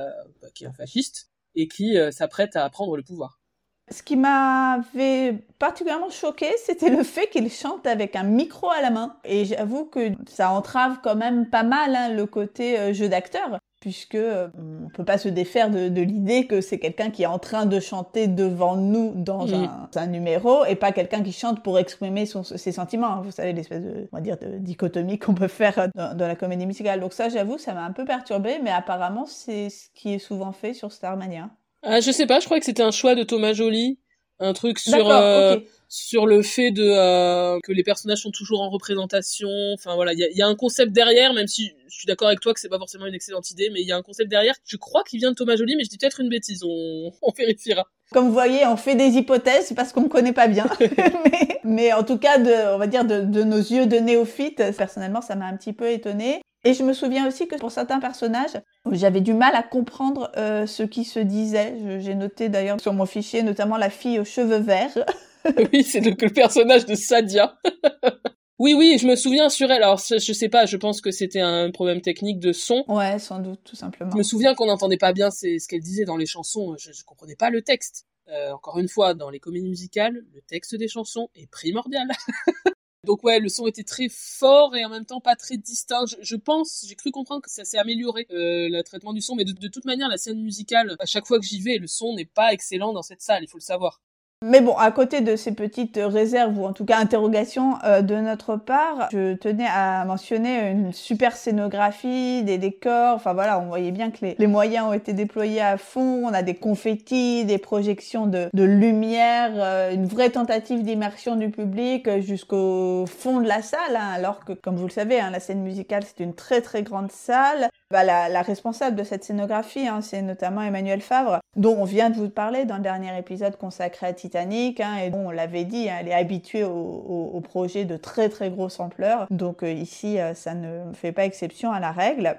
[0.42, 3.42] bah, qui est un fasciste et qui euh, s'apprête à prendre le pouvoir.
[3.90, 8.90] Ce qui m'avait particulièrement choqué, c'était le fait qu'il chante avec un micro à la
[8.90, 9.18] main.
[9.24, 13.60] Et j'avoue que ça entrave quand même pas mal hein, le côté euh, jeu d'acteur,
[13.80, 17.40] puisque euh, on peut pas se défaire de, l'idée que c'est quelqu'un qui est en
[17.40, 22.26] train de chanter devant nous dans un, numéro, et pas quelqu'un qui chante pour exprimer
[22.26, 23.22] ses sentiments.
[23.22, 26.66] Vous savez l'espèce de, on va dire, de dichotomie qu'on peut faire dans, la comédie
[26.66, 27.00] musicale.
[27.00, 30.52] Donc ça, j'avoue, ça m'a un peu perturbé, mais apparemment, c'est ce qui est souvent
[30.52, 31.50] fait sur Starmania.
[31.84, 34.00] Ah, je sais pas, je crois que c'était un choix de Thomas Joly,
[34.40, 35.58] un truc sur euh,
[35.90, 39.50] sur le fait de euh, que les personnages sont toujours en représentation.
[39.74, 42.28] Enfin voilà, il y a, y a, un concept derrière, même si je suis d'accord
[42.28, 44.30] avec toi que c'est pas forcément une excellente idée, mais il y a un concept
[44.30, 44.56] derrière.
[44.66, 46.64] Je crois qu'il vient de Thomas Joly, mais je dis peut-être une bêtise.
[46.64, 47.86] On, on vérifiera.
[48.12, 50.66] Comme vous voyez, on fait des hypothèses parce qu'on ne connaît pas bien.
[50.80, 54.64] mais, mais, en tout cas, de, on va dire de, de nos yeux de néophytes,
[54.78, 56.42] personnellement, ça m'a un petit peu étonné.
[56.64, 58.60] Et je me souviens aussi que pour certains personnages,
[58.92, 61.76] j'avais du mal à comprendre euh, ce qui se disait.
[62.00, 65.06] J'ai noté d'ailleurs sur mon fichier notamment la fille aux cheveux verts.
[65.74, 67.58] oui, c'est le, le, personnage de Sadia.
[68.60, 69.84] oui, oui, je me souviens sur elle.
[69.84, 72.84] Alors, je, sais pas, je pense que c'était un problème technique de son.
[72.88, 74.12] Ouais, sans doute, tout simplement.
[74.12, 76.76] Je me souviens qu'on n'entendait pas bien ce qu'elle disait dans les chansons.
[76.78, 78.06] Je, je comprenais pas le texte.
[78.30, 82.08] Euh, encore une fois, dans les comédies musicales, le texte des chansons est primordial.
[83.06, 86.04] Donc ouais, le son était très fort et en même temps pas très distinct.
[86.20, 89.46] Je, pense, j'ai cru comprendre que ça s'est amélioré euh, le traitement du son, mais
[89.46, 92.26] de, toute manière, la scène musicale, à chaque fois que j'y vais, le son n'est
[92.26, 94.02] pas excellent dans cette salle, il faut le savoir.
[94.46, 98.14] Mais bon, à côté de ces petites réserves ou en tout cas interrogations euh, de
[98.14, 103.16] notre part, je tenais à mentionner une super scénographie, des décors.
[103.16, 106.22] Enfin voilà, on voyait bien que les, moyens ont été déployés à fond.
[106.24, 112.20] On a des confettis, des projections de, lumière, euh, une vraie tentative d'immersion du public
[112.20, 113.96] jusqu'au fond de la salle.
[113.96, 116.84] Hein, alors que, comme vous le savez, hein, la scène musicale c'est une très très
[116.84, 117.70] grande salle.
[117.90, 122.18] Bah, la, responsable de cette scénographie, hein, c'est notamment Emmanuel Favre, dont on vient de
[122.18, 126.08] vous parler dans le dernier épisode consacré à Hein, et on l'avait dit, hein, elle
[126.08, 129.28] est habituée au, projet de très très grosse ampleur.
[129.30, 132.38] Donc euh, ici, euh, ça ne fait pas exception à la règle.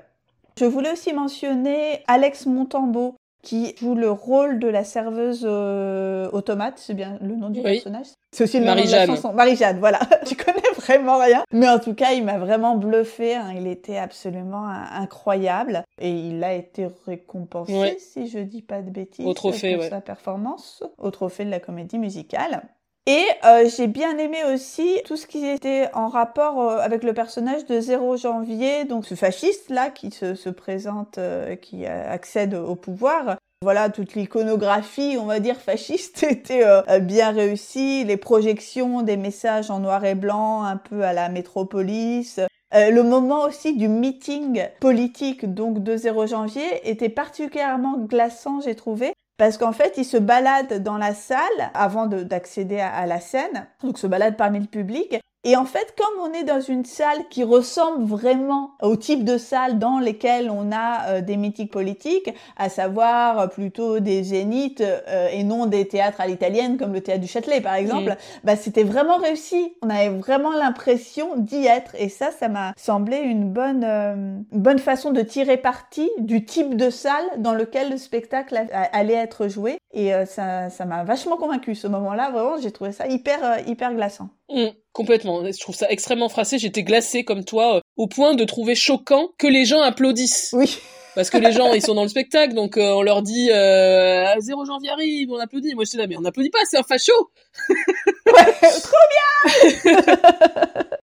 [0.58, 3.14] Je voulais aussi mentionner Alex Montambeau,
[3.48, 8.08] qui joue le rôle de la serveuse euh, automate, c'est bien le nom du personnage.
[8.30, 9.32] C'est aussi le nom de la chanson.
[9.32, 10.00] Marie-Jeanne, voilà.
[10.28, 11.44] Je connais vraiment rien.
[11.50, 13.36] Mais en tout cas, il m'a vraiment bluffé.
[13.36, 13.54] Hein.
[13.56, 15.82] Il était absolument incroyable.
[15.98, 20.02] Et il a été récompensé, si je dis pas de bêtises, au trophée, pour sa
[20.02, 22.62] performance, au trophée de la comédie musicale.
[23.10, 27.14] Et euh, j'ai bien aimé aussi tout ce qui était en rapport euh, avec le
[27.14, 32.52] personnage de 0 janvier, donc ce fasciste là qui se, se présente, euh, qui accède
[32.52, 33.38] au pouvoir.
[33.62, 36.62] Voilà, toute l'iconographie, on va dire, fasciste était
[37.00, 42.38] bien réussie, les projections des messages en noir et blanc, un peu à la métropolis.
[42.72, 49.14] le moment aussi du meeting politique, donc de 0 janvier, était particulièrement glaçant, j'ai trouvé,
[49.38, 53.96] parce qu'en fait, il se balade dans la salle avant d'accéder à, la scène, donc
[53.96, 55.18] se balade parmi le public,
[55.48, 59.38] et en fait, comme on est dans une salle qui ressemble vraiment au type de
[59.38, 64.82] salle dans lesquelles on a euh, des mythiques politiques, à savoir euh, plutôt des zéniths
[64.82, 68.14] euh, et non des théâtres à l'italienne comme le théâtre du Châtelet par exemple,
[68.44, 69.72] bah c'était vraiment réussi.
[69.80, 71.94] On avait vraiment l'impression d'y être.
[71.98, 76.90] Et ça, ça m'a semblé une bonne bonne façon de tirer parti du type de
[76.90, 81.86] salle dans lequel le spectacle allait être joué et ça ça m'a vachement convaincu ce
[81.86, 82.30] moment-là.
[82.30, 84.30] Vraiment, j'ai trouvé ça hyper hyper glaçant.
[84.50, 85.44] Mmh, complètement.
[85.44, 86.58] Je trouve ça extrêmement froissé.
[86.58, 90.54] J'étais glacée comme toi, euh, au point de trouver choquant que les gens applaudissent.
[90.56, 90.78] Oui.
[91.18, 94.32] Parce que les gens, ils sont dans le spectacle, donc euh, on leur dit euh,
[94.38, 95.74] 0 janvier arrive, on applaudit.
[95.74, 97.12] Moi, je suis là, mais on n'applaudit pas, c'est un facho.
[97.68, 99.92] ouais, trop bien.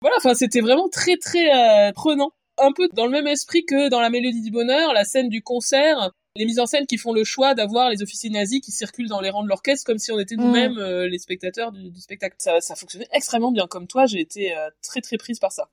[0.00, 2.30] voilà, enfin, c'était vraiment très très euh, prenant.
[2.56, 5.42] Un peu dans le même esprit que dans la Mélodie du Bonheur, la scène du
[5.42, 9.08] concert les mises en scène qui font le choix d'avoir les officiers nazis qui circulent
[9.08, 10.78] dans les rangs de l'orchestre comme si on était nous-mêmes mm.
[10.78, 12.36] euh, les spectateurs du, spectacle.
[12.38, 13.66] Ça, ça, fonctionnait extrêmement bien.
[13.66, 15.68] Comme toi, j'ai été euh, très très prise par ça.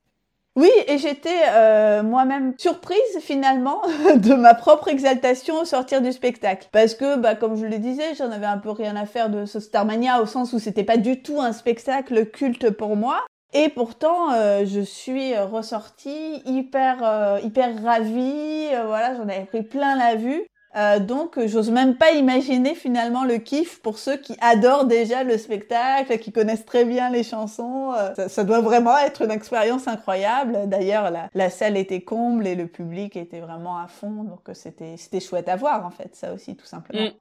[0.55, 3.81] Oui, et j'étais euh, moi-même surprise finalement
[4.15, 6.69] de ma propre exaltation au sortir du spectacle.
[6.71, 9.45] Parce que, bah, comme je le disais, j'en avais un peu rien à faire de
[9.45, 13.25] ce Starmania au sens où c'était pas du tout un spectacle culte pour moi.
[13.55, 14.31] Et pourtant,
[14.65, 18.65] je suis ressortie hyper, hyper ravie.
[18.87, 20.47] voilà, j'en avais pris plein la vue.
[20.75, 25.37] Euh, donc, j'ose même pas imaginer finalement le kiff pour ceux qui adorent déjà le
[25.37, 27.93] spectacle, qui connaissent très bien les chansons.
[27.93, 30.67] Euh, ça, doit vraiment être une expérience incroyable.
[30.67, 35.19] D'ailleurs, la, salle était comble et le public était vraiment à fond, donc c'était c'était
[35.19, 37.05] chouette à voir en fait, ça aussi tout simplement.
[37.05, 37.11] Mm.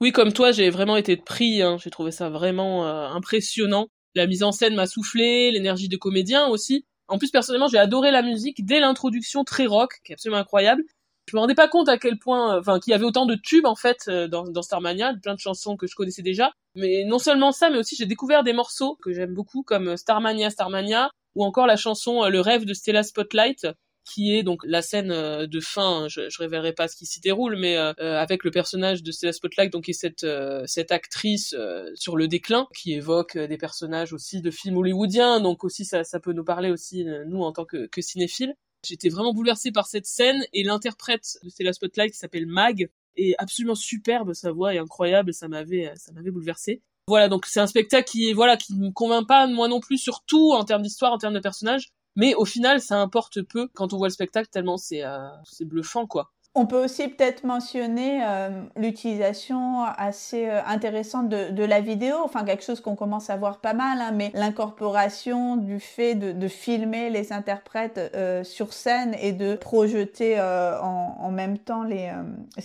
[0.00, 1.62] Oui, comme toi, j'ai vraiment été pris.
[1.62, 1.76] Hein.
[1.78, 3.88] J'ai trouvé ça vraiment euh, impressionnant.
[4.14, 6.86] La mise en scène m'a soufflé, l'énergie des comédiens aussi.
[7.08, 10.82] En plus, personnellement, j'ai adoré la musique dès l'introduction très rock, qui est absolument incroyable
[11.30, 13.34] je me rendais pas compte à quel point, euh, enfin, qu'il y avait autant de
[13.34, 16.52] tubes en fait euh, dans, Starmania, plein de chansons que je connaissais déjà.
[16.74, 20.50] Mais non seulement ça, mais aussi j'ai découvert des morceaux que j'aime beaucoup comme Starmania,
[20.50, 23.66] Starmania, ou encore la chanson euh, Le rêve de Stella Spotlight,
[24.04, 26.08] qui est donc la scène de fin.
[26.08, 29.72] Je, je révélerai pas ce qui s'y déroule, mais avec le personnage de Stella Spotlight,
[29.72, 30.26] donc qui est cette
[30.66, 31.56] cette actrice
[31.94, 35.40] sur le déclin, qui évoque des personnages aussi de films hollywoodiens.
[35.40, 38.54] Donc aussi ça ça peut nous parler aussi nous en tant que, que cinéphiles.
[38.84, 43.34] J'étais vraiment bouleversée par cette scène et l'interprète de Stella Spotlight qui s'appelle Mag est
[43.38, 46.82] absolument superbe, sa voix est incroyable, ça m'avait ça m'avait bouleversée.
[47.06, 50.52] Voilà, donc c'est un spectacle qui voilà qui me convainc pas moi non plus surtout
[50.52, 53.98] en termes d'histoire, en termes de personnages, mais au final ça importe peu quand on
[53.98, 56.33] voit le spectacle tellement c'est euh, c'est bluffant quoi.
[56.56, 62.44] On peut aussi peut-être mentionner euh, l'utilisation assez euh, intéressante de, de, la vidéo, enfin
[62.44, 66.46] quelque chose qu'on commence à voir pas mal, hein, mais l'incorporation du fait de, de,
[66.46, 72.12] filmer les interprètes euh, sur scène et de projeter en, en, même temps les,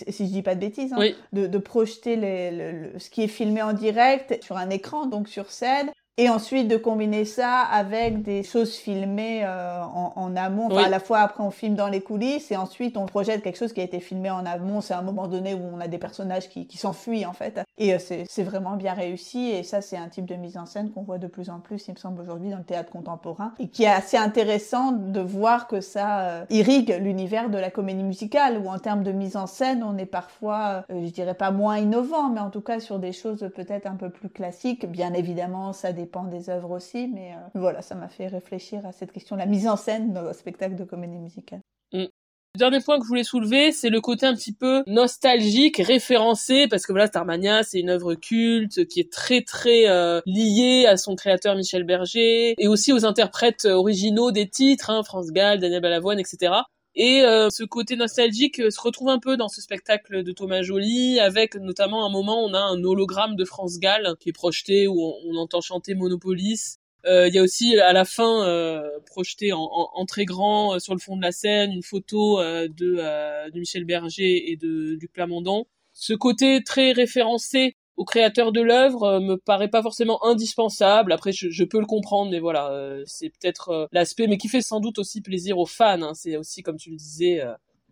[0.07, 3.63] si je dis pas de bêtises, hein, de, de, projeter les, ce qui est filmé
[3.63, 8.43] en direct sur un écran, donc sur scène, et ensuite de combiner ça avec des
[8.43, 10.67] choses filmées euh, en, en, amont.
[10.69, 13.57] Enfin, à la fois après on filme dans les coulisses et ensuite on projette quelque
[13.57, 14.81] chose qui a été filmé en amont.
[14.81, 17.61] C'est un moment donné où on a des personnages qui, qui s'enfuient en fait.
[17.79, 19.49] Et euh, c'est vraiment bien réussi.
[19.49, 21.87] Et ça, c'est un type de mise en scène qu'on voit de plus en plus,
[21.87, 23.53] il me semble, aujourd'hui dans le théâtre contemporain.
[23.57, 28.03] Et qui est assez intéressant de voir que ça euh, irrigue l'univers de la comédie
[28.03, 31.51] musicale, où en termes de mise en scène, on est parfois, euh, je dirais pas
[31.51, 34.85] moins innovant, mais en tout cas sur des choses peut-être un peu plus classiques.
[34.85, 39.13] Bien évidemment, ça dépend des œuvres aussi, mais voilà, ça m'a fait réfléchir à cette
[39.13, 41.61] question, la mise en scène dans un spectacle de comédie musicale.
[41.93, 42.05] Mm.
[42.55, 46.67] Le dernier point que je voulais soulever, c'est le côté un petit peu nostalgique, référencé,
[46.67, 50.97] parce que voilà, Starmania, c'est une œuvre culte qui est très très euh, liée à
[50.97, 55.81] son créateur Michel Berger, et aussi aux interprètes originaux des titres, hein, France Gall, Daniel
[55.81, 56.53] Balavoine, etc.
[56.95, 60.63] Et euh, ce côté nostalgique euh, se retrouve un peu dans ce spectacle de Thomas
[60.63, 64.33] Joly, avec notamment un moment où on a un hologramme de France Gall qui est
[64.33, 68.99] projeté, où on entend chanter Monopolis, euh, il y a aussi à la fin euh,
[69.05, 73.57] projeté en, en, très grand euh, sur le fond de la scène une photo de,
[73.57, 75.65] Michel Berger et de Luc Plamondon.
[75.93, 81.11] Ce côté très référencé au créateur de l'œuvre me paraît pas forcément indispensable.
[81.11, 84.79] Après, je, je peux le comprendre, mais voilà, c'est peut-être l'aspect, mais qui fait sans
[84.79, 86.01] doute aussi plaisir aux fans.
[86.01, 86.13] Hein.
[86.13, 87.43] C'est aussi, comme tu le disais,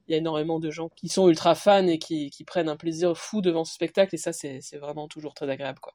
[0.07, 2.77] il y a énormément de gens qui sont ultra fans et qui, qui prennent un
[2.77, 5.93] plaisir fou devant ce spectacle, et ça, c'est vraiment toujours très agréable, quoi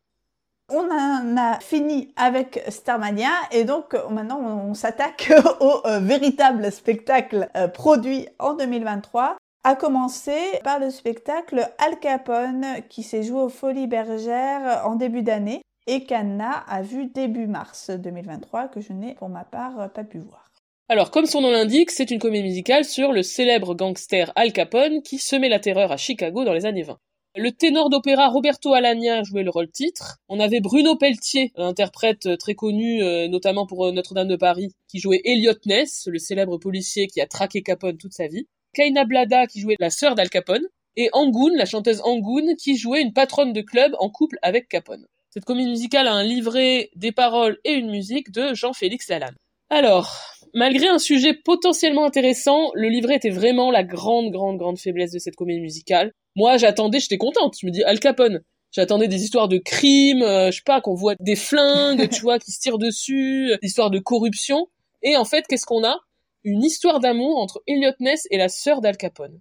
[0.72, 7.48] on en a fini avec Starmania et donc maintenant on, s'attaque au euh, véritable spectacle
[7.56, 13.48] euh, produit en 2023 à commencer par le spectacle Al Capone qui s'est joué aux
[13.48, 19.14] Folies Bergères en début d'année et qu'Anna a vu début mars 2023 que je n'ai
[19.14, 20.50] pour ma part pas pu voir.
[20.88, 25.02] Alors, comme son nom l'indique, c'est une comédie musicale sur le célèbre gangster Al Capone
[25.02, 26.98] qui semait la terreur à Chicago dans les années 20.
[27.34, 30.18] Le ténor d'opéra Roberto Alagna jouait le rôle titre.
[30.28, 34.68] On avait Bruno Pelletier, interprète euh, très connu euh, notamment pour euh, Notre-Dame de Paris,
[34.86, 38.48] qui jouait Elliot Ness, le célèbre policier qui a traqué Capone toute sa vie.
[38.74, 40.66] Kaina Blada qui jouait la sœur d'Al Capone.
[40.96, 45.06] Et Angoun, la chanteuse Angoun, qui jouait une patronne de club en couple avec Capone.
[45.30, 49.36] Cette comédie musicale a un livret, des paroles et une musique de Jean-Félix Lalanne.
[49.70, 50.14] Alors,
[50.54, 55.18] malgré un sujet potentiellement intéressant, le livret était vraiment la grande, grande, grande faiblesse de
[55.18, 56.12] cette comédie musicale.
[56.36, 57.54] Moi, j'attendais, j'étais contente.
[57.60, 58.40] Je me dis Al Capone.
[58.70, 62.38] J'attendais des histoires de crimes, euh, je sais pas, qu'on voit des flingues, tu vois,
[62.38, 64.68] qui se tirent dessus, des histoires de corruption.
[65.02, 65.98] Et en fait, qu'est-ce qu'on a?
[66.44, 69.40] Une histoire d'amour entre Elliot Ness et la sœur d'Al Capone.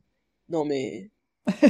[0.50, 1.10] Non mais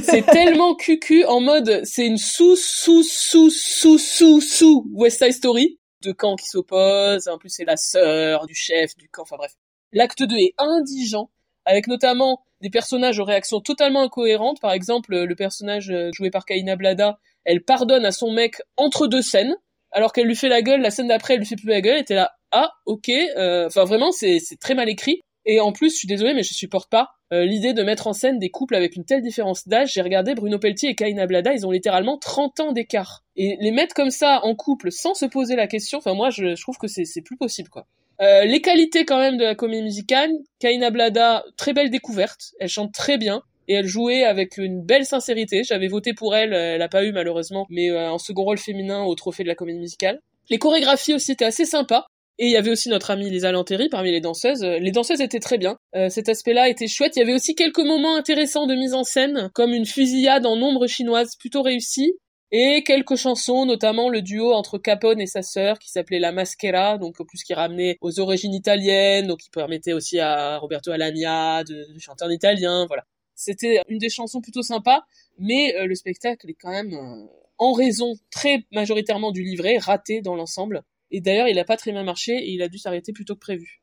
[0.02, 5.32] c'est tellement cucu en mode c'est une sous sous sous sous sous sous West Side
[5.32, 7.28] Story deux camps qui s'opposent.
[7.28, 9.22] En plus, c'est la sœur du chef du camp.
[9.22, 9.52] Enfin bref,
[9.92, 11.30] l'acte 2 est indigent
[11.64, 14.60] avec notamment des personnages aux réactions totalement incohérentes.
[14.60, 19.06] Par exemple, le personnage euh, joué par Kaina Blada, elle pardonne à son mec entre
[19.06, 19.56] deux scènes,
[19.90, 21.98] alors qu'elle lui fait la gueule, la scène d'après, elle lui fait plus la gueule,
[21.98, 25.22] et t'es là, ah, ok, euh, enfin vraiment, c'est très mal écrit.
[25.44, 28.12] Et en plus, je suis désolée, mais je supporte pas euh, l'idée de mettre en
[28.12, 29.92] scène des couples avec une telle différence d'âge.
[29.94, 33.24] J'ai regardé Bruno Pelletier et Kaina Blada, ils ont littéralement 30 ans d'écart.
[33.36, 36.54] Et les mettre comme ça en couple sans se poser la question, enfin moi, je,
[36.54, 37.86] je trouve que c'est plus possible, quoi.
[38.20, 42.68] Euh, les qualités quand même de la comédie musicale, Kaina Blada, très belle découverte, elle
[42.68, 45.64] chante très bien et elle jouait avec une belle sincérité.
[45.64, 49.02] J'avais voté pour elle, elle a pas eu malheureusement, mais euh, en second rôle féminin
[49.02, 50.20] au trophée de la comédie musicale.
[50.50, 52.06] Les chorégraphies aussi étaient assez sympas.
[52.38, 54.62] Et il y avait aussi notre amie Lisa Lanteri parmi les danseuses.
[54.64, 55.76] Les danseuses étaient très bien.
[55.94, 57.14] Euh, cet aspect-là était chouette.
[57.16, 60.56] Il y avait aussi quelques moments intéressants de mise en scène, comme une fusillade en
[60.60, 62.14] ombre chinoise plutôt réussie
[62.52, 66.98] et quelques chansons, notamment le duo entre Capone et sa sœur qui s'appelait La Maschera,
[66.98, 71.86] donc plus qui ramenait aux origines italiennes, donc qui permettait aussi à Roberto Alagna de,
[71.98, 73.04] chanter en italien, voilà.
[73.34, 75.02] C'était une des chansons plutôt sympas,
[75.38, 77.26] mais euh, le spectacle est quand même, euh,
[77.56, 80.82] en raison très majoritairement du livret, raté dans l'ensemble.
[81.12, 83.34] Et d'ailleurs, il n'a pas très bien marché et il a dû s'arrêter plus tôt
[83.34, 83.82] que prévu.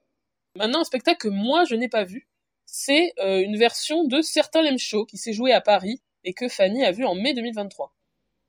[0.58, 2.28] Maintenant, un spectacle que moi je n'ai pas vu,
[2.66, 6.48] c'est euh, une version de Certains Lem Show qui s'est joué à Paris et que
[6.48, 7.94] Fanny a vu en mai 2023.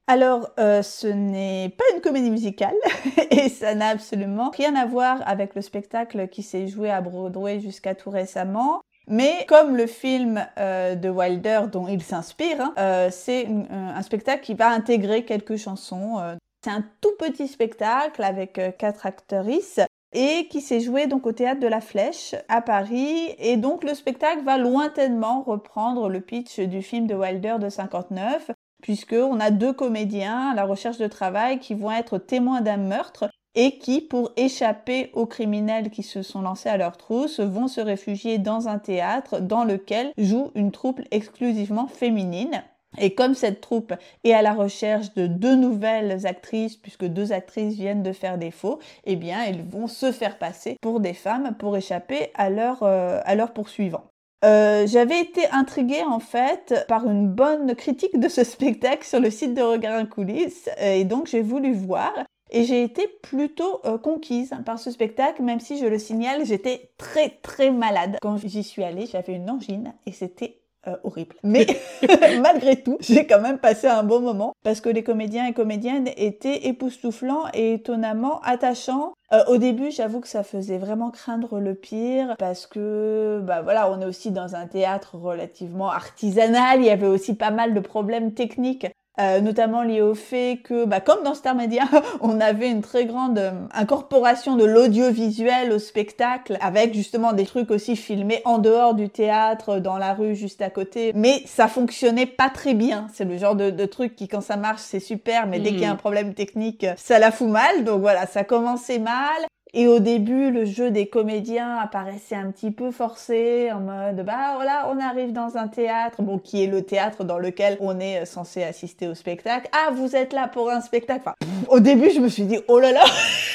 [0.06, 2.74] Alors, euh, ce n'est pas une comédie musicale
[3.30, 7.60] et ça n'a absolument rien à voir avec le spectacle qui s'est joué à Broadway
[7.60, 8.80] jusqu'à tout récemment.
[9.06, 14.54] Mais comme le film euh, de Wilder dont il s'inspire, hein, c'est un spectacle qui
[14.54, 16.18] va intégrer quelques chansons.
[16.62, 19.80] C'est un tout petit spectacle avec quatre actrices
[20.12, 23.94] et qui s'est joué donc au théâtre de la Flèche à Paris et donc le
[23.94, 28.50] spectacle va lointainement reprendre le pitch du film de Wilder de 59
[28.82, 33.30] puisqu'on a deux comédiens à la recherche de travail qui vont être témoins d'un meurtre
[33.54, 37.80] et qui, pour échapper aux criminels qui se sont lancés à leur trousse, vont se
[37.80, 42.62] réfugier dans un théâtre dans lequel joue une troupe exclusivement féminine.
[42.98, 43.94] Et comme cette troupe
[44.24, 48.78] est à la recherche de deux nouvelles actrices, puisque deux actrices viennent de faire défaut,
[49.04, 53.20] eh bien, ils vont se faire passer pour des femmes pour échapper à leurs euh,
[53.24, 54.04] à leurs poursuivants.
[54.42, 59.30] Euh, j'avais été intriguée en fait par une bonne critique de ce spectacle sur le
[59.30, 62.14] site de Regard en coulisses et donc j'ai voulu voir
[62.50, 66.90] et j'ai été plutôt euh, conquise par ce spectacle, même si je le signale, j'étais
[66.98, 68.16] très très malade.
[68.20, 71.36] Quand j'y suis allée, j'avais une angine et c'était euh, horrible.
[71.42, 71.66] Mais
[72.42, 76.08] malgré tout, j'ai quand même passé un bon moment parce que les comédiens et comédiennes
[76.16, 79.12] étaient époustouflants et étonnamment attachants.
[79.32, 83.90] Euh, au début, j'avoue que ça faisait vraiment craindre le pire parce que, bah voilà,
[83.90, 86.80] on est aussi dans un théâtre relativement artisanal.
[86.80, 88.86] Il y avait aussi pas mal de problèmes techniques
[89.20, 91.84] euh, notamment lié au fait que, bah, comme dans Star Media,
[92.20, 97.70] on avait une très grande euh, incorporation de l'audiovisuel au spectacle, avec justement des trucs
[97.70, 101.12] aussi filmés en dehors du théâtre, dans la rue juste à côté.
[101.14, 103.08] Mais ça fonctionnait pas très bien.
[103.12, 105.80] C'est le genre de, de, truc qui, quand ça marche, c'est super, mais dès qu'il
[105.80, 105.98] y a un mm.
[105.98, 107.84] problème technique, ça la fout mal.
[107.84, 109.49] Donc voilà, ça commençait mal.
[109.72, 114.54] Et au début, le jeu des comédiens apparaissait un petit peu forcé, en mode bah
[114.56, 118.24] voilà, on arrive dans un théâtre, bon qui est le théâtre dans lequel on est
[118.26, 119.68] censé assister au spectacle.
[119.72, 121.20] Ah, vous êtes là pour un spectacle.
[121.20, 121.34] Enfin,
[121.68, 123.04] au début, je me suis dit oh là là,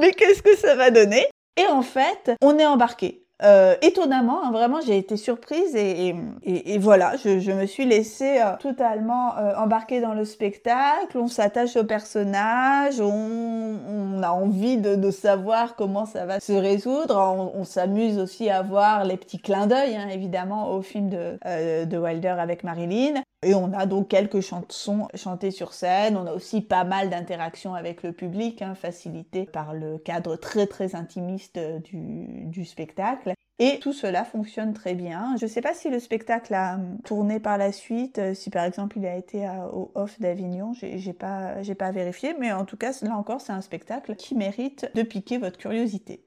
[0.00, 1.26] mais qu'est-ce que ça va donner?
[1.58, 3.27] Et en fait, on est embarqué.
[3.44, 6.08] Euh, étonnamment, hein, vraiment, j'ai été surprise et,
[6.42, 11.16] et, et voilà, je, je, me suis laissée euh, totalement euh, embarquer dans le spectacle.
[11.16, 16.52] On s'attache au personnage, on, on, a envie de, de, savoir comment ça va se
[16.52, 17.16] résoudre.
[17.16, 21.38] On, on s'amuse aussi à voir les petits clins d'œil, hein, évidemment, au film de,
[21.46, 23.22] euh, de Wilder avec Marilyn.
[23.46, 26.16] Et on a donc quelques chansons chantées sur scène.
[26.16, 30.66] On a aussi pas mal d'interactions avec le public, hein, facilitées par le cadre très
[30.66, 33.34] très intimiste du, du spectacle.
[33.60, 35.36] Et tout cela fonctionne très bien.
[35.38, 38.50] Je ne sais pas si le spectacle a hum, tourné par la suite, euh, si
[38.50, 42.76] par exemple il a été au Off d'Avignon, j'ai pas, pas vérifié, mais en tout
[42.76, 46.22] cas, là encore, c'est un spectacle qui mérite de piquer votre curiosité.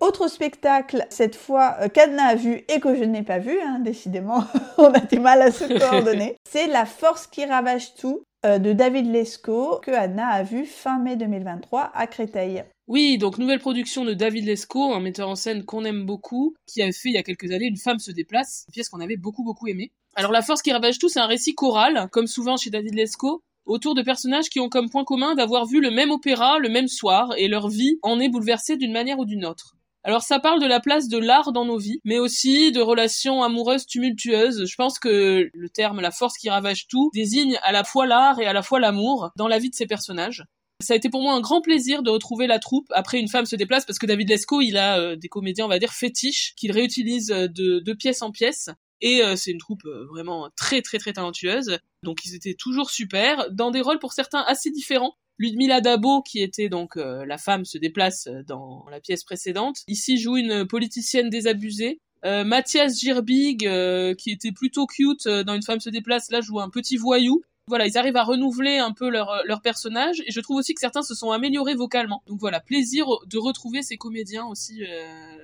[0.00, 3.80] Autre spectacle, cette fois euh, qu'Anna a vu et que je n'ai pas vu, hein,
[3.80, 4.44] décidément,
[4.78, 8.72] on a du mal à se coordonner, c'est La force qui ravage tout euh, de
[8.72, 12.64] David Lescaut que Anna a vu fin mai 2023 à Créteil.
[12.88, 16.80] Oui, donc nouvelle production de David Lescaut, un metteur en scène qu'on aime beaucoup, qui
[16.80, 19.18] a fait il y a quelques années Une femme se déplace, une pièce qu'on avait
[19.18, 19.92] beaucoup beaucoup aimée.
[20.14, 23.42] Alors La force qui ravage tout, c'est un récit choral, comme souvent chez David Lescaut,
[23.66, 26.88] autour de personnages qui ont comme point commun d'avoir vu le même opéra le même
[26.88, 29.76] soir et leur vie en est bouleversée d'une manière ou d'une autre.
[30.02, 33.42] Alors ça parle de la place de l'art dans nos vies, mais aussi de relations
[33.42, 34.64] amoureuses tumultueuses.
[34.64, 38.40] Je pense que le terme la force qui ravage tout désigne à la fois l'art
[38.40, 40.44] et à la fois l'amour dans la vie de ces personnages.
[40.82, 43.44] Ça a été pour moi un grand plaisir de retrouver la troupe après Une femme
[43.44, 46.54] se déplace parce que David Lescaut, il a euh, des comédiens, on va dire, fétiches
[46.56, 48.70] qu'il réutilise euh, de, pièce en pièce.
[49.02, 51.78] Et euh, c'est une troupe vraiment très très très talentueuse.
[52.02, 55.16] Donc ils étaient toujours super, dans des rôles pour certains assez différents.
[55.40, 59.78] Ludmila Dabo, qui était donc euh, la femme, se déplace dans la pièce précédente.
[59.88, 61.98] Ici joue une politicienne désabusée.
[62.26, 66.60] Euh, Mathias Girbig, euh, qui était plutôt cute dans Une femme se déplace, là joue
[66.60, 67.40] un petit voyou.
[67.68, 70.80] Voilà, ils arrivent à renouveler un peu leur, leur personnage et je trouve aussi que
[70.80, 72.22] certains se sont améliorés vocalement.
[72.26, 74.82] Donc voilà, plaisir de retrouver ces comédiens aussi,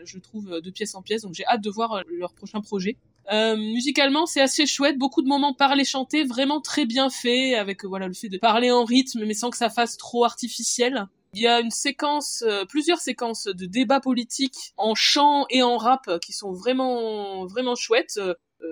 [0.05, 1.23] je trouve, de pièce en pièce.
[1.23, 2.99] Donc j'ai hâte de voir leur prochain projet.
[3.33, 7.85] Euh, musicalement, c'est assez chouette, beaucoup de moments parlés chantés, vraiment très bien fait, avec
[7.85, 11.07] euh, voilà le fait de parler en rythme, mais sans que ça fasse trop artificiel.
[11.35, 15.77] Il y a une séquence, euh, plusieurs séquences de débats politiques en chant et en
[15.77, 18.21] rap qui sont vraiment vraiment chouettes.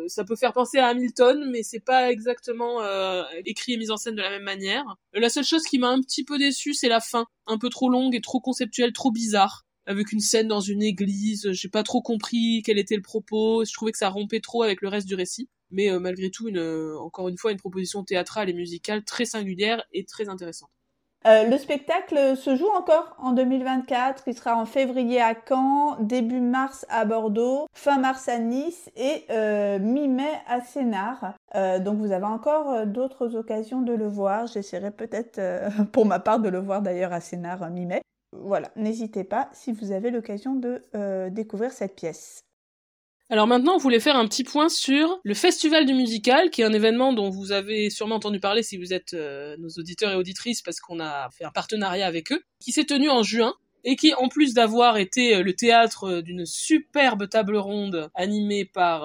[0.06, 2.80] ça peut faire penser à Hamilton, mais c'est pas exactement
[3.44, 4.84] écrit et mis en scène de la même manière.
[5.12, 7.90] La seule chose qui m'a un petit peu déçu, c'est la fin, un peu trop
[7.90, 11.50] longue et trop conceptuelle, trop bizarre avec une scène dans une église.
[11.52, 13.64] J'ai pas trop compris quel était le propos.
[13.64, 15.48] Je trouvais que ça rompait trop avec le reste du récit.
[15.70, 19.24] Mais euh, malgré tout, une, euh, encore une fois, une proposition théâtrale et musicale très
[19.24, 20.70] singulière et très intéressante.
[21.26, 24.24] Euh, le spectacle se joue encore en 2024.
[24.26, 29.24] Il sera en février à Caen, début mars à Bordeaux, fin mars à Nice et
[29.80, 31.32] mi-mai à Sénart.
[31.80, 34.48] Donc vous avez encore d'autres occasions de le voir.
[34.48, 35.40] J'essaierai peut-être
[35.92, 38.02] pour ma part de le voir d'ailleurs à Sénart mi-mai
[38.42, 42.44] voilà, n'hésitez pas si vous avez l'occasion de euh, découvrir cette pièce.
[43.30, 46.64] Alors maintenant, on voulait faire un petit point sur le Festival du musical, qui est
[46.64, 50.16] un événement dont vous avez sûrement entendu parler si vous êtes euh, nos auditeurs et
[50.16, 53.96] auditrices, parce qu'on a fait un partenariat avec eux, qui s'est tenu en juin et
[53.96, 59.02] qui, en plus d'avoir été euh, le théâtre d'une superbe table ronde animée par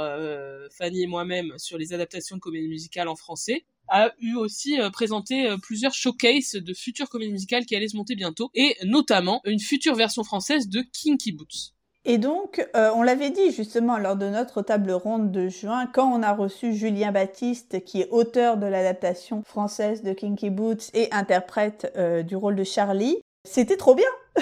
[0.72, 4.90] Fanny et moi-même sur les adaptations de comédie musicale en français, a eu aussi euh,
[4.90, 9.42] présenté euh, plusieurs showcases de futures comédies musicales qui allaient se monter bientôt, et notamment
[9.46, 11.74] une future version française de Kinky Boots.
[12.06, 16.12] Et donc, euh, on l'avait dit justement lors de notre table ronde de juin, quand
[16.12, 21.10] on a reçu Julien Baptiste, qui est auteur de l'adaptation française de Kinky Boots et
[21.12, 21.94] interprète
[22.26, 24.08] du rôle de Charlie, c'était trop bien.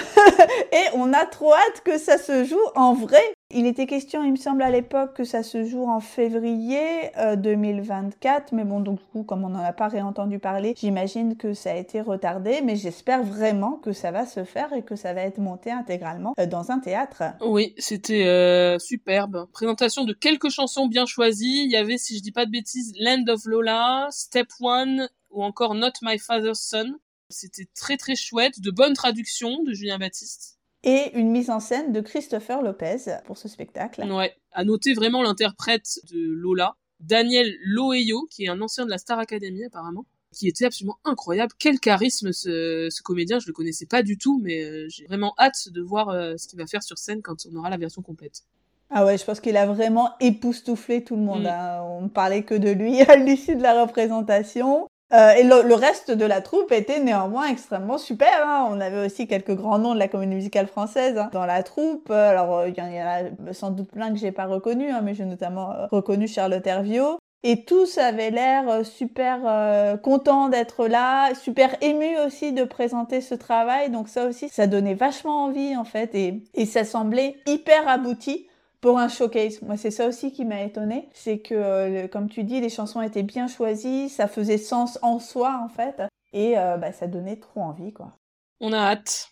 [0.72, 4.32] et on a trop hâte que ça se joue en vrai Il était question, il
[4.32, 9.04] me semble à l'époque, que ça se joue en février 2024, mais bon, donc du
[9.06, 12.76] coup, comme on n'en a pas réentendu parler, j'imagine que ça a été retardé, mais
[12.76, 16.70] j'espère vraiment que ça va se faire et que ça va être monté intégralement dans
[16.70, 17.22] un théâtre.
[17.40, 19.48] Oui, c'était superbe.
[19.52, 21.64] Présentation de quelques chansons bien choisies.
[21.64, 25.42] Il y avait, si je dis pas de bêtises, Land of Lola, Step One ou
[25.42, 26.98] encore Not My Father's Son.
[27.30, 30.57] C'était très très chouette, de bonnes traductions de Julien Baptiste.
[30.84, 34.02] Et une mise en scène de Christopher Lopez pour ce spectacle.
[34.10, 38.98] Ouais, à noter vraiment l'interprète de Lola, Daniel Loeyo, qui est un ancien de la
[38.98, 41.52] Star Academy apparemment, qui était absolument incroyable.
[41.58, 45.34] Quel charisme ce, ce comédien, je le connaissais pas du tout, mais euh, j'ai vraiment
[45.38, 48.02] hâte de voir euh, ce qu'il va faire sur scène quand on aura la version
[48.02, 48.42] complète.
[48.90, 51.42] Ah ouais, je pense qu'il a vraiment époustouflé tout le monde.
[51.42, 51.46] Mm.
[51.46, 51.82] Hein.
[51.82, 54.88] On ne parlait que de lui à l'issue de la représentation.
[55.12, 58.28] Euh, et le, reste de la troupe était néanmoins extrêmement super.
[58.44, 58.68] Hein.
[58.70, 62.10] On avait aussi quelques grands noms de la comédie musicale française hein, dans la troupe.
[62.10, 65.24] Alors il y, en a sans doute plein que j'ai pas reconnus, hein, mais j'ai
[65.24, 67.18] notamment euh, reconnu Charlotte Herviot.
[67.44, 73.20] Et tous avaient l'air euh, super euh, contents d'être là, super émus aussi de présenter
[73.20, 73.90] ce travail.
[73.90, 78.47] Donc ça aussi, ça donnait vachement envie en fait, et, et ça semblait hyper abouti
[78.80, 79.60] pour un showcase.
[79.62, 83.02] Moi, c'est ça aussi qui m'a étonné, c'est que, euh, comme tu dis, les chansons
[83.02, 86.02] étaient bien choisies, ça faisait sens en soi, en fait,
[86.32, 88.16] et euh, bah, ça donnait trop envie, quoi.
[88.60, 89.30] On a hâte.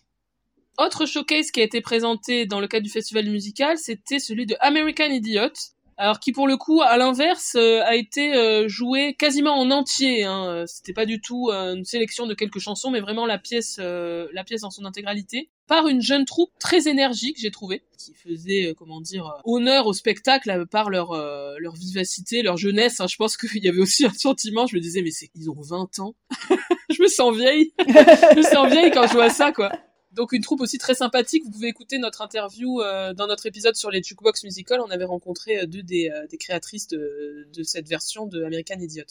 [0.77, 4.55] Autre showcase qui a été présenté dans le cadre du festival musical, c'était celui de
[4.59, 5.49] American Idiot,
[5.99, 10.25] alors qui pour le coup, à l'inverse, euh, a été euh, joué quasiment en entier.
[10.25, 10.63] Hein.
[10.67, 14.43] C'était pas du tout euh, une sélection de quelques chansons, mais vraiment la pièce, la
[14.45, 19.01] pièce dans son intégralité, par une jeune troupe très énergique, j'ai trouvé, qui faisait, comment
[19.01, 21.13] dire, honneur au spectacle par leur
[21.59, 22.99] leur vivacité, leur jeunesse.
[22.99, 23.07] Hein.
[23.07, 24.67] Je pense qu'il y avait aussi un sentiment.
[24.67, 26.15] Je me disais, mais c'est, ils ont 20 ans.
[26.89, 27.73] je me sens vieille.
[27.79, 29.71] je me sens vieille quand je vois ça, quoi.
[30.17, 31.43] Donc une troupe aussi très sympathique.
[31.45, 34.81] Vous pouvez écouter notre interview euh, dans notre épisode sur les jukebox musical.
[34.81, 39.05] On avait rencontré euh, deux des, euh, créatrices de, cette version de American Idiot.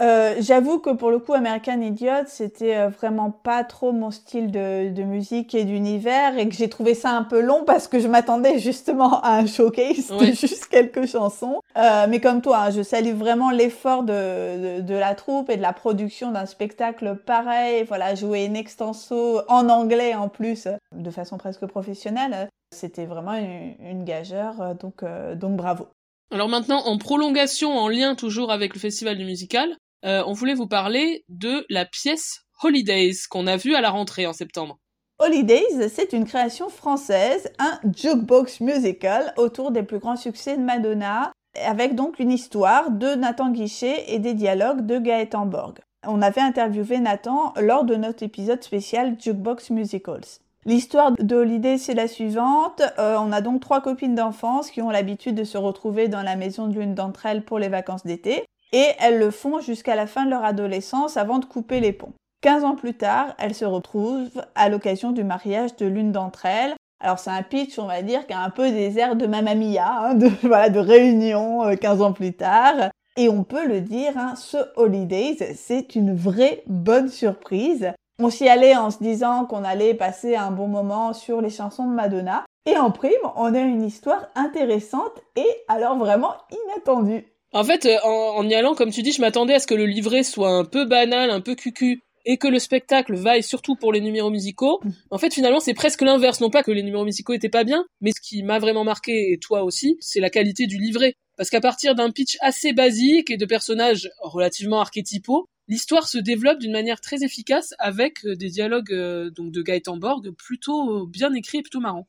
[0.00, 4.50] Euh, j'avoue que pour le coup, American Idiot, c'était euh, vraiment pas trop mon style
[4.50, 7.98] de, de musique et d'univers et que j'ai trouvé ça un peu long parce que
[7.98, 11.60] je m'attendais justement à un showcase de juste quelques chansons.
[11.78, 15.56] Euh, mais comme toi, hein, je salue vraiment l'effort de, de, de, la troupe et
[15.56, 17.84] de la production d'un spectacle pareil.
[17.88, 22.50] Voilà, jouer une extenso en anglais en plus, de façon presque professionnelle.
[22.74, 25.04] C'était vraiment une, une gageure, donc,
[25.36, 25.86] donc bravo.
[26.32, 30.54] Alors maintenant, en prolongation, en lien toujours avec le festival du musical, euh, on voulait
[30.54, 34.78] vous parler de la pièce Holidays qu'on a vue à la rentrée en septembre.
[35.18, 41.32] Holidays, c'est une création française, un jukebox musical autour des plus grands succès de Madonna,
[41.64, 45.78] avec donc une histoire de Nathan Guichet et des dialogues de Gaëtan Borg.
[46.06, 50.40] On avait interviewé Nathan lors de notre épisode spécial Jukebox Musicals.
[50.66, 52.82] L'histoire de Holidays, c'est la suivante.
[52.98, 56.36] Euh, on a donc trois copines d'enfance qui ont l'habitude de se retrouver dans la
[56.36, 58.44] maison de l'une d'entre elles pour les vacances d'été
[58.76, 62.12] et elles le font jusqu'à la fin de leur adolescence avant de couper les ponts.
[62.42, 66.74] 15 ans plus tard, elles se retrouvent à l'occasion du mariage de l'une d'entre elles.
[67.02, 69.54] Alors c'est un pitch, on va dire, qui a un peu des airs de Mamma
[69.54, 72.90] Mia, hein, de, voilà, de réunion 15 euh, ans plus tard.
[73.16, 77.92] Et on peut le dire, hein, ce Holidays, c'est une vraie bonne surprise.
[78.22, 81.88] On s'y allait en se disant qu'on allait passer un bon moment sur les chansons
[81.88, 82.44] de Madonna.
[82.66, 87.24] Et en prime, on a une histoire intéressante et alors vraiment inattendue.
[87.56, 89.86] En fait, euh, en, y allant, comme tu dis, je m'attendais à ce que le
[89.86, 93.94] livret soit un peu banal, un peu cucu, et que le spectacle vaille surtout pour
[93.94, 94.78] les numéros musicaux.
[94.84, 94.90] Mm.
[95.10, 96.42] En fait, finalement, c'est presque l'inverse.
[96.42, 99.32] Non pas que les numéros musicaux étaient pas bien, mais ce qui m'a vraiment marqué,
[99.32, 101.14] et toi aussi, c'est la qualité du livret.
[101.38, 106.58] Parce qu'à partir d'un pitch assez basique et de personnages relativement archétypaux, l'histoire se développe
[106.58, 111.32] d'une manière très efficace avec euh, des dialogues euh, donc de Gaëtan Borg plutôt bien
[111.32, 112.06] écrits et plutôt marrants.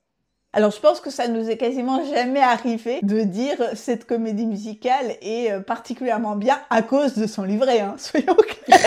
[0.53, 5.15] Alors je pense que ça nous est quasiment jamais arrivé de dire cette comédie musicale
[5.21, 8.79] est euh, particulièrement bien à cause de son livret, hein, soyons clairs.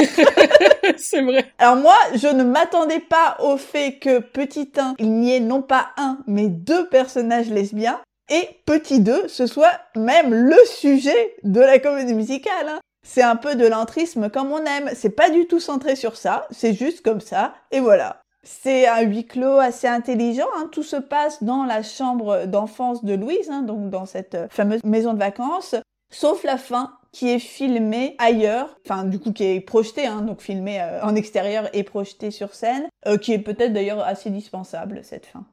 [0.97, 1.45] C'est vrai.
[1.59, 5.63] Alors moi, je ne m'attendais pas au fait que petit 1, il n'y ait non
[5.63, 8.01] pas un, mais deux personnages lesbiens,
[8.31, 12.69] et petit 2, ce soit même le sujet de la comédie musicale.
[12.69, 12.81] Hein.
[13.07, 14.91] C'est un peu de l'entrisme comme on aime.
[14.95, 18.23] C'est pas du tout centré sur ça, c'est juste comme ça, et voilà.
[18.43, 20.47] C'est un huis clos assez intelligent.
[20.57, 20.69] Hein.
[20.73, 24.83] Tout se passe dans la chambre d'enfance de Louise, hein, donc dans cette euh, fameuse
[24.85, 25.75] maison de vacances,
[26.11, 30.41] sauf la fin qui est filmée ailleurs, enfin du coup qui est projetée, hein, donc
[30.41, 35.01] filmée euh, en extérieur et projetée sur scène, euh, qui est peut-être d'ailleurs assez dispensable
[35.03, 35.45] cette fin.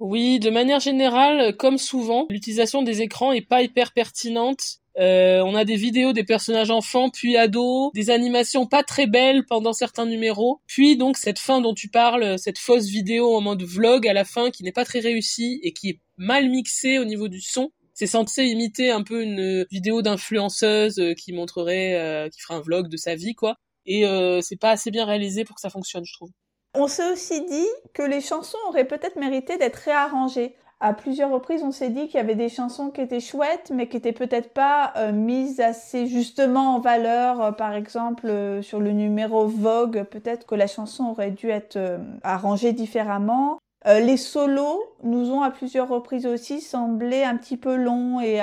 [0.00, 4.77] Oui, de manière générale, comme souvent, l'utilisation des écrans est pas hyper pertinente.
[4.98, 9.44] Euh, on a des vidéos des personnages enfants puis ados, des animations pas très belles
[9.46, 13.62] pendant certains numéros, puis donc cette fin dont tu parles, cette fausse vidéo en mode
[13.62, 17.04] vlog à la fin qui n'est pas très réussie et qui est mal mixée au
[17.04, 17.70] niveau du son.
[17.94, 22.60] C'est censé imiter un peu une vidéo d'influenceuse euh, qui montrerait, euh, qui ferait un
[22.60, 23.56] vlog de sa vie quoi,
[23.86, 24.04] et
[24.42, 26.30] c'est pas assez bien réalisé pour que ça fonctionne, je trouve.
[26.74, 31.62] On s'est aussi dit que les chansons auraient peut-être mérité d'être réarrangées à plusieurs reprises,
[31.64, 34.52] on s'est dit qu'il y avait des chansons qui étaient chouettes, mais qui étaient peut-être
[34.52, 37.40] pas euh, mises assez justement en valeur.
[37.42, 41.78] Euh, par exemple, euh, sur le numéro Vogue, peut-être que la chanson aurait dû être
[42.22, 43.58] arrangée différemment.
[43.84, 48.40] les solos nous ont à plusieurs reprises aussi semblé un petit peu longs et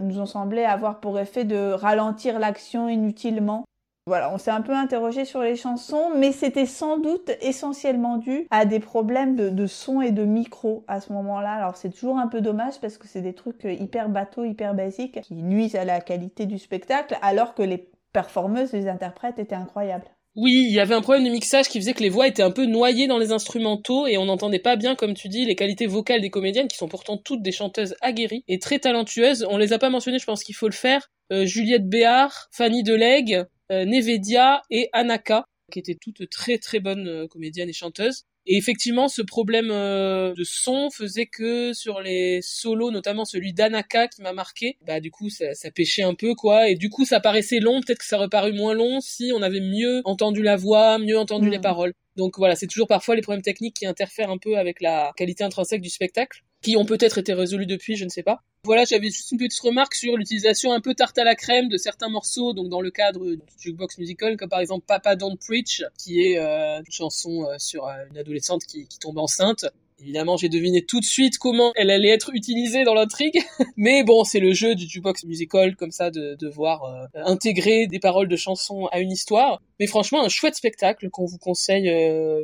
[0.00, 3.64] nous ont semblé avoir pour effet de ralentir l'action inutilement.
[4.06, 8.46] Voilà, on s'est un peu interrogé sur les chansons, mais c'était sans doute essentiellement dû
[8.50, 11.52] à des problèmes de, son et de micro à ce moment-là.
[11.52, 15.22] Alors c'est toujours un peu dommage parce que c'est des trucs hyper bateaux, hyper basiques
[15.22, 20.04] qui nuisent à la qualité du spectacle, alors que les performeuses, les interprètes étaient incroyables.
[20.36, 22.50] Oui, il y avait un problème de mixage qui faisait que les voix étaient un
[22.50, 25.86] peu noyées dans les instrumentaux et on n'entendait pas bien, comme tu dis, les qualités
[25.86, 29.46] vocales des comédiennes qui sont pourtant toutes des chanteuses aguerries et très talentueuses.
[29.48, 31.08] On les a pas mentionnées, je pense qu'il faut le faire.
[31.32, 37.08] Euh, Juliette Béard, Fanny Delegue, euh, Nevedia et Anaka, qui étaient toutes très très bonnes
[37.08, 38.24] euh, comédiennes et chanteuses.
[38.46, 44.06] Et effectivement, ce problème euh, de son faisait que sur les solos, notamment celui d'Anaka
[44.08, 47.06] qui m'a marqué, bah du coup ça, ça, pêchait un peu quoi, et du coup
[47.06, 47.80] ça paraissait long.
[47.80, 51.48] Peut-être que ça reparut moins long si on avait mieux entendu la voix, mieux entendu
[51.48, 51.62] les mm.
[51.62, 51.94] paroles.
[52.16, 55.44] Donc voilà, c'est toujours parfois les problèmes techniques qui interfèrent un peu avec la qualité
[55.44, 58.42] intrinsèque du spectacle qui ont peut-être été résolus depuis, je ne sais pas.
[58.64, 61.76] Voilà, j'avais juste une petite remarque sur l'utilisation un peu tarte à la crème de
[61.76, 65.82] certains morceaux, donc dans le cadre du jukebox musical, comme par exemple Papa Don't Preach,
[65.98, 69.66] qui est euh, une chanson euh, sur euh, une adolescente qui, qui tombe enceinte.
[70.04, 73.40] Évidemment, j'ai deviné tout de suite comment elle allait être utilisée dans l'intrigue,
[73.78, 77.98] mais bon, c'est le jeu du jukebox musical comme ça de devoir euh, intégrer des
[77.98, 79.62] paroles de chansons à une histoire.
[79.80, 81.90] Mais franchement, un chouette spectacle qu'on vous conseille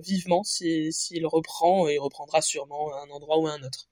[0.02, 3.90] vivement s'il si, reprend et reprendra sûrement à un endroit ou à un autre.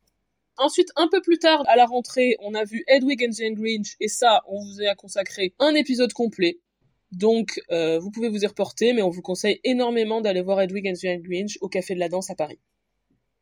[0.56, 3.96] Ensuite, un peu plus tard, à la rentrée, on a vu Edwig and the Grinch,
[4.00, 6.58] et ça, on vous a consacré un épisode complet.
[7.12, 10.88] Donc, euh, vous pouvez vous y reporter, mais on vous conseille énormément d'aller voir Edwig
[10.88, 12.58] and the Grinch au Café de la Danse à Paris.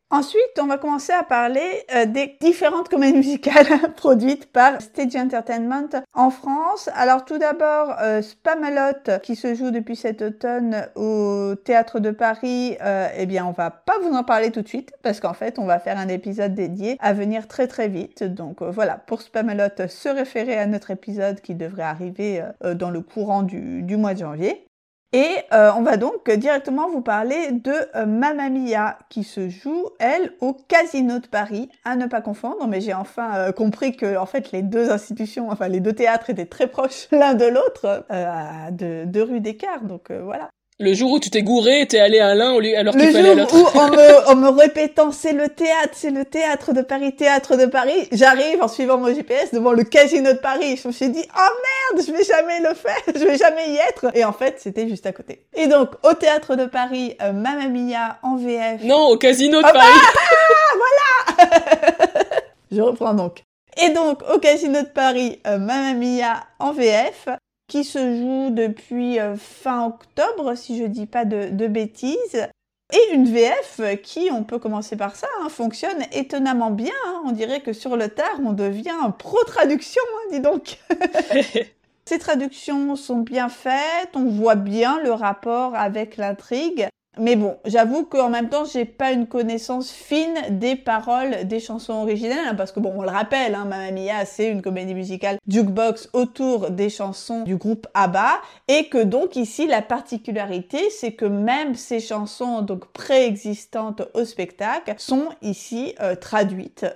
[0.09, 3.67] Ensuite, on va commencer à parler euh, des différentes comédies musicales
[3.97, 6.89] produites par Stage Entertainment en France.
[6.95, 12.77] Alors tout d'abord, euh, Spamalot qui se joue depuis cet automne au Théâtre de Paris.
[12.83, 15.59] Euh, eh bien, on va pas vous en parler tout de suite parce qu'en fait,
[15.59, 18.23] on va faire un épisode dédié à venir très très vite.
[18.23, 22.45] Donc euh, voilà, pour Spamalot, se référer à notre épisode qui devrait arriver
[22.77, 24.67] dans le courant du, du mois de janvier.
[25.13, 29.87] Et euh, on va donc directement vous parler de euh, Mamma Mia qui se joue,
[29.99, 34.17] elle, au Casino de Paris, à ne pas confondre, mais j'ai enfin euh, compris que
[34.17, 38.05] en fait les deux institutions, enfin les deux théâtres étaient très proches l'un de l'autre,
[38.09, 40.51] à deux, rues d'écart, donc voilà.
[40.79, 43.55] Le jour où tu t'es gouré, t'es allé à l'un alors qu'il fallait à l'autre.
[43.55, 46.83] Le jour où, en me, en me répétant, c'est le théâtre, c'est le théâtre de
[46.83, 50.77] Paris, théâtre de Paris, j'arrive en suivant mon GPS devant le casino de Paris.
[50.77, 53.77] Je me suis dit, oh merde, je vais jamais le faire, je vais jamais y
[53.77, 54.15] être.
[54.15, 55.47] Et en fait, c'était juste à côté.
[55.55, 58.83] Et donc, au théâtre de Paris, euh, Mamma Mia en VF.
[58.85, 59.89] Non, au casino de ah, Paris.
[59.95, 62.21] Ah, voilà!
[62.71, 63.45] je reprends donc.
[63.83, 67.29] Et donc, au Casino de Paris, euh, Mamma Mia en VF
[67.69, 72.49] qui se joue depuis euh, fin octobre, si je dis pas de, bêtises.
[72.93, 76.95] Et une VF qui, on peut commencer par ça, hein, fonctionne étonnamment bien.
[77.07, 77.23] Hein.
[77.25, 80.79] On dirait que sur le tard, on devient pro-traduction, hein, dis donc.
[82.09, 86.87] Ces traductions sont bien faites, on voit bien le rapport avec l'intrigue.
[87.19, 91.95] Mais bon, j'avoue qu'en même temps, j'ai pas une connaissance fine des paroles des chansons
[91.95, 95.39] originales, hein, parce que bon, on le rappelle, hein, Mamma Mia, c'est une comédie musicale
[95.49, 101.25] jukebox autour des chansons du groupe ABBA, et que donc ici, la particularité, c'est que
[101.25, 106.87] même ces chansons donc préexistantes au spectacle sont ici euh, traduites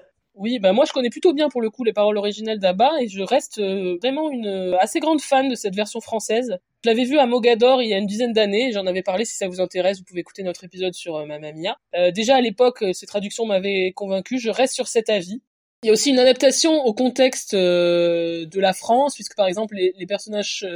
[0.40, 3.08] oui, bah moi je connais plutôt bien pour le coup les paroles originales d'Abba et
[3.08, 6.56] je reste euh, vraiment une euh, assez grande fan de cette version française.
[6.84, 9.36] Je l'avais vu à Mogador il y a une dizaine d'années, j'en avais parlé si
[9.36, 11.76] ça vous intéresse, vous pouvez écouter notre épisode sur euh, Mia.
[12.12, 15.42] déjà à l'époque, ces traductions m'avaient convaincu, je reste sur cet avis.
[15.82, 19.94] Il y a aussi une adaptation au contexte de la France, puisque par exemple les,
[19.96, 20.66] les personnages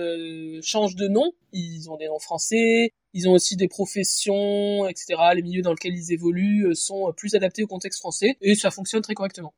[0.62, 5.14] changent de nom, ils ont des noms français, ils ont aussi des professions, etc.
[5.34, 8.70] Les milieux dans lesquels ils évoluent euh, sont plus adaptés au contexte français et ça
[8.70, 9.54] fonctionne très correctement.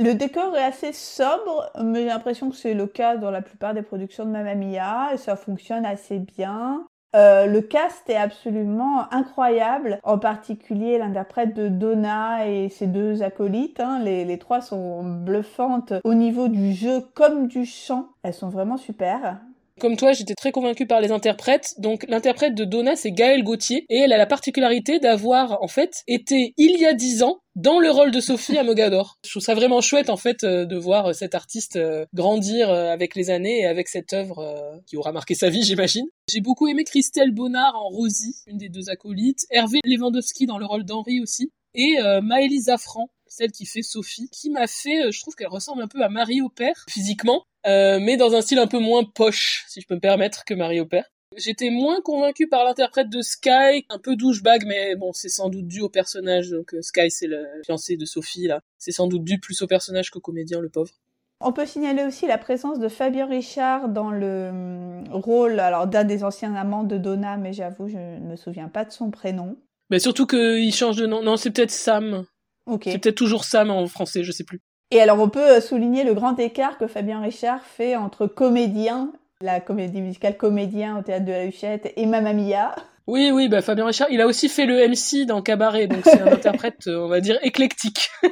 [0.00, 3.74] Le décor est assez sobre, mais j'ai l'impression que c'est le cas dans la plupart
[3.74, 6.86] des productions de Mamma Mia et ça fonctionne assez bien.
[7.16, 13.80] Euh, le cast est absolument incroyable, en particulier l'interprète de Donna et ses deux acolytes.
[13.80, 13.98] Hein.
[14.04, 18.06] Les, les, trois sont bluffantes au niveau du jeu comme du chant.
[18.22, 19.40] Elles sont vraiment super.
[19.78, 21.74] Comme toi, j'étais très convaincue par les interprètes.
[21.78, 26.02] Donc l'interprète de Donna, c'est Gaëlle Gauthier, et elle a la particularité d'avoir en fait
[26.06, 29.18] été il y a dix ans dans le rôle de Sophie à Mogador.
[29.24, 32.70] Je trouve ça vraiment chouette en fait euh, de voir euh, cet artiste euh, grandir
[32.70, 36.06] avec les années et avec cette œuvre qui aura marqué sa vie, j'imagine.
[36.30, 40.66] J'ai beaucoup aimé Christelle Bonnard en Rosie, une des deux acolytes, Hervé Lewandowski dans le
[40.66, 45.34] rôle d'Henri aussi, et Maëlys Zafran, celle qui fait Sophie, qui m'a fait, je trouve
[45.34, 48.66] qu'elle ressemble un peu à Marie au père physiquement, euh, mais dans un style un
[48.66, 51.04] peu moins poche, si je peux me permettre, que Marie Père.
[51.36, 55.66] J'étais moins convaincue par l'interprète de Sky, un peu douchebag, mais bon, c'est sans doute
[55.66, 56.50] dû au personnage.
[56.50, 58.60] Donc euh, Sky, c'est le fiancé de Sophie, là.
[58.78, 60.90] C'est sans doute dû plus au personnage qu'au comédien, le pauvre.
[61.40, 66.04] On peut signaler aussi la présence de Fabien Richard dans le hum, rôle alors d'un
[66.04, 69.56] des anciens amants de Donna, mais j'avoue, je ne me souviens pas de son prénom.
[69.90, 71.22] Mais surtout qu'il change de nom.
[71.22, 72.24] Non, c'est peut-être Sam.
[72.82, 74.60] C'est peut-être toujours Sam en français, je sais plus.
[74.90, 79.12] Et alors on peut euh, souligner le grand écart que Fabien Richard fait entre comédien,
[79.42, 82.74] la comédie musicale comédien au théâtre de la Huchette et Mamma Mia.
[83.06, 86.20] Oui, oui, bah Fabien Richard, il a aussi fait le MC dans Cabaret, donc c'est
[86.20, 88.10] un interprète, euh, on va dire, éclectique.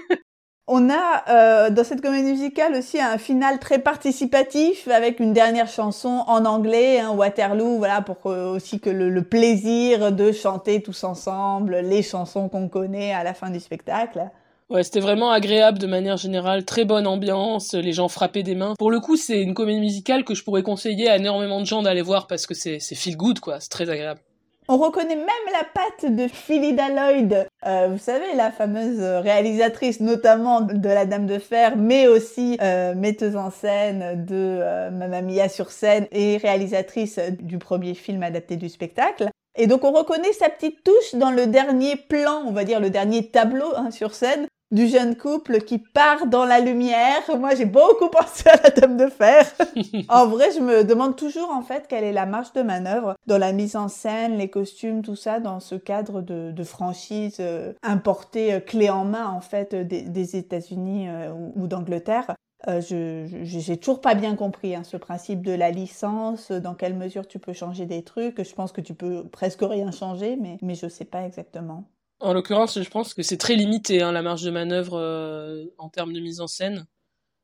[0.68, 5.68] On a euh, dans cette comédie musicale aussi un final très participatif avec une dernière
[5.68, 11.76] chanson en anglais, hein, Waterloo, voilà pour aussi que le, plaisir de chanter tous ensemble
[11.76, 14.28] les chansons qu'on connaît à la fin du spectacle.
[14.68, 18.74] Ouais, c'était vraiment agréable de manière générale, très bonne ambiance, les gens frappaient des mains.
[18.76, 21.82] Pour le coup, c'est une comédie musicale que je pourrais conseiller à énormément de gens
[21.82, 24.20] d'aller voir parce que c'est feel good quoi, c'est très agréable.
[24.68, 30.60] On reconnaît même la patte de Philida Lloyd, euh, vous savez, la fameuse réalisatrice notamment
[30.60, 35.48] de La Dame de Fer, mais aussi euh, metteuse en scène de euh, Mamma Mia
[35.48, 39.28] sur scène et réalisatrice du premier film adapté du spectacle.
[39.54, 42.90] Et donc on reconnaît sa petite touche dans le dernier plan, on va dire le
[42.90, 47.22] dernier tableau hein, sur scène, du jeune couple qui part dans la lumière.
[47.38, 49.46] Moi, j'ai beaucoup pensé à la Dame de Fer.
[50.08, 53.38] en vrai, je me demande toujours en fait quelle est la marge de manœuvre dans
[53.38, 58.54] la mise en scène, les costumes, tout ça, dans ce cadre de, franchise euh, importée
[58.54, 62.34] euh, clé en main en fait des, États-Unis euh, ou, d'Angleterre.
[62.66, 67.28] je j'ai toujours pas bien compris hein, ce principe de la licence, dans quelle mesure
[67.28, 68.42] tu peux changer des trucs.
[68.42, 71.84] Je pense que tu peux presque rien changer, mais mais je sais pas exactement.
[72.20, 75.88] En l'occurrence, je pense que c'est très limité hein, la marge de manœuvre euh, en
[75.88, 76.86] termes de mise en scène.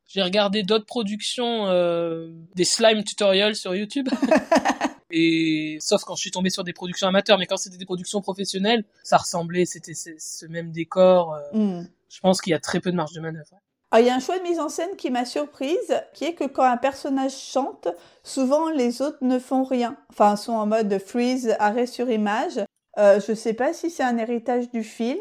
[0.06, 4.08] J'ai regardé d'autres productions, euh, des slime tutorials sur YouTube.
[5.10, 8.22] et sauf quand je suis tombé sur des productions amateurs, mais quand c'était des productions
[8.22, 11.34] professionnelles, ça ressemblait, c'était ce même décor.
[11.34, 11.88] Euh, hmm.
[12.08, 13.60] Je pense qu'il y a très peu de marge de manœuvre.
[13.90, 16.32] Ah, il y a un choix de mise en scène qui m'a surprise, qui est
[16.32, 17.88] que quand un personnage chante,
[18.22, 19.98] souvent les autres ne font rien.
[20.10, 22.58] Enfin, sont en mode freeze, arrêt sur image.
[22.98, 25.20] Euh, je sais pas si c'est un héritage du film.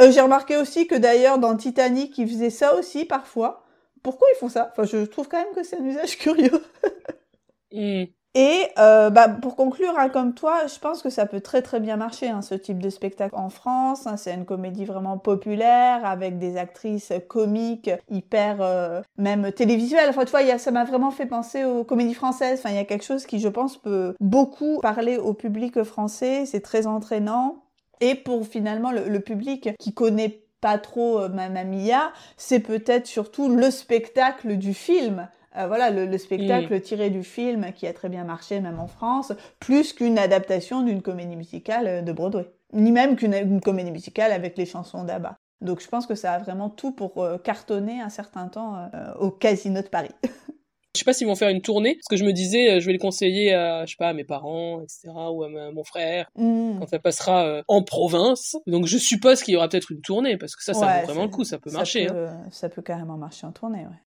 [0.00, 3.64] Euh, j'ai remarqué aussi que d'ailleurs dans Titanic, ils faisaient ça aussi parfois.
[4.02, 4.70] Pourquoi ils font ça?
[4.72, 6.62] Enfin, je trouve quand même que c'est un usage curieux.
[8.34, 11.80] Et euh, bah, pour conclure, hein, comme toi, je pense que ça peut très très
[11.80, 14.06] bien marcher, hein, ce type de spectacle en France.
[14.06, 20.10] Hein, c'est une comédie vraiment populaire, avec des actrices comiques, hyper euh, même télévisuelles.
[20.10, 22.60] Enfin, tu vois, y a, ça m'a vraiment fait penser aux comédies françaises.
[22.60, 26.46] Enfin, il y a quelque chose qui, je pense, peut beaucoup parler au public français.
[26.46, 27.64] C'est très entraînant.
[28.00, 33.48] Et pour finalement le, public qui connaît pas trop euh, Mamma Mia, c'est peut-être surtout
[33.48, 35.28] le spectacle du film.
[35.56, 36.80] Euh, voilà, le, spectacle mm.
[36.80, 41.02] tiré du film qui a très bien marché même en France, plus qu'une adaptation d'une
[41.02, 45.38] comédie musicale euh, de Broadway, ni même qu'une comédie musicale avec les chansons d'Abba.
[45.60, 49.30] Donc je pense que ça a vraiment tout pour euh, cartonner un certain temps au
[49.30, 50.14] Casino de Paris.
[50.96, 52.92] Je sais pas s'ils vont faire une tournée, parce que je me disais, je vais
[52.92, 56.80] le conseiller à, je sais pas, à mes parents, etc., ou à, mon frère, mm.
[56.80, 58.56] quand ça passera en province.
[58.66, 61.22] Donc je suppose qu'il y aura peut-être une tournée, parce que ça, ça vaut vraiment
[61.22, 62.08] le coup, ça peut marcher.
[62.10, 62.42] Hein.
[62.50, 64.00] Ça peut carrément marcher en tournée, ouais.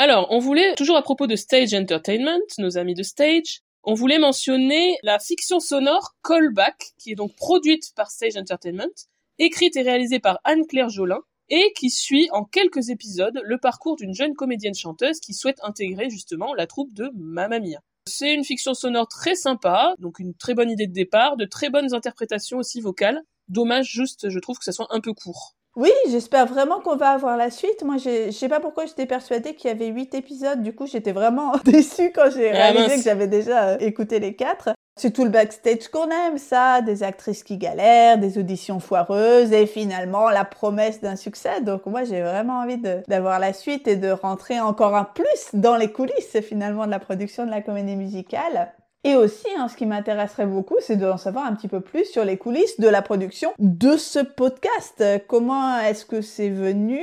[0.00, 4.20] Alors, on voulait, toujours à propos de Stage Entertainment, nos amis de Stage, on voulait
[4.20, 8.94] mentionner la fiction sonore Callback, qui est donc produite par Stage Entertainment,
[9.40, 11.18] écrite et réalisée par Anne-Claire Jolin,
[11.48, 16.10] et qui suit en quelques épisodes le parcours d'une jeune comédienne chanteuse qui souhaite intégrer
[16.10, 17.80] justement la troupe de Mamma Mia.
[18.06, 21.70] C'est une fiction sonore très sympa, donc une très bonne idée de départ, de très
[21.70, 23.20] bonnes interprétations aussi vocales.
[23.48, 25.57] Dommage juste, je trouve que ça soit un peu court.
[25.76, 27.84] Oui, j'espère vraiment qu'on va avoir la suite.
[27.84, 30.62] Moi, je sais pas pourquoi j'étais persuadée qu'il y avait huit épisodes.
[30.62, 34.34] Du coup, j'étais vraiment déçue quand j'ai ah, réalisé que j'avais déjà euh, écouté les
[34.34, 34.70] quatre.
[34.98, 39.66] C'est tout le backstage qu'on aime, ça, des actrices qui galèrent, des auditions foireuses et
[39.66, 41.60] finalement la promesse d'un succès.
[41.60, 45.76] Donc moi j'ai vraiment envie d'avoir la suite et de rentrer encore un plus dans
[45.76, 48.72] les coulisses finalement de la production de la comédie musicale.
[49.04, 52.24] Et aussi, hein, ce qui m'intéresserait beaucoup, c'est d'en savoir un petit peu plus sur
[52.24, 55.04] les coulisses de la production de ce podcast.
[55.28, 57.00] Comment est-ce que c'est venu?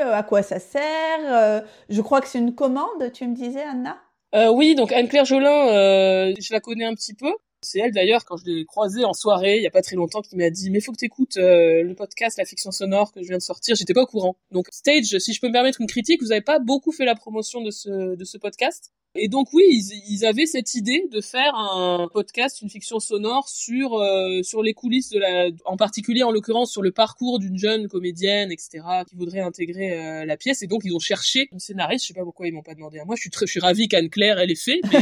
[0.00, 0.82] À quoi ça sert?
[1.28, 3.96] Euh, Je crois que c'est une commande, tu me disais, Anna?
[4.34, 7.32] Euh, Oui, donc Anne-Claire Jolin, euh, je la connais un petit peu.
[7.66, 10.22] C'est elle d'ailleurs, quand je l'ai croisée en soirée, il y a pas très longtemps,
[10.22, 13.28] qui m'a dit «Mais faut que t'écoutes euh, le podcast La Fiction Sonore que je
[13.28, 14.36] viens de sortir.» J'étais pas au courant.
[14.52, 17.14] Donc Stage, si je peux me permettre une critique, vous avez pas beaucoup fait la
[17.14, 18.92] promotion de ce, de ce podcast.
[19.18, 19.64] Et donc oui,
[20.08, 24.74] ils, avaient cette idée de faire un podcast, une fiction sonore sur euh, sur les
[24.74, 28.84] coulisses de la, en particulier en l'occurrence sur le parcours d'une jeune comédienne, etc.
[29.08, 30.62] qui voudrait intégrer euh, la pièce.
[30.62, 32.04] Et donc ils ont cherché une scénariste.
[32.04, 33.16] Je sais pas pourquoi ils m'ont pas demandé à moi.
[33.16, 34.98] Je suis très, je suis ravie qu'Anne Claire elle ait fait, euh,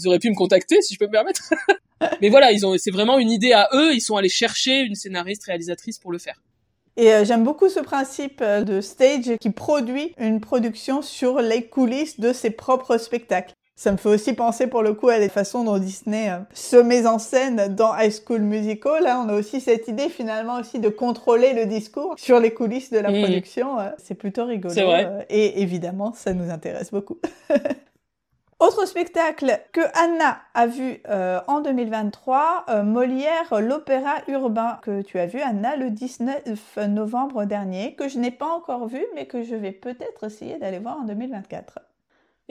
[0.00, 1.52] ils auraient pu me contacter si je peux me permettre.
[2.20, 3.92] mais voilà, ils ont, c'est vraiment une idée à eux.
[3.94, 6.40] Ils sont allés chercher une scénariste, réalisatrice pour le faire.
[6.96, 11.66] Et euh, j'aime beaucoup ce principe euh, de stage qui produit une production sur les
[11.66, 13.54] coulisses de ses propres spectacles.
[13.76, 16.76] Ça me fait aussi penser pour le coup à des façons dont Disney euh, se
[16.76, 19.02] met en scène dans High School Musical.
[19.02, 22.90] Là, on a aussi cette idée finalement aussi de contrôler le discours sur les coulisses
[22.90, 23.22] de la mmh.
[23.22, 23.76] production.
[23.96, 24.74] C'est plutôt rigolo.
[24.74, 25.26] C'est vrai.
[25.30, 27.18] Et évidemment, ça nous intéresse beaucoup.
[28.60, 35.18] Autre spectacle que Anna a vu euh, en 2023, euh, Molière, l'opéra urbain que tu
[35.18, 39.42] as vu Anna le 19 novembre dernier, que je n'ai pas encore vu mais que
[39.42, 41.78] je vais peut-être essayer d'aller voir en 2024.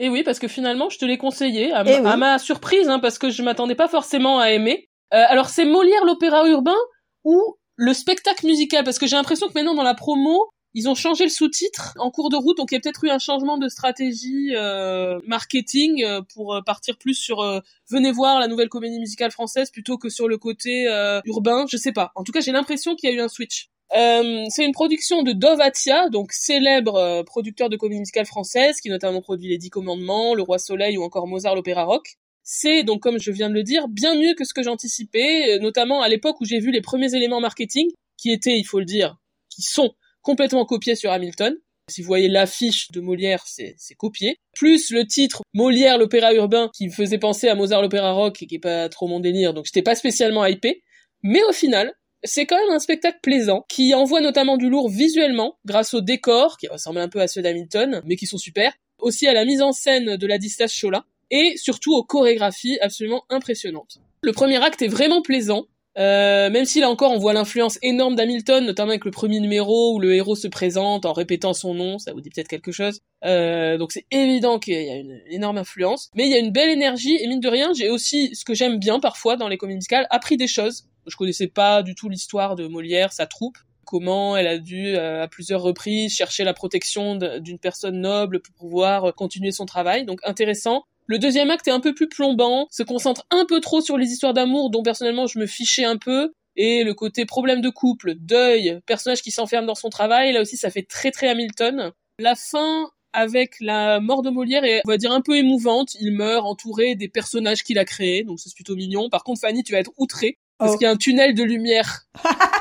[0.00, 3.18] Et oui, parce que finalement, je te l'ai conseillé, à, à ma surprise, hein, parce
[3.18, 4.88] que je m'attendais pas forcément à aimer.
[5.14, 6.78] Euh, alors c'est Molière, l'opéra urbain
[7.22, 10.94] ou le spectacle musical, parce que j'ai l'impression que maintenant dans la promo, ils ont
[10.94, 13.58] changé le sous-titre en cours de route, donc il y a peut-être eu un changement
[13.58, 17.40] de stratégie euh, marketing euh, pour euh, partir plus sur
[17.88, 20.84] venez voir la nouvelle comédie musicale française plutôt que sur le côté
[21.24, 21.66] urbain.
[21.68, 22.12] Je sais pas.
[22.14, 23.68] En tout cas, j'ai l'impression qu'il y a eu un switch.
[23.92, 29.48] c'est une production de Dovatia, donc célèbre producteur de comédie musicale française, qui notamment produit
[29.48, 32.16] Les Dix Commandements, Le Roi Soleil ou encore Mozart l'Opéra Rock.
[32.42, 36.02] C'est donc, comme je viens de le dire, bien mieux que ce que j'anticipais, notamment
[36.02, 39.16] à l'époque où j'ai vu les premiers éléments marketing, qui étaient, il faut le dire,
[39.48, 41.56] qui sont complètement copié sur Hamilton.
[41.88, 44.36] Si vous voyez l'affiche de Molière, c'est copié.
[44.54, 48.46] Plus le titre Molière l'opéra urbain qui me faisait penser à Mozart l'opéra rock et
[48.46, 50.82] qui est pas trop mon délire, donc j'étais pas spécialement hypé.
[51.22, 51.92] Mais au final,
[52.22, 56.58] c'est quand même un spectacle plaisant qui envoie notamment du lourd visuellement grâce aux décors
[56.58, 58.72] qui ressemblent un peu à ceux d'Hamilton mais qui sont super.
[58.98, 63.24] Aussi à la mise en scène de la Distas Chola et surtout aux chorégraphies absolument
[63.30, 63.98] impressionnantes.
[64.22, 65.64] Le premier acte est vraiment plaisant.
[65.98, 69.94] Euh, même si là encore on voit l'influence énorme d'Hamilton, notamment avec le premier numéro
[69.94, 73.00] où le héros se présente en répétant son nom, ça vous dit peut-être quelque chose.
[73.24, 76.52] Euh, donc c'est évident qu'il y a une énorme influence, mais il y a une
[76.52, 79.58] belle énergie et mine de rien, j'ai aussi ce que j'aime bien parfois dans les
[79.58, 80.84] comédies musicales, appris des choses.
[81.06, 85.24] Je connaissais pas du tout l'histoire de Molière, sa troupe, comment elle a dû euh,
[85.24, 90.04] à plusieurs reprises chercher la protection d'une personne noble pour pouvoir continuer son travail.
[90.04, 90.84] Donc intéressant.
[91.10, 94.12] Le deuxième acte est un peu plus plombant, se concentre un peu trop sur les
[94.12, 98.14] histoires d'amour dont personnellement je me fichais un peu, et le côté problème de couple,
[98.14, 101.90] deuil, personnage qui s'enferme dans son travail, là aussi ça fait très très Hamilton.
[102.20, 105.96] La fin avec la mort de Molière est, on va dire, un peu émouvante.
[105.98, 109.08] Il meurt entouré des personnages qu'il a créés, donc c'est plutôt mignon.
[109.10, 110.38] Par contre, Fanny, tu vas être outrée.
[110.58, 110.78] Parce oh.
[110.78, 112.02] qu'il y a un tunnel de lumière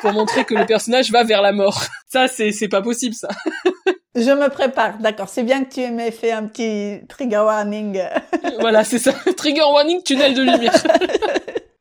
[0.02, 1.84] pour montrer que le personnage va vers la mort.
[2.08, 3.28] Ça, c'est, c'est pas possible, ça.
[4.20, 5.30] Je me prépare, d'accord.
[5.30, 8.02] C'est bien que tu m'aies fait un petit trigger warning.
[8.60, 9.14] voilà, c'est ça.
[9.38, 10.74] Trigger warning, tunnel de lumière.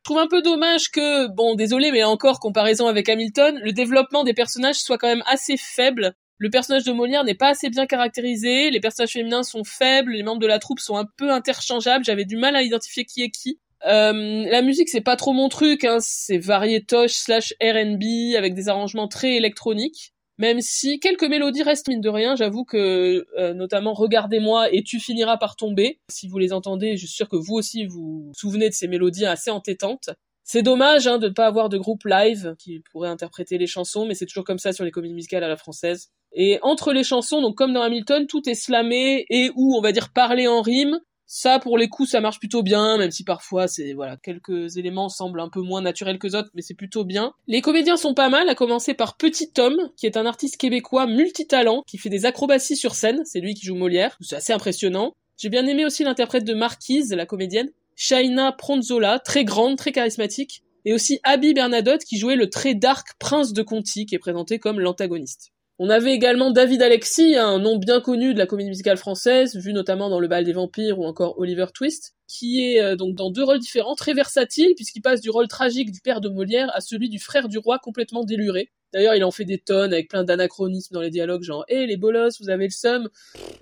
[0.09, 4.23] Je trouve un peu dommage que, bon, désolé, mais encore, comparaison avec Hamilton, le développement
[4.23, 6.15] des personnages soit quand même assez faible.
[6.39, 10.23] Le personnage de Molière n'est pas assez bien caractérisé, les personnages féminins sont faibles, les
[10.23, 13.31] membres de la troupe sont un peu interchangeables, j'avais du mal à identifier qui est
[13.31, 13.59] qui.
[13.87, 15.99] Euh, la musique c'est pas trop mon truc, hein.
[16.01, 20.15] c'est variétoche slash R&B avec des arrangements très électroniques.
[20.39, 25.01] Même si quelques mélodies restent mine de rien, j'avoue que euh, notamment Regardez-moi et Tu
[25.01, 25.99] finiras par tomber.
[26.09, 29.27] Si vous les entendez, je suis sûr que vous aussi vous souvenez de ces mélodies
[29.27, 30.11] assez entêtantes.
[30.45, 34.07] C'est dommage hein, de ne pas avoir de groupe live qui pourrait interpréter les chansons,
[34.07, 36.09] mais c'est toujours comme ça sur les comédies musicales à la française.
[36.33, 39.93] Et entre les chansons, donc comme dans Hamilton, tout est slamé et ou on va
[39.93, 41.01] dire parlé en rime.
[41.31, 45.11] Ça, pour les coups, ça marche plutôt bien, même si parfois, c'est voilà, quelques éléments
[45.11, 47.35] semblent un peu moins naturels que d'autres, mais c'est plutôt bien.
[47.47, 51.07] Les comédiens sont pas mal, à commencer par Petit Tom, qui est un artiste québécois
[51.07, 55.13] multitalent, qui fait des acrobaties sur scène, c'est lui qui joue Molière, c'est assez impressionnant.
[55.37, 60.63] J'ai bien aimé aussi l'interprète de Marquise, la comédienne, Shaina Pronzola, très grande, très charismatique,
[60.87, 64.59] et aussi Abby Bernadotte, qui jouait le très dark prince de Conti, qui est présenté
[64.59, 65.53] comme l'antagoniste.
[65.81, 69.73] On avait également David Alexis, un nom bien connu de la comédie musicale française, vu
[69.73, 73.31] notamment dans Le Bal des Vampires ou encore Oliver Twist, qui est euh, donc dans
[73.31, 76.81] deux rôles différents, très versatile, puisqu'il passe du rôle tragique du père de Molière à
[76.81, 78.73] celui du frère du roi complètement déluré.
[78.93, 81.97] D'ailleurs, il en fait des tonnes avec plein d'anachronismes dans les dialogues, genre «Eh, les
[81.97, 83.09] bolos, vous avez le seum?»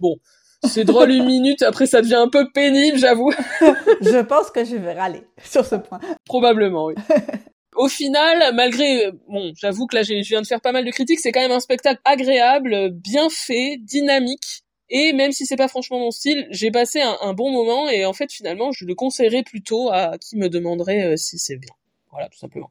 [0.01, 0.17] Bon,
[0.65, 3.31] c'est drôle une minute, après ça devient un peu pénible, j'avoue.
[4.01, 6.01] je pense que je vais râler sur ce point.
[6.25, 6.95] Probablement, oui.
[7.77, 11.21] Au final, malgré, bon, j'avoue que là, je viens de faire pas mal de critiques,
[11.21, 14.63] c'est quand même un spectacle agréable, bien fait, dynamique.
[14.89, 18.13] Et même si c'est pas franchement mon style, j'ai passé un, bon moment et en
[18.13, 21.75] fait, finalement, je le conseillerais plutôt à qui me demanderait euh, si c'est bien.
[22.11, 22.71] Voilà, tout simplement.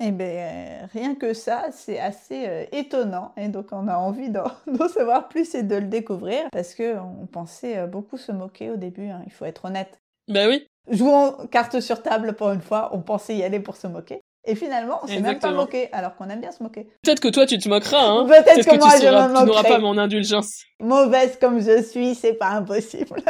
[0.00, 3.32] Eh bien, euh, rien que ça, c'est assez euh, étonnant.
[3.36, 4.46] Et donc, on a envie d'en
[4.88, 9.22] savoir plus et de le découvrir parce qu'on pensait beaucoup se moquer au début, hein,
[9.26, 10.00] il faut être honnête.
[10.28, 10.66] Ben oui.
[10.90, 14.20] Jouons carte sur table pour une fois, on pensait y aller pour se moquer.
[14.44, 16.88] Et finalement, on s'est même pas moqué, alors qu'on aime bien se moquer.
[17.02, 18.26] Peut-être que toi, tu te moqueras, hein.
[18.26, 19.38] Peut-être que, moi, je me moquerai.
[19.38, 20.64] Tu n'auras pas mon indulgence.
[20.80, 23.22] Mauvaise comme je suis, c'est pas impossible.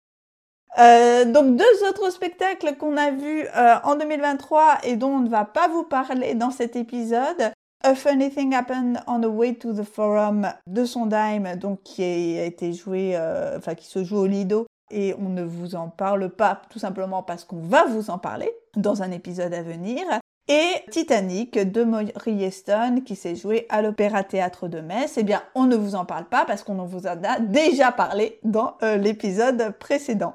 [0.78, 5.28] euh, donc, deux autres spectacles qu'on a vus euh, en 2023 et dont on ne
[5.28, 7.50] va pas vous parler dans cet épisode.
[7.82, 12.44] A Funny Thing Happened on the Way to the Forum de Sondheim, donc qui a
[12.44, 16.30] été joué, euh, enfin qui se joue au Lido, et on ne vous en parle
[16.30, 20.04] pas tout simplement parce qu'on va vous en parler dans un épisode à venir
[20.48, 25.14] et Titanic de Maury Heston qui s'est joué à l'Opéra Théâtre de Metz.
[25.16, 27.90] Eh bien, on ne vous en parle pas parce qu'on en vous en a déjà
[27.92, 30.34] parlé dans euh, l'épisode précédent.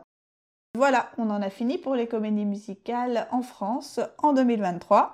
[0.77, 5.13] Voilà, on en a fini pour les comédies musicales en France en 2023.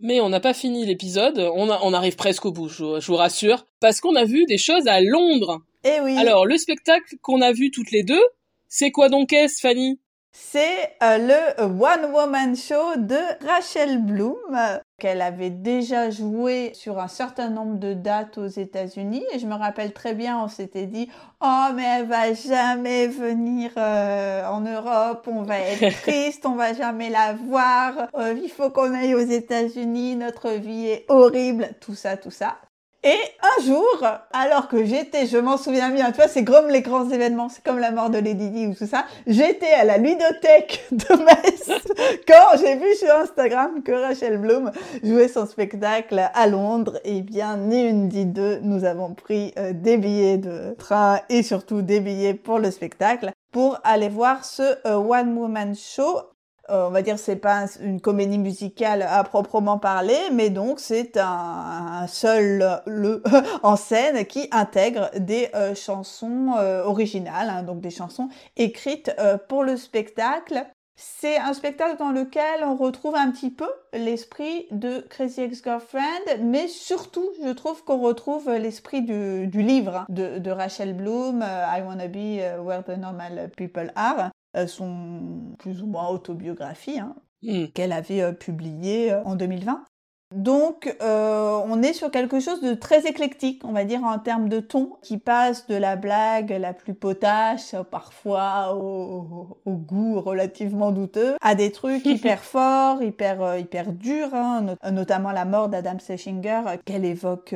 [0.00, 3.64] Mais on n'a pas fini l'épisode, on, arrive presque au bout, je, je vous rassure,
[3.80, 5.62] parce qu'on a vu des choses à Londres.
[5.84, 6.16] Eh oui.
[6.18, 8.22] Alors, le spectacle qu'on a vu toutes les deux,
[8.68, 10.00] c'est quoi donc est-ce, Fanny?
[10.36, 14.58] C'est euh, le One Woman Show de Rachel Bloom
[14.98, 19.24] qu'elle avait déjà joué sur un certain nombre de dates aux États-Unis.
[19.32, 21.08] Et je me rappelle très bien on s'était dit
[21.40, 25.28] oh mais elle va jamais venir euh, en Europe.
[25.30, 26.46] On va être triste.
[26.46, 28.08] On va jamais la voir.
[28.18, 30.16] Euh, il faut qu'on aille aux États-Unis.
[30.16, 32.56] Notre vie est horrible tout ça tout ça
[33.04, 34.02] et un jour,
[34.32, 37.62] alors que j'étais, je m'en souviens bien, tu vois, c'est comme les grands événements, c'est
[37.62, 41.70] comme la mort de Lady Di ou tout ça, j'étais à la ludothèque de Metz
[42.26, 44.72] quand j'ai vu sur Instagram que Rachel Bloom
[45.02, 46.98] jouait son spectacle à Londres.
[47.04, 51.42] Et bien, ni une ni deux, nous avons pris euh, des billets de train et
[51.42, 56.20] surtout des billets pour le spectacle pour aller voir ce euh, One Woman Show
[56.68, 62.06] on va dire c'est pas une comédie musicale à proprement parler, mais donc c'est un,
[62.08, 63.22] seul le
[63.62, 69.14] en scène qui intègre des euh, chansons euh, originales, hein, donc des chansons écrites
[69.48, 70.66] pour le spectacle.
[70.96, 76.68] C'est un spectacle dans lequel on retrouve un petit peu l'esprit de Crazy Ex-Girlfriend, mais
[76.68, 82.64] surtout, je trouve qu'on retrouve l'esprit du, livre de, de Rachel Bloom, I Wanna Be
[82.64, 84.28] Where the Normal People Are, euh,
[84.66, 87.66] son plus ou moins autobiographie hein, hmm.
[87.68, 89.84] qu'elle avait euh, publiée euh, en 2020.
[90.34, 94.60] Donc, on est sur quelque chose de très éclectique, on va dire, en termes de
[94.60, 101.54] ton, qui passe de la blague la plus potache, parfois au, goût relativement douteux, à
[101.54, 107.54] des trucs hyper forts, hyper, hyper durs, hein, notamment la mort d'Adam Seschinger, qu'elle évoque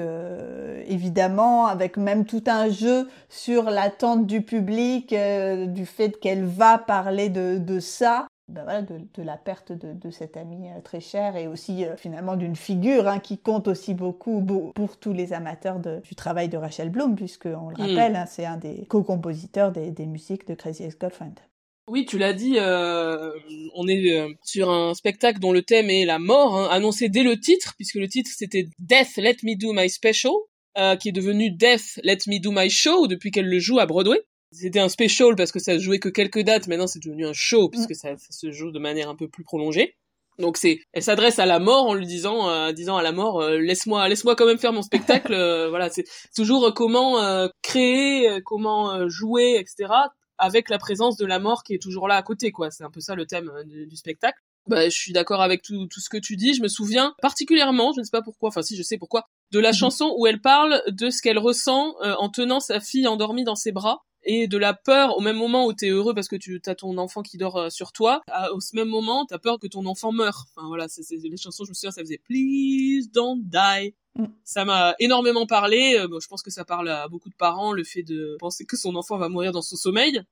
[0.87, 5.15] évidemment, avec même tout un jeu sur l'attente du public,
[5.69, 8.27] du fait qu'elle va parler de, de ça.
[8.49, 11.85] Ben voilà, de, de, la perte de, de cet ami euh, très cher et aussi
[11.85, 14.43] euh, finalement d'une figure hein, qui compte aussi beaucoup
[14.75, 17.81] pour tous les amateurs du travail de Rachel Bloom, puisqu'on le mm.
[17.81, 21.35] rappelle, hein, c'est un des co-compositeurs des, des, musiques de Crazy Ex-Girlfriend.
[21.89, 23.33] Oui, tu l'as dit, euh,
[23.75, 27.23] on est euh, sur un spectacle dont le thème est la mort, hein, annoncé dès
[27.23, 30.33] le titre, puisque le titre c'était Death Let Me Do My Special,
[30.77, 33.87] euh, qui est devenu Death Let Me Do My Show depuis qu'elle le joue à
[33.87, 34.21] Broadway.
[34.51, 37.33] C'était un special parce que ça se jouait que quelques dates, maintenant c'est devenu un
[37.35, 39.97] show puisque ça, se joue de manière un peu plus prolongée.
[40.39, 43.41] Donc c'est, elle s'adresse à la mort en lui disant, euh, disant à la mort,
[43.41, 45.33] euh, laisse-moi, laisse-moi quand même faire mon spectacle.
[45.39, 46.05] Euh, voilà, c'est
[46.35, 49.93] toujours comment créer, comment jouer, etc.
[50.37, 52.71] Avec la présence de la mort qui est toujours là à côté, quoi.
[52.71, 54.39] C'est un peu ça le thème du, spectacle.
[54.67, 56.55] Bah, je suis d'accord avec tout, tout ce que tu dis.
[56.55, 59.61] Je me souviens particulièrement, je ne sais pas pourquoi, enfin si je sais pourquoi, de
[59.61, 59.77] la mhm.
[59.77, 63.73] chanson où elle parle de ce qu'elle ressent en tenant sa fille endormie dans ses
[63.73, 66.75] bras et de la peur au même moment où t'es heureux parce que tu as
[66.75, 68.21] ton enfant qui dort euh, sur toi,
[68.53, 70.45] au même moment t'as peur que ton enfant meure.
[70.55, 73.95] Enfin voilà, c'est les chansons, je me souviens, ça faisait Please don't die.
[74.17, 74.27] Mm.
[74.45, 75.97] Ça m'a énormément parlé.
[75.99, 78.77] Euh, je pense que ça parle à beaucoup de parents, le fait de penser que
[78.77, 80.23] son enfant va mourir dans son sommeil.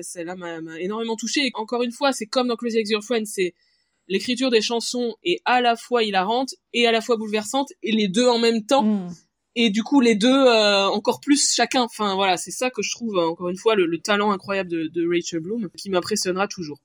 [0.00, 1.50] Celle-là m'a énormément touché.
[1.54, 3.54] Encore une fois, c'est comme dans Crazy Ex-Girlfriend, c'est
[4.06, 8.06] l'écriture des chansons est à la fois hilarante et à la fois bouleversante et les
[8.06, 8.84] deux en même temps.
[8.84, 9.10] Mm
[9.54, 11.82] et du coup les deux euh, encore plus chacun.
[11.82, 15.40] Enfin voilà, c'est ça que je trouve encore une fois le, talent incroyable de, Rachel
[15.40, 16.78] Bloom qui m'impressionnera toujours.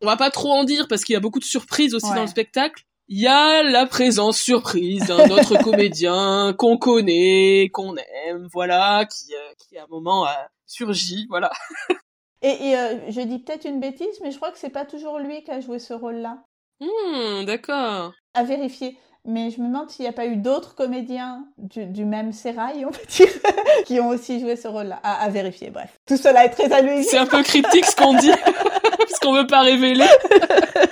[0.00, 2.22] On va pas trop en dire parce qu'il y a beaucoup de surprises aussi dans
[2.22, 2.84] le spectacle.
[3.08, 9.34] Il y a la présence surprise d'un autre comédien qu'on connaît, qu'on aime, voilà, qui,
[9.34, 11.50] euh, qui à un moment a surgit, voilà.
[12.42, 15.44] et, euh, je dis peut-être une bêtise, mais je crois que c'est pas toujours lui
[15.44, 16.42] qui a joué ce rôle-là.
[16.80, 18.14] Hmm, d'accord.
[18.32, 18.96] À vérifier.
[19.26, 22.90] Mais je me demande s'il n'y a pas eu d'autres comédiens du, même sérail, on
[22.90, 23.28] peut dire,
[23.86, 24.96] qui ont aussi joué ce rôle-là.
[25.02, 25.98] À, vérifier, bref.
[26.06, 27.02] Tout cela est très allué.
[27.02, 28.30] C'est un peu cryptique ce qu'on dit,
[28.98, 30.04] parce qu'on veut pas révéler.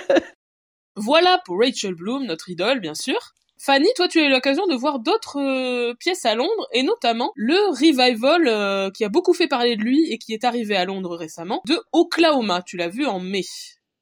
[0.95, 3.19] voilà pour Rachel Bloom, notre idole, bien sûr.
[3.59, 7.31] Fanny, toi, tu as eu l'occasion de voir d'autres euh, pièces à Londres, et notamment
[7.35, 10.85] le revival euh, qui a beaucoup fait parler de lui et qui est arrivé à
[10.85, 12.63] Londres récemment, de Oklahoma.
[12.63, 13.43] Tu l'as vu en mai.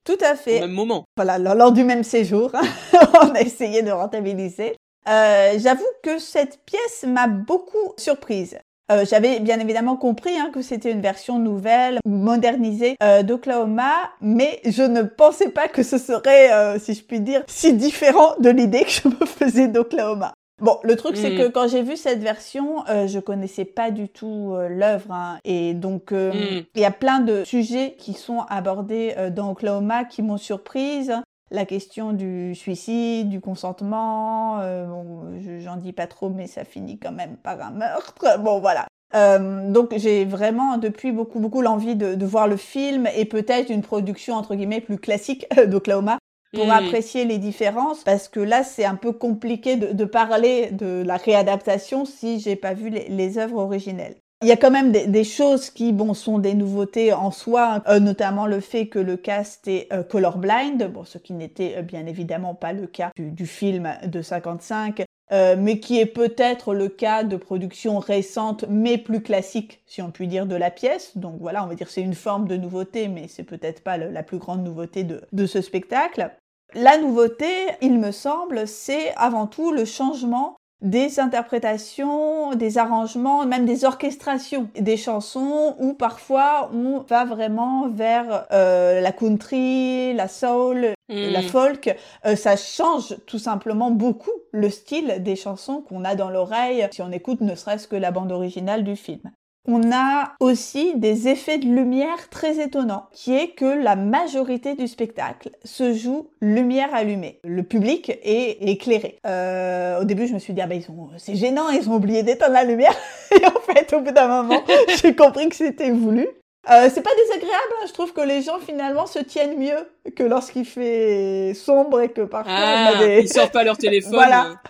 [0.04, 0.58] Tout à fait.
[0.58, 1.06] Au même moment.
[1.16, 2.52] Voilà, lors du même séjour,
[3.22, 4.76] on a essayé de rentabiliser.
[5.08, 8.58] Euh, J'avoue que cette pièce m'a beaucoup surprise.
[8.92, 14.60] Euh, J'avais bien évidemment compris hein, que c'était une version nouvelle, modernisée euh, d'Oklahoma, mais
[14.66, 18.84] je ne pensais pas que ce serait, si je puis dire, si différent de l'idée
[18.84, 20.34] que je me faisais d'Oklahoma.
[20.62, 21.52] Bon, le truc c'est que mm.
[21.52, 25.74] quand j'ai vu cette version, euh, je connaissais pas du tout euh, l'œuvre hein, et
[25.74, 26.66] donc euh, mm.
[26.76, 31.14] il y a plein de sujets qui sont abordés dans Oklahoma qui m'ont surprise.
[31.50, 35.24] La question du suicide, du consentement, bon,
[35.60, 38.40] j'en dis pas trop, mais ça finit quand même par un meurtre.
[38.40, 38.86] Bon, voilà.
[39.14, 43.82] donc j'ai vraiment depuis beaucoup beaucoup l'envie de, de, voir le film et peut-être une
[43.82, 46.20] production entre guillemets plus classique d'Oklahoma
[46.54, 46.72] pour hmm.
[46.72, 51.18] apprécier les différences parce que là c'est un peu compliqué de, de, parler de la
[51.18, 54.16] réadaptation si j'ai pas vu les, les, œuvres originelles.
[54.42, 57.84] Il y a quand même des, des, choses qui bon sont des nouveautés en soi,
[57.88, 61.82] euh, notamment le fait que le cast est euh, colorblind, bon ce qui n'était euh,
[61.84, 65.04] bien évidemment pas le cas du, du film de 55.
[65.32, 70.12] Euh, mais qui est peut-être le cas de production récente, mais plus classique, si on
[70.12, 71.18] peut dire, de la pièce.
[71.18, 74.24] Donc voilà, on va dire c'est une forme de nouveauté, mais c'est peut-être pas la
[74.24, 76.32] plus grande nouveauté de, de ce spectacle.
[76.74, 83.66] La nouveauté, il me semble, c'est avant tout le changement des interprétations, des arrangements, même
[83.66, 90.94] des orchestrations des chansons où parfois on va vraiment vers euh, la country, la soul,
[91.10, 91.44] la hmm.
[91.44, 91.96] folk.
[92.26, 97.02] Euh, ça change tout simplement beaucoup le style des chansons qu'on a dans l'oreille si
[97.02, 99.22] on écoute ne serait-ce que la bande originale du film.
[99.68, 104.88] On a aussi des effets de lumière très étonnants, qui est que la majorité du
[104.88, 107.40] spectacle se joue lumière allumée.
[107.44, 109.20] Le public est éclairé.
[109.28, 110.82] Euh, au début, je me suis dit, ah ben,
[111.18, 112.96] c'est gênant, ils ont oublié d'éteindre la lumière.
[113.40, 114.64] Et en fait, au bout d'un moment,
[115.02, 116.28] j'ai compris que c'était voulu.
[116.70, 117.86] Euh, c'est pas désagréable, hein.
[117.88, 122.22] je trouve que les gens finalement se tiennent mieux que lorsqu'il fait sombre et que
[122.22, 123.22] parfois ah, on a des...
[123.22, 124.14] ils sortent pas leur téléphone.
[124.14, 124.62] voilà.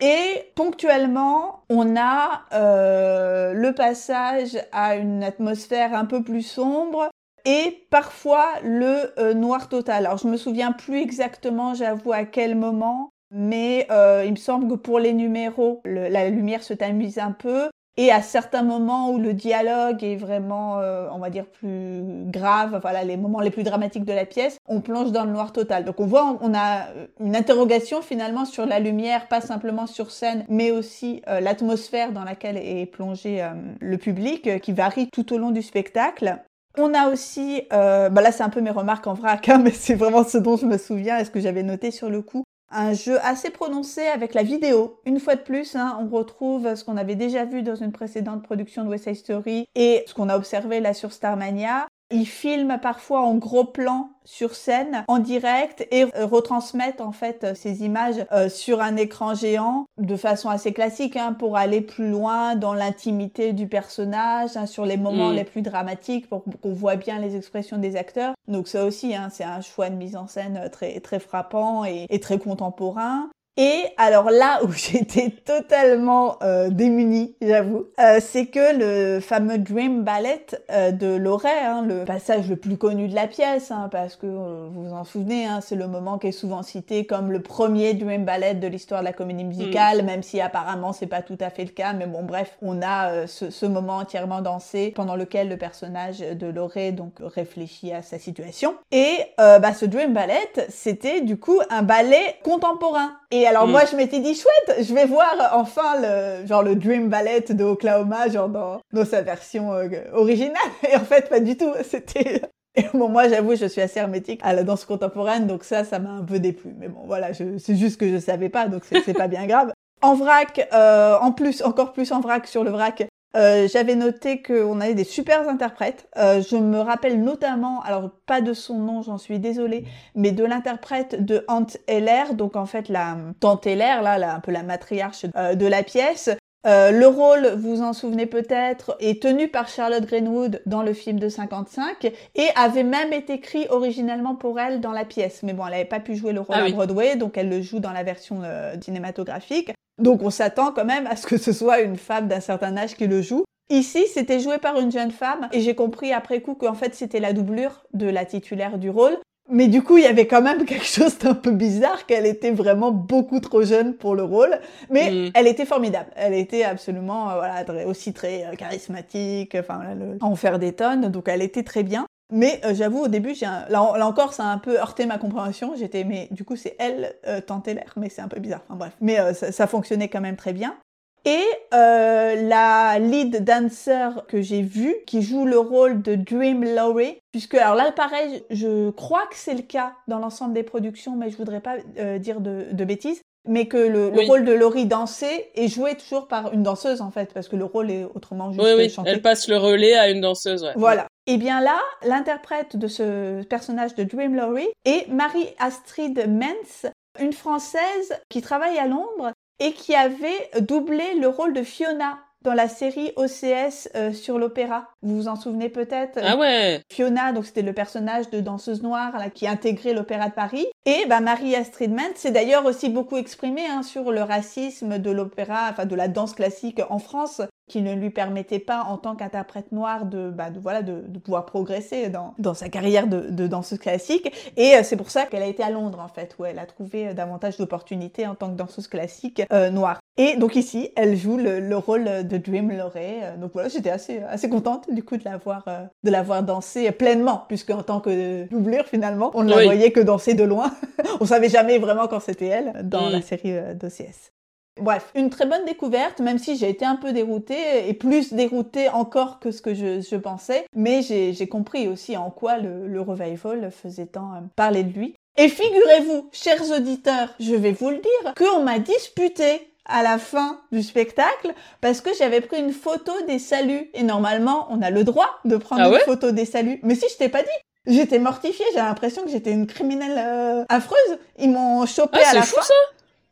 [0.00, 7.10] Et ponctuellement, on a euh, le passage à une atmosphère un peu plus sombre
[7.44, 10.06] et parfois le euh, noir total.
[10.06, 14.68] Alors je me souviens plus exactement, j'avoue, à quel moment, mais euh, il me semble
[14.68, 17.68] que pour les numéros, la lumière se tamise un peu.
[18.00, 22.78] Et à certains moments où le dialogue est vraiment, euh, on va dire, plus grave,
[22.80, 25.84] voilà, les moments les plus dramatiques de la pièce, on plonge dans le noir total.
[25.84, 26.86] Donc on voit, on a
[27.18, 32.22] une interrogation finalement sur la lumière, pas simplement sur scène, mais aussi euh, l'atmosphère dans
[32.22, 33.48] laquelle est plongé euh,
[33.80, 36.38] le public, qui varie tout au long du spectacle.
[36.78, 39.96] On a aussi, bah là c'est un peu mes remarques en vrac, hein, mais c'est
[39.96, 42.92] vraiment ce dont je me souviens et ce que j'avais noté sur le coup un
[42.92, 45.00] jeu assez prononcé avec la vidéo.
[45.06, 48.42] Une fois de plus, hein, on retrouve ce qu'on avait déjà vu dans une précédente
[48.42, 51.86] production de West Side Story et ce qu'on a observé là sur Starmania.
[52.10, 57.44] Ils filment parfois en gros plan sur scène, en direct, et euh, retransmettent en fait
[57.44, 61.80] euh, ces images euh, sur un écran géant de façon assez classique hein, pour aller
[61.80, 65.34] plus loin dans l'intimité du personnage, hein, sur les moments mm.
[65.34, 68.34] les plus dramatiques, pour qu'on voit bien les expressions des acteurs.
[68.48, 72.06] Donc ça aussi, hein, c'est un choix de mise en scène très très frappant et,
[72.08, 73.28] et très contemporain.
[73.60, 80.04] Et alors là où j'étais totalement euh, démunie, j'avoue, euh, c'est que le fameux Dream
[80.04, 84.14] Ballet euh, de Loret, hein, le passage le plus connu de la pièce, hein, parce
[84.14, 87.32] que euh, vous vous en souvenez, hein, c'est le moment qui est souvent cité comme
[87.32, 90.06] le premier Dream Ballet de l'histoire de la comédie musicale, mm.
[90.06, 93.10] même si apparemment c'est pas tout à fait le cas, mais bon bref, on a
[93.10, 98.02] euh, ce, ce, moment entièrement dansé pendant lequel le personnage de Loret donc réfléchit à
[98.02, 98.76] sa situation.
[98.92, 103.17] Et bah, ce Dream Ballet, c'était du coup un ballet contemporain.
[103.30, 103.70] Et alors mm.
[103.70, 107.64] moi je m'étais dit chouette, je vais voir enfin le genre le Dream Ballet de
[107.64, 110.56] Oklahoma genre dans, dans sa version euh, originale
[110.90, 112.42] et en fait pas du tout, c'était
[112.78, 115.98] et bon, moi, j'avoue, je suis assez hermétique à la danse contemporaine, donc ça, ça
[115.98, 116.74] m'a un peu déplu.
[116.78, 119.72] Mais bon, voilà, c'est juste que je savais pas, donc c'est pas bien grave.
[120.00, 123.08] En vrac, euh, en plus, encore plus en vrac sur le vrac,
[123.38, 126.08] euh, j'avais noté qu'on avait des super interprètes.
[126.16, 129.84] Euh, je me rappelle notamment, alors pas de son nom, j'en suis désolée,
[130.16, 134.50] mais de l'interprète de Aunt Heller, donc en fait la tante Heller, là, un peu
[134.50, 136.30] la matriarche euh, de la pièce,
[136.64, 141.30] le rôle, vous en souvenez peut-être, est tenu par Charlotte Greenwood dans le film de
[141.30, 145.42] 55 et avait même été écrit originellement pour elle dans la pièce.
[145.44, 146.74] Mais bon, elle n'avait pas pu jouer le rôle Ah oui.
[146.74, 148.42] Broadway, donc elle le joue dans la version
[148.82, 149.70] cinématographique.
[149.98, 152.94] Donc on s'attend quand même à ce que ce soit une femme d'un certain âge
[152.96, 153.44] qui le joue.
[153.70, 157.20] Ici, c'était joué par une jeune femme et j'ai compris après coup qu'en fait c'était
[157.20, 159.16] la doublure de la titulaire du rôle.
[159.50, 162.50] Mais du coup, il y avait quand même quelque chose d'un peu bizarre qu'elle était
[162.50, 164.58] vraiment beaucoup trop jeune pour le rôle.
[164.90, 165.30] Mais Mm.
[165.34, 166.10] elle était formidable.
[166.16, 169.54] Elle était absolument, euh, voilà, aussi très euh, charismatique.
[169.58, 171.08] Enfin, voilà, le- en faire des tonnes.
[171.08, 172.04] Donc, elle était très bien.
[172.30, 174.78] Mais euh, j'avoue, au début, j'ai un- là, en- là encore, ça a un peu
[174.78, 175.74] heurté ma compréhension.
[175.76, 178.60] J'étais, mais du coup, c'est elle euh, tenter l'air, mais c'est un peu bizarre.
[178.68, 180.76] Enfin bref, mais euh, ça, ça fonctionnait quand même très bien.
[181.24, 181.42] Et
[181.74, 187.54] euh, la lead dancer que j'ai vue, qui joue le rôle de Dream Laurie, puisque
[187.54, 191.36] alors là pareil, je crois que c'est le cas dans l'ensemble des productions, mais je
[191.36, 195.50] voudrais pas euh, dire de, de bêtises, mais que le, le rôle de Laurie dansée
[195.54, 198.64] est joué toujours par une danseuse en fait, parce que le rôle est autrement juste
[198.64, 199.10] Oui, oui, chanté.
[199.10, 200.72] elle passe le relais à une danseuse, ouais.
[200.76, 201.06] Voilà.
[201.30, 206.86] Et bien là, l'interprète de ce personnage de Dream Laurie est Marie-Astrid Mentz,
[207.20, 212.54] une Française qui travaille à Londres et qui avait doublé le rôle de Fiona dans
[212.54, 214.88] la série OCS euh, sur l'opéra.
[215.02, 219.18] Vous vous en souvenez peut-être Ah ouais Fiona, donc c'était le personnage de danseuse noire
[219.18, 220.66] là, qui intégrait l'Opéra de Paris.
[220.86, 225.68] Et bah, Marie-Astrid Mentz s'est d'ailleurs aussi beaucoup exprimée hein, sur le racisme de l'opéra,
[225.70, 229.70] enfin de la danse classique en France, qui ne lui permettait pas en tant qu'interprète
[229.72, 233.46] noire de, bah, de, voilà, de, de pouvoir progresser dans, dans sa carrière de, de
[233.46, 234.32] danseuse classique.
[234.56, 236.66] Et euh, c'est pour ça qu'elle a été à Londres en fait, où elle a
[236.66, 240.00] trouvé euh, davantage d'opportunités en tant que danseuse classique euh, noire.
[240.20, 243.22] Et donc ici, elle joue le, le rôle de Dream Laurie.
[243.22, 246.22] Euh, Donc voilà, j'étais assez, assez contente du coup de la voir, euh, de la
[246.22, 250.34] voir danser pleinement, puisque en tant que doublure finalement, on ne la voyait que danser
[250.34, 250.72] de loin.
[251.20, 253.12] on savait jamais vraiment quand c'était elle dans Mm.
[253.12, 254.32] la série euh, d'OCS.
[254.80, 258.88] Bref, une très bonne découverte, même si j'ai été un peu déroutée, et plus déroutée
[258.88, 262.86] encore que ce que je, je pensais, mais j'ai j'ai compris aussi en quoi le,
[262.86, 265.14] le revival faisait tant euh, parler de lui.
[265.36, 270.60] Et figurez-vous, chers auditeurs, je vais vous le dire, qu'on m'a disputé à la fin
[270.72, 273.90] du spectacle parce que j'avais pris une photo des saluts.
[273.94, 276.80] Et normalement, on a le droit de prendre Ah une photo des saluts.
[276.82, 277.48] Mais si, je t'ai pas dit.
[277.86, 281.18] J'étais mortifiée, j'ai l'impression que j'étais une criminelle euh, affreuse.
[281.38, 282.62] Ils m'ont chopé Ah, à la c'est fou fin.
[282.62, 282.74] ça?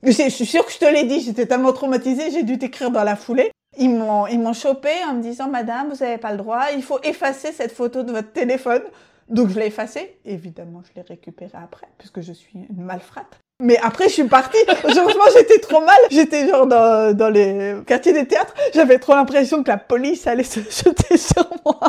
[0.02, 2.90] Je je suis sûre que je te l'ai dit, j'étais tellement traumatisée, j'ai dû t'écrire
[2.90, 3.50] dans la foulée.
[3.76, 6.82] Ils m'ont, ils m'ont chopé en me disant, Madame, vous n'avez pas le droit, il
[6.82, 8.82] faut effacer cette photo de votre téléphone.
[9.28, 10.16] Donc je l'ai effacée.
[10.24, 13.40] Évidemment, je l'ai récupérée après, puisque je suis une malfrate.
[13.62, 14.58] Mais après, je suis partie.
[14.66, 15.96] Franchement, j'étais trop mal.
[16.10, 18.54] J'étais genre dans, dans les quartiers des théâtres.
[18.74, 21.80] J'avais trop l'impression que la police allait se jeter sur moi.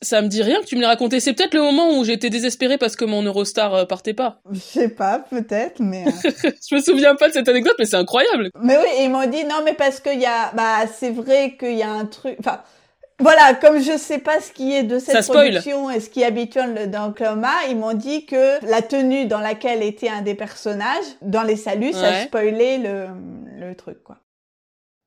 [0.00, 1.20] Ça me dit rien que tu me l'aies raconté.
[1.20, 4.40] C'est peut-être le moment où j'étais désespérée parce que mon Eurostar euh, partait pas.
[4.50, 6.04] Je sais pas, peut-être, mais...
[6.06, 6.10] euh,
[6.68, 8.50] Je me souviens pas de cette anecdote, mais c'est incroyable.
[8.60, 11.76] Mais oui, ils m'ont dit non, mais parce qu'il y a, bah, c'est vrai qu'il
[11.76, 12.60] y a un truc, enfin,
[13.22, 16.24] voilà, comme je sais pas ce qui est de cette production et ce qui est
[16.24, 21.04] habituel dans Oklahoma, ils m'ont dit que la tenue dans laquelle était un des personnages,
[21.22, 23.06] dans les saluts, ça spoilait le,
[23.58, 24.18] le truc, quoi.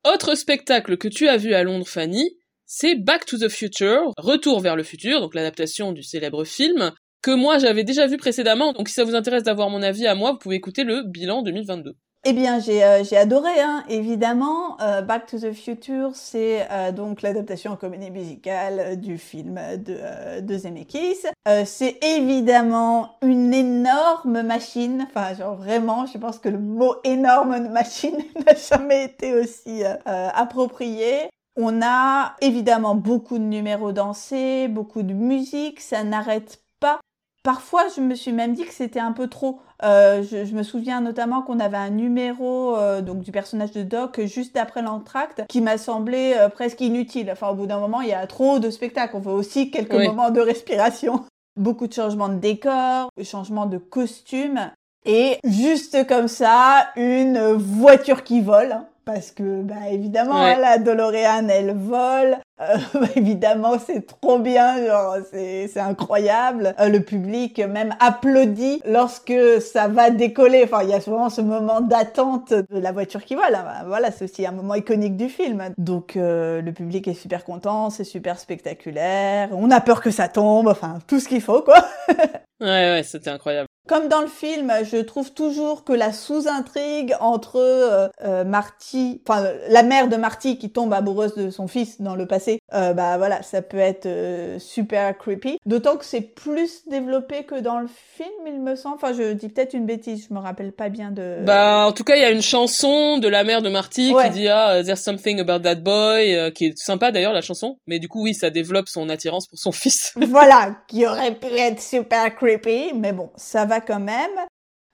[0.05, 4.59] Autre spectacle que tu as vu à Londres, Fanny, c'est Back to the Future, Retour
[4.59, 8.87] vers le futur, donc l'adaptation du célèbre film, que moi j'avais déjà vu précédemment, donc
[8.87, 11.95] si ça vous intéresse d'avoir mon avis à moi, vous pouvez écouter le bilan 2022.
[12.27, 14.81] Eh bien, j'ai euh, j'ai adoré, hein, évidemment.
[14.81, 20.41] Euh, Back to the Future, c'est euh, donc l'adaptation en comédie musicale du film de,
[20.41, 21.19] de Zemeckis.
[21.65, 25.05] C'est évidemment une énorme machine.
[25.07, 31.29] Enfin, genre vraiment, je pense que le mot énorme machine n'a jamais été aussi approprié.
[31.55, 36.99] On a évidemment beaucoup de numéros dansés, beaucoup de musique, ça n'arrête pas.
[37.43, 39.59] Parfois, je me suis même dit que c'était un peu trop.
[39.83, 43.83] Euh, je, je me souviens notamment qu'on avait un numéro euh, donc du personnage de
[43.83, 47.29] Doc juste après l'entracte qui m'a semblé euh, presque inutile.
[47.31, 49.15] Enfin, au bout d'un moment, il y a trop de spectacles.
[49.17, 50.07] On veut aussi quelques Oui.
[50.07, 51.25] moments de respiration.
[51.57, 54.71] Beaucoup de changements de décor, changements de costumes.
[55.05, 58.71] Et juste comme ça, une voiture qui vole.
[58.71, 60.59] hein, Parce que, bah, évidemment, Ouais.
[60.59, 62.37] la DeLorean, elle vole.
[62.61, 66.73] Euh, bah, évidemment, c'est trop bien, genre, c'est, incroyable.
[66.79, 70.63] Euh, le public même applaudit lorsque ça va décoller.
[70.63, 73.43] Enfin, il y a souvent ce moment d'attente de la voiture qui vole.
[73.53, 73.63] hein.
[73.65, 75.61] Bah, Voilà, c'est aussi un moment iconique du film.
[75.77, 79.49] Donc, euh, le public est super content, c'est super spectaculaire.
[79.51, 81.85] On a peur que ça tombe, enfin, tout ce qu'il faut, quoi.
[82.61, 83.67] Ouais, ouais, c'était incroyable.
[83.87, 89.51] Comme dans le film, je trouve toujours que la sous-intrigue entre euh, euh, Marty, enfin
[89.69, 93.17] la mère de Marty qui tombe amoureuse de son fils dans le passé, euh, bah
[93.17, 95.57] voilà, ça peut être euh, super creepy.
[95.65, 98.95] D'autant que c'est plus développé que dans le film, il me semble.
[98.95, 101.37] Enfin, je dis peut-être une bêtise, je me rappelle pas bien de.
[101.43, 104.25] Bah, en tout cas, il y a une chanson de la mère de Marty Ouais.
[104.25, 107.77] qui dit ah, there's something about that boy, euh, qui est sympa d'ailleurs la chanson.
[107.87, 110.13] Mais du coup, oui, ça développe son attirance pour son fils.
[110.15, 114.31] voilà, qui aurait pu être super creepy, mais bon, ça va quand même.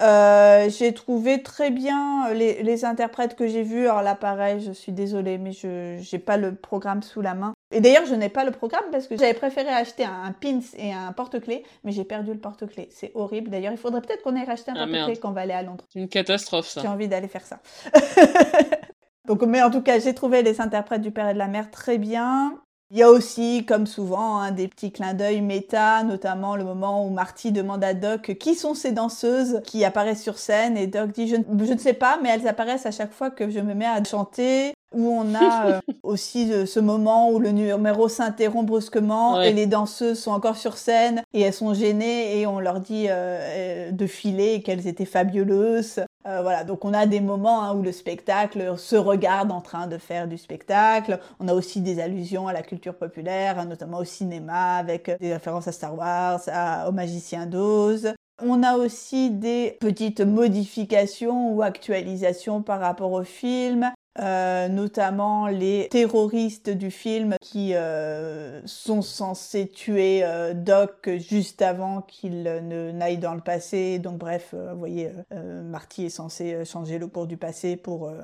[0.01, 3.87] Euh, j'ai trouvé très bien les, les interprètes que j'ai vus.
[3.87, 7.53] Alors là, pareil, je suis désolée, mais je j'ai pas le programme sous la main.
[7.73, 10.59] Et d'ailleurs, je n'ai pas le programme parce que j'avais préféré acheter un, un pins
[10.77, 12.89] et un porte-clés, mais j'ai perdu le porte-clés.
[12.91, 13.49] C'est horrible.
[13.49, 15.61] D'ailleurs, il faudrait peut-être qu'on aille racheter un Ah, porte-clés quand on va aller à
[15.63, 15.85] Londres.
[15.93, 16.91] C'est une catastrophe J'ai ça.
[16.91, 17.59] envie d'aller faire ça.
[19.27, 21.69] Donc, mais en tout cas, j'ai trouvé les interprètes du père et de la mère
[21.69, 22.59] très bien.
[22.91, 27.05] Il y a aussi, comme souvent, hein, des petits clins d'œil méta, notamment le moment
[27.05, 31.11] où Marty demande à Doc qui sont ces danseuses qui apparaissent sur scène et Doc
[31.13, 33.59] dit je, ne- je ne sais pas, mais elles apparaissent à chaque fois que je
[33.61, 34.73] me mets à chanter.
[34.93, 39.49] Où on a euh, aussi euh, ce moment où le numéro s'interrompt brusquement Ouais.
[39.51, 43.05] et les danseuses sont encore sur scène et elles sont gênées et on leur dit
[43.09, 46.01] euh, de filer et qu'elles étaient fabuleuses.
[46.23, 49.97] Voilà, donc on a des moments hein, où le spectacle se regarde en train de
[49.97, 51.19] faire du spectacle.
[51.39, 55.33] On a aussi des allusions à la culture populaire, hein, notamment au cinéma, avec des
[55.33, 58.13] références à Star Wars, à- au Magicien d'Oz.
[58.43, 63.91] On a aussi des petites modifications ou actualisations par rapport au film.
[64.19, 72.01] Euh, notamment les terroristes du film qui euh, sont censés tuer euh, Doc juste avant
[72.01, 73.99] qu'il ne n'aille dans le passé.
[73.99, 77.77] Donc bref, euh, vous voyez, euh, euh, Marty est censé changer le cours du passé
[77.77, 78.17] pour euh,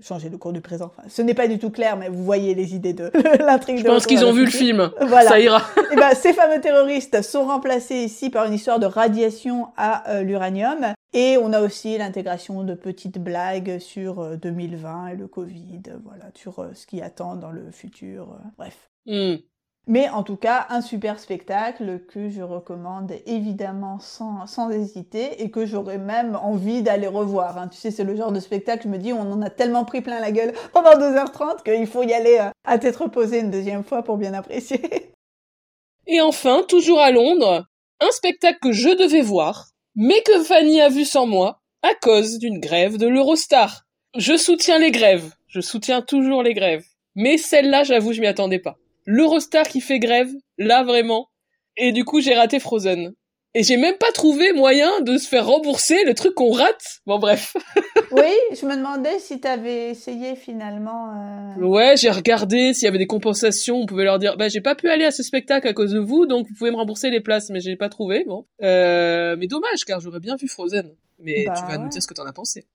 [0.00, 0.92] changer le cours du présent.
[0.96, 3.78] Enfin, ce n'est pas du tout clair, mais vous voyez les idées de l'intrigue.
[3.78, 4.88] Je de pense qu'ils ont vu le film.
[5.00, 5.30] Voilà.
[5.30, 5.62] Ça ira.
[5.92, 10.94] Eh ben, ces fameux terroristes sont remplacés ici par une histoire de radiation à l'uranium.
[11.16, 15.96] Et on a aussi l'intégration de petites blagues sur euh, 2020 et le Covid, euh,
[16.04, 18.32] voilà, sur euh, ce qui attend dans le futur.
[18.32, 18.90] euh, bref.
[19.06, 19.36] Hmm.
[19.86, 25.50] Mais en tout cas, un super spectacle que je recommande évidemment sans, sans hésiter et
[25.50, 27.58] que j'aurais même envie d'aller revoir.
[27.58, 27.68] hein.
[27.68, 30.00] Tu sais, c'est le genre de spectacle, je me dis, on en a tellement pris
[30.00, 33.84] plein la gueule pendant 2h30 qu'il faut y aller euh, à tête reposée une deuxième
[33.84, 34.80] fois pour bien apprécier.
[36.06, 37.64] Et enfin, toujours à Londres,
[38.00, 42.38] un spectacle que je devais voir, mais que Fanny a vu sans moi, à cause
[42.38, 43.84] d'une grève de l'Eurostar.
[44.16, 45.32] Je soutiens les grèves.
[45.48, 46.84] Je soutiens toujours les grèves.
[47.14, 48.76] Mais celle-là, j'avoue, je m'y attendais pas.
[49.06, 51.28] L'Eurostar qui fait grève, là vraiment.
[51.76, 53.14] Et du coup, j'ai raté Frozen.
[53.56, 57.00] Et j'ai même pas trouvé moyen de se faire rembourser le truc qu'on rate.
[57.06, 57.56] Bon, bref.
[58.10, 61.10] Oui, je me demandais si t'avais essayé finalement.
[61.58, 63.76] euh, Ouais, j'ai regardé s'il y avait des compensations.
[63.78, 65.98] On pouvait leur dire, bah j'ai pas pu aller à ce spectacle à cause de
[65.98, 68.24] vous, donc vous pouvez me rembourser les places, mais j'ai pas trouvé.
[68.24, 70.94] Bon, euh, mais dommage car j'aurais bien vu Frozen.
[71.18, 71.78] Mais Bah tu vas ouais.
[71.78, 72.66] nous dire ce que t'en as pensé.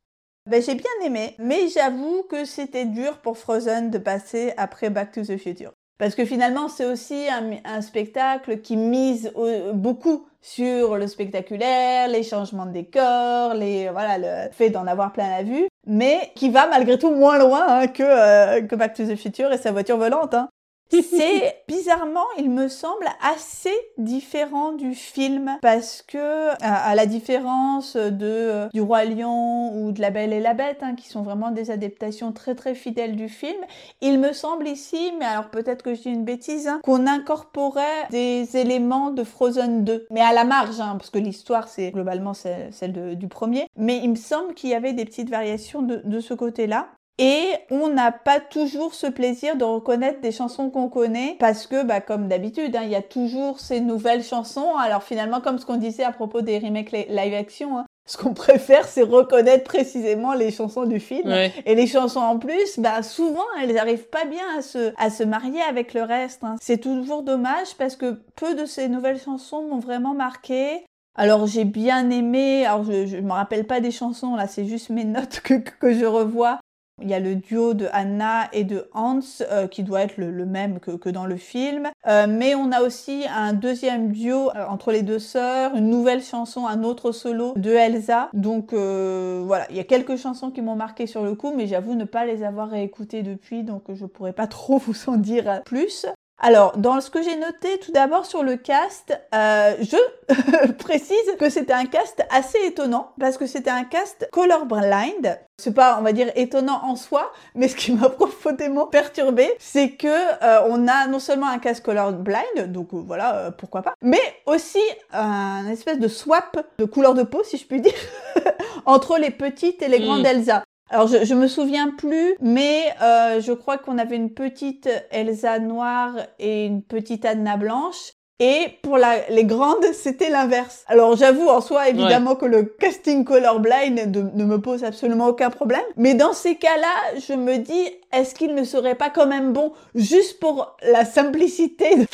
[0.45, 5.13] Ben, j'ai bien aimé, mais j'avoue que c'était dur pour Frozen de passer après Back
[5.13, 5.71] to the Future.
[5.99, 7.27] Parce que finalement, c'est aussi
[7.65, 14.17] un, spectacle qui mise au- beaucoup sur le spectaculaire, les changements de décor, les voilà
[14.17, 17.87] le fait d'en avoir plein la vue, mais qui va malgré tout moins loin hein,
[17.87, 20.33] que euh, que Back to the Future et sa voiture volante.
[20.33, 20.47] Hein.
[20.91, 27.95] C'est bizarrement, il me semble, assez différent du film parce que, à, à la différence
[27.95, 31.21] de euh, du roi lion ou de la Belle et la Bête, hein, qui sont
[31.21, 33.57] vraiment des adaptations très très fidèles du film,
[34.01, 38.07] il me semble ici, mais alors peut-être que je dis une bêtise, hein, qu'on incorporait
[38.09, 42.33] des éléments de Frozen 2, mais à la marge, hein, parce que l'histoire c'est globalement
[42.33, 46.01] celle de- du premier, mais il me semble qu'il y avait des petites variations de,
[46.03, 46.87] de ce côté-là.
[47.21, 51.83] Et on n'a pas toujours ce plaisir de reconnaître des chansons qu'on connaît parce que,
[51.83, 54.77] bah, comme d'habitude, hein, il y a toujours ces nouvelles chansons.
[54.77, 58.15] Alors finalement, comme ce qu'on disait à propos des remakes li- live action, hein, ce
[58.15, 61.27] qu'on préfère, c'est reconnaître précisément les chansons du film.
[61.27, 61.51] Ouais.
[61.65, 65.23] Et les chansons en plus, bah, souvent, elles arrivent pas bien à se, à se
[65.23, 66.45] marier avec le reste.
[66.45, 66.55] hein.
[66.61, 70.85] C'est toujours dommage parce que peu de ces nouvelles chansons m'ont vraiment marqué.
[71.17, 74.89] Alors j'ai bien aimé, alors je, je me rappelle pas des chansons, là c'est juste
[74.89, 76.59] mes notes que, que je revois.
[77.01, 80.45] Il y a le duo de Anna et de Hans euh, qui doit être le,
[80.45, 81.89] même que, dans le film.
[82.07, 86.23] Euh, mais on a aussi un deuxième duo euh, entre les deux sœurs, une nouvelle
[86.23, 88.29] chanson, un autre solo de Elsa.
[88.33, 91.95] Donc voilà, il y a quelques chansons qui m'ont marqué sur le coup, mais j'avoue
[91.95, 96.05] ne pas les avoir réécoutées depuis, donc je pourrais pas trop vous en dire plus.
[96.41, 101.49] Alors, dans ce que j'ai noté, tout d'abord sur le cast, euh, je précise que
[101.49, 105.37] c'était un cast assez étonnant parce que c'était un cast colorblind.
[105.57, 109.91] C'est pas, on va dire, étonnant en soi, mais ce qui m'a profondément perturbé, c'est
[109.91, 113.93] que euh, on a non seulement un cast colorblind, donc euh, voilà, euh, pourquoi pas,
[114.01, 114.79] mais aussi
[115.11, 117.91] un espèce de swap de couleur de peau, si je puis dire,
[118.85, 120.25] entre les petites et les grandes Mm.
[120.25, 120.63] Elsa.
[120.89, 125.59] Alors je, je me souviens plus, mais euh, je crois qu'on avait une petite Elsa
[125.59, 128.13] noire et une petite Anna blanche.
[128.41, 130.85] Et pour la, les grandes, c'était l'inverse.
[130.87, 135.49] Alors j'avoue en soi évidemment que le casting colorblind ne, ne me pose absolument aucun
[135.49, 135.81] problème.
[135.97, 139.73] Mais dans ces cas-là, je me dis, est-ce qu'il ne serait pas quand même bon,
[139.93, 142.05] juste pour la simplicité de,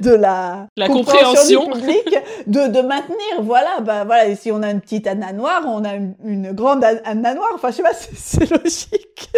[0.00, 1.64] de la, La compréhension compréhension.
[1.92, 5.32] du public, de, de maintenir, voilà, bah voilà, et si on a une petite Anna
[5.34, 8.50] noire, on a une, une grande An- Anna noire, enfin je sais pas, c'est- c'est
[8.50, 9.30] logique.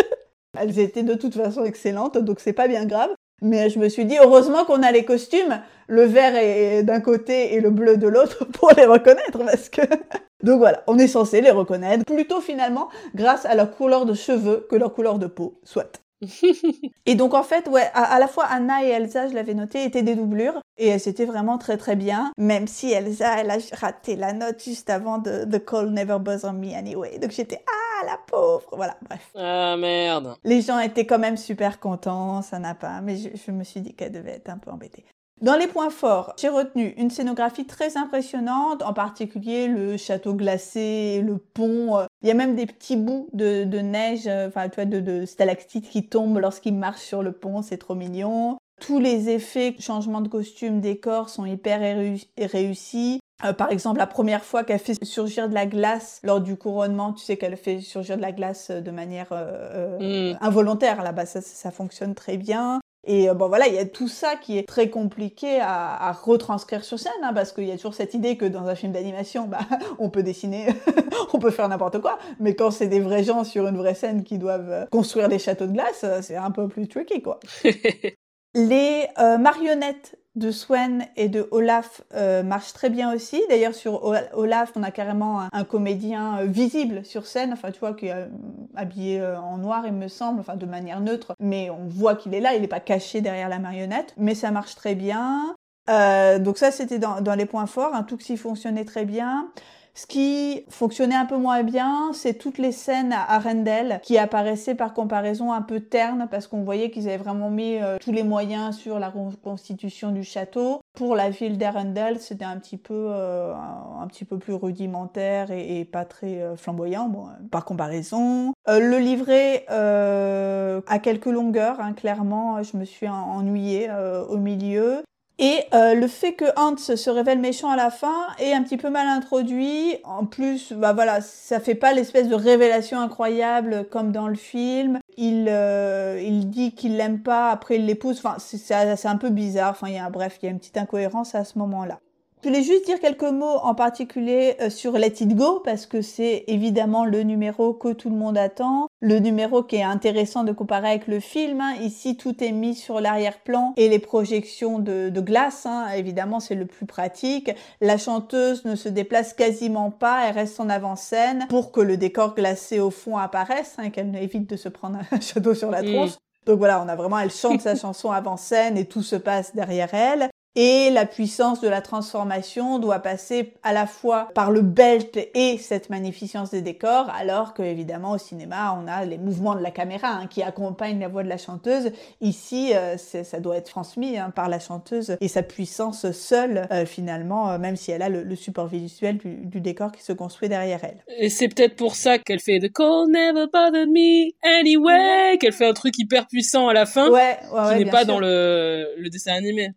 [0.56, 3.10] Elles étaient de toute façon excellentes, donc c'est pas bien grave.
[3.40, 7.54] Mais je me suis dit, heureusement qu'on a les costumes, le vert est d'un côté
[7.54, 9.82] et le bleu de l'autre pour les reconnaître, parce que...
[10.44, 14.66] Donc voilà, on est censé les reconnaître, plutôt finalement grâce à leur couleur de cheveux
[14.70, 16.00] que leur couleur de peau, soit.
[17.06, 19.84] Et donc en fait, ouais, à, à la fois Anna et Elsa, je l'avais noté,
[19.84, 22.32] étaient des doublures et elles étaient vraiment très très bien.
[22.36, 26.44] Même si Elsa, elle a raté la note juste avant de The Call Never Buzz
[26.44, 27.18] on Me Anyway.
[27.18, 28.96] Donc j'étais ah la pauvre, voilà.
[29.08, 30.34] Bref, Ah merde.
[30.44, 33.00] les gens étaient quand même super contents, ça n'a pas.
[33.00, 35.04] Mais je, je me suis dit qu'elle devait être un peu embêtée.
[35.40, 41.22] Dans les points forts, j'ai retenu une scénographie très impressionnante, en particulier le château glacé,
[41.24, 41.96] le pont.
[41.98, 44.84] euh, Il y a même des petits bouts de, de neige, euh, enfin tu vois,
[44.84, 48.58] de, de stalactites qui tombent lorsqu'ils marchent sur le pont, c'est trop mignon.
[48.80, 53.20] Tous les effets, changement de costume, décor sont hyper réu- réussis.
[53.44, 57.12] Euh, par exemple, la première fois qu'elle fait surgir de la glace lors du couronnement,
[57.12, 60.38] tu sais qu'elle fait surgir de la glace de manière euh, Mm.
[60.40, 61.02] involontaire.
[61.04, 62.80] Là-bas, ça, ça fonctionne très bien.
[63.08, 66.12] Et euh, bon voilà, il y a tout ça qui est très compliqué à, à
[66.12, 68.92] retranscrire sur scène, hein, parce qu'il y a toujours cette idée que dans un film
[68.92, 69.60] d'animation, bah,
[69.98, 70.66] on peut dessiner,
[71.32, 74.24] on peut faire n'importe quoi, mais quand c'est des vrais gens sur une vraie scène
[74.24, 77.40] qui doivent euh, construire des châteaux de glace, euh, c'est un peu plus tricky quoi.
[78.54, 83.42] Les euh, marionnettes de Swen et de Olaf euh, marchent très bien aussi.
[83.48, 84.04] D'ailleurs, sur
[84.34, 88.12] Olaf, on a carrément un, comédien euh, visible sur scène, enfin, tu vois, qui est
[88.12, 88.26] euh,
[88.74, 92.40] habillé en noir, il me semble, enfin, de manière neutre, mais on voit qu'il est
[92.40, 95.54] là, il n'est pas caché derrière la marionnette, mais ça marche très bien.
[95.88, 99.50] Donc ça, c'était dans, les points forts, un qui fonctionnait très bien.
[99.94, 104.76] Ce qui fonctionnait un peu moins bien, c'est toutes les scènes à Arendelle qui apparaissaient
[104.76, 108.22] par comparaison un peu ternes parce qu'on voyait qu'ils avaient vraiment mis euh, tous les
[108.22, 110.80] moyens sur la reconstitution du château.
[110.94, 115.84] Pour la ville d'Arendelle, c'était un petit peu euh, un, petit peu plus rudimentaire et,
[115.84, 118.52] pas très euh, flamboyant bon, par comparaison.
[118.68, 123.90] Le livret a quelques longueurs, hein, clairement, je me suis en- ennuyée
[124.28, 125.02] au milieu.
[125.40, 128.76] Et euh, le fait que Hans se révèle méchant à la fin est un petit
[128.76, 129.96] peu mal introduit.
[130.02, 134.98] En plus, bah voilà, ça fait pas l'espèce de révélation incroyable comme dans le film.
[135.16, 138.18] Il, euh, il dit qu'il l'aime pas, après il l'épouse.
[138.18, 139.70] Enfin, c'est- un peu bizarre.
[139.70, 142.00] Enfin, il y a, bref, il y a une petite incohérence à ce moment-là.
[142.40, 146.02] Je voulais juste dire quelques mots en particulier euh, sur Let It Go parce que
[146.02, 150.52] c'est évidemment le numéro que tout le monde attend, le numéro qui est intéressant de
[150.52, 151.60] comparer avec le film.
[151.60, 151.74] hein.
[151.82, 155.66] Ici, tout est mis sur l'arrière-plan et les projections de, de glace.
[155.66, 155.88] hein.
[155.96, 157.50] Évidemment, c'est le plus pratique.
[157.80, 162.36] La chanteuse ne se déplace quasiment pas, elle reste en avant-scène pour que le décor
[162.36, 165.86] glacé au fond apparaisse, hein, qu'elle évite de se prendre un château sur la Mm.
[165.92, 166.12] tronche.
[166.46, 169.54] Donc voilà, on a vraiment, elle chante sa chanson avant scène et tout se passe
[169.56, 170.30] derrière elle.
[170.56, 175.56] Et la puissance de la transformation doit passer à la fois par le belt et
[175.58, 179.70] cette magnificence des décors, alors que évidemment au cinéma on a les mouvements de la
[179.70, 181.92] caméra hein, qui accompagnent la voix de la chanteuse.
[182.20, 186.86] Ici, euh, ça doit être transmis hein, par la chanteuse et sa puissance seule euh,
[186.86, 190.12] finalement, euh, même si elle a le, le support visuel du, du décor qui se
[190.12, 191.04] construit derrière elle.
[191.18, 195.68] Et c'est peut-être pour ça qu'elle fait The Call Never Bothered Me Anyway, qu'elle fait
[195.68, 198.08] un truc hyper puissant à la fin, Ouais, ouais, qui ouais, n'est pas sûr.
[198.08, 199.68] dans le, le dessin animé.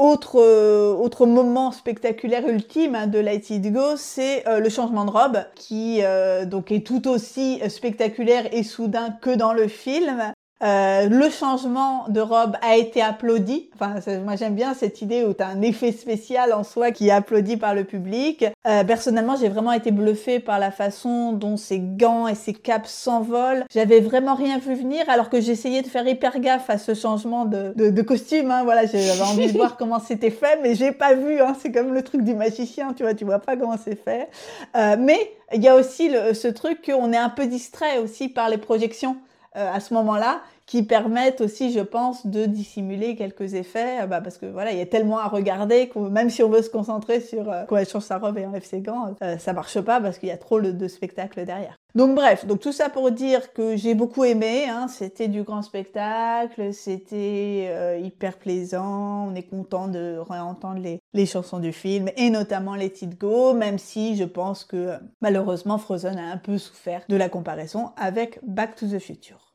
[0.00, 5.10] Autre, euh, autre moment spectaculaire ultime hein, de It Go, c'est euh, le changement de
[5.10, 10.32] robe, qui euh, donc est tout aussi spectaculaire et soudain que dans le film.
[10.62, 13.70] Euh, le changement de robe a été applaudi.
[13.74, 17.08] Enfin, moi j'aime bien cette idée où tu as un effet spécial en soi qui
[17.08, 18.44] est applaudi par le public.
[18.66, 22.86] Euh, personnellement, j'ai vraiment été bluffée par la façon dont ces gants et ces capes
[22.86, 23.64] s'envolent.
[23.72, 27.46] J'avais vraiment rien vu venir alors que j'essayais de faire hyper gaffe à ce changement
[27.46, 28.50] de, de, de costume.
[28.50, 28.64] Hein.
[28.64, 31.40] Voilà, j'avais envie de voir comment c'était fait, mais j'ai pas vu.
[31.40, 31.56] Hein.
[31.58, 34.28] C'est comme le truc du magicien, tu vois, tu vois pas comment c'est fait.
[34.76, 38.28] Euh, mais il y a aussi le, ce truc qu'on est un peu distrait aussi
[38.28, 39.16] par les projections
[39.52, 44.46] à ce moment-là, qui permettent aussi, je pense, de dissimuler quelques effets, bah, parce que
[44.46, 47.50] voilà, il y a tellement à regarder que même si on veut se concentrer sur
[47.50, 50.18] euh, quand elle change sa robe et enlève ses gants, euh, ça marche pas parce
[50.18, 51.76] qu'il y a trop de spectacles derrière.
[51.96, 55.62] Donc bref, donc tout ça pour dire que j'ai beaucoup aimé, hein, c'était du grand
[55.62, 62.10] spectacle, c'était euh, hyper plaisant, on est content de réentendre les, les chansons du film
[62.16, 66.58] et notamment les It Go, même si je pense que malheureusement Frozen a un peu
[66.58, 69.49] souffert de la comparaison avec Back to the Future.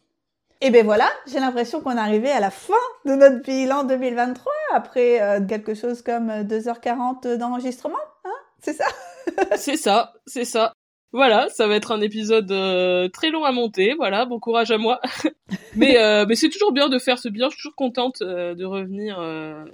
[0.61, 2.73] Et ben voilà, j'ai l'impression qu'on est arrivé à la fin
[3.06, 8.86] de notre bilan 2023 après euh, quelque chose comme 2h40 d'enregistrement, hein C'est ça?
[9.57, 10.73] C'est ça, c'est ça.
[11.11, 13.95] Voilà, ça va être un épisode euh, très long à monter.
[13.98, 15.02] Voilà, bon courage à moi.
[15.76, 17.49] mais euh, mais c'est toujours bien de faire ce bilan.
[17.49, 19.19] Je suis toujours contente de revenir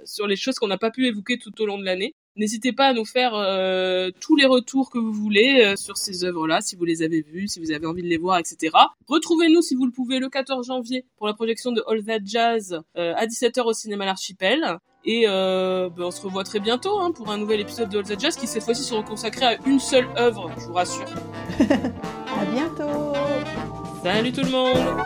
[0.04, 2.14] sur les choses qu'on n'a pas pu évoquer tout au long de l'année.
[2.36, 6.24] N'hésitez pas à nous faire euh, tous les retours que vous voulez euh, sur ces
[6.24, 8.74] œuvres-là, si vous les avez vues, si vous avez envie de les voir, etc.
[9.06, 12.80] Retrouvez-nous, si vous le pouvez, le 14 janvier pour la projection de All That Jazz
[12.96, 14.78] euh, à 17h au cinéma L'Archipel.
[15.04, 18.18] Et ben, on se revoit très bientôt hein, pour un nouvel épisode de All That
[18.20, 21.08] Jazz qui cette fois-ci sera consacré à une seule œuvre, je vous rassure.
[21.58, 23.12] à bientôt
[24.04, 25.02] Salut tout le monde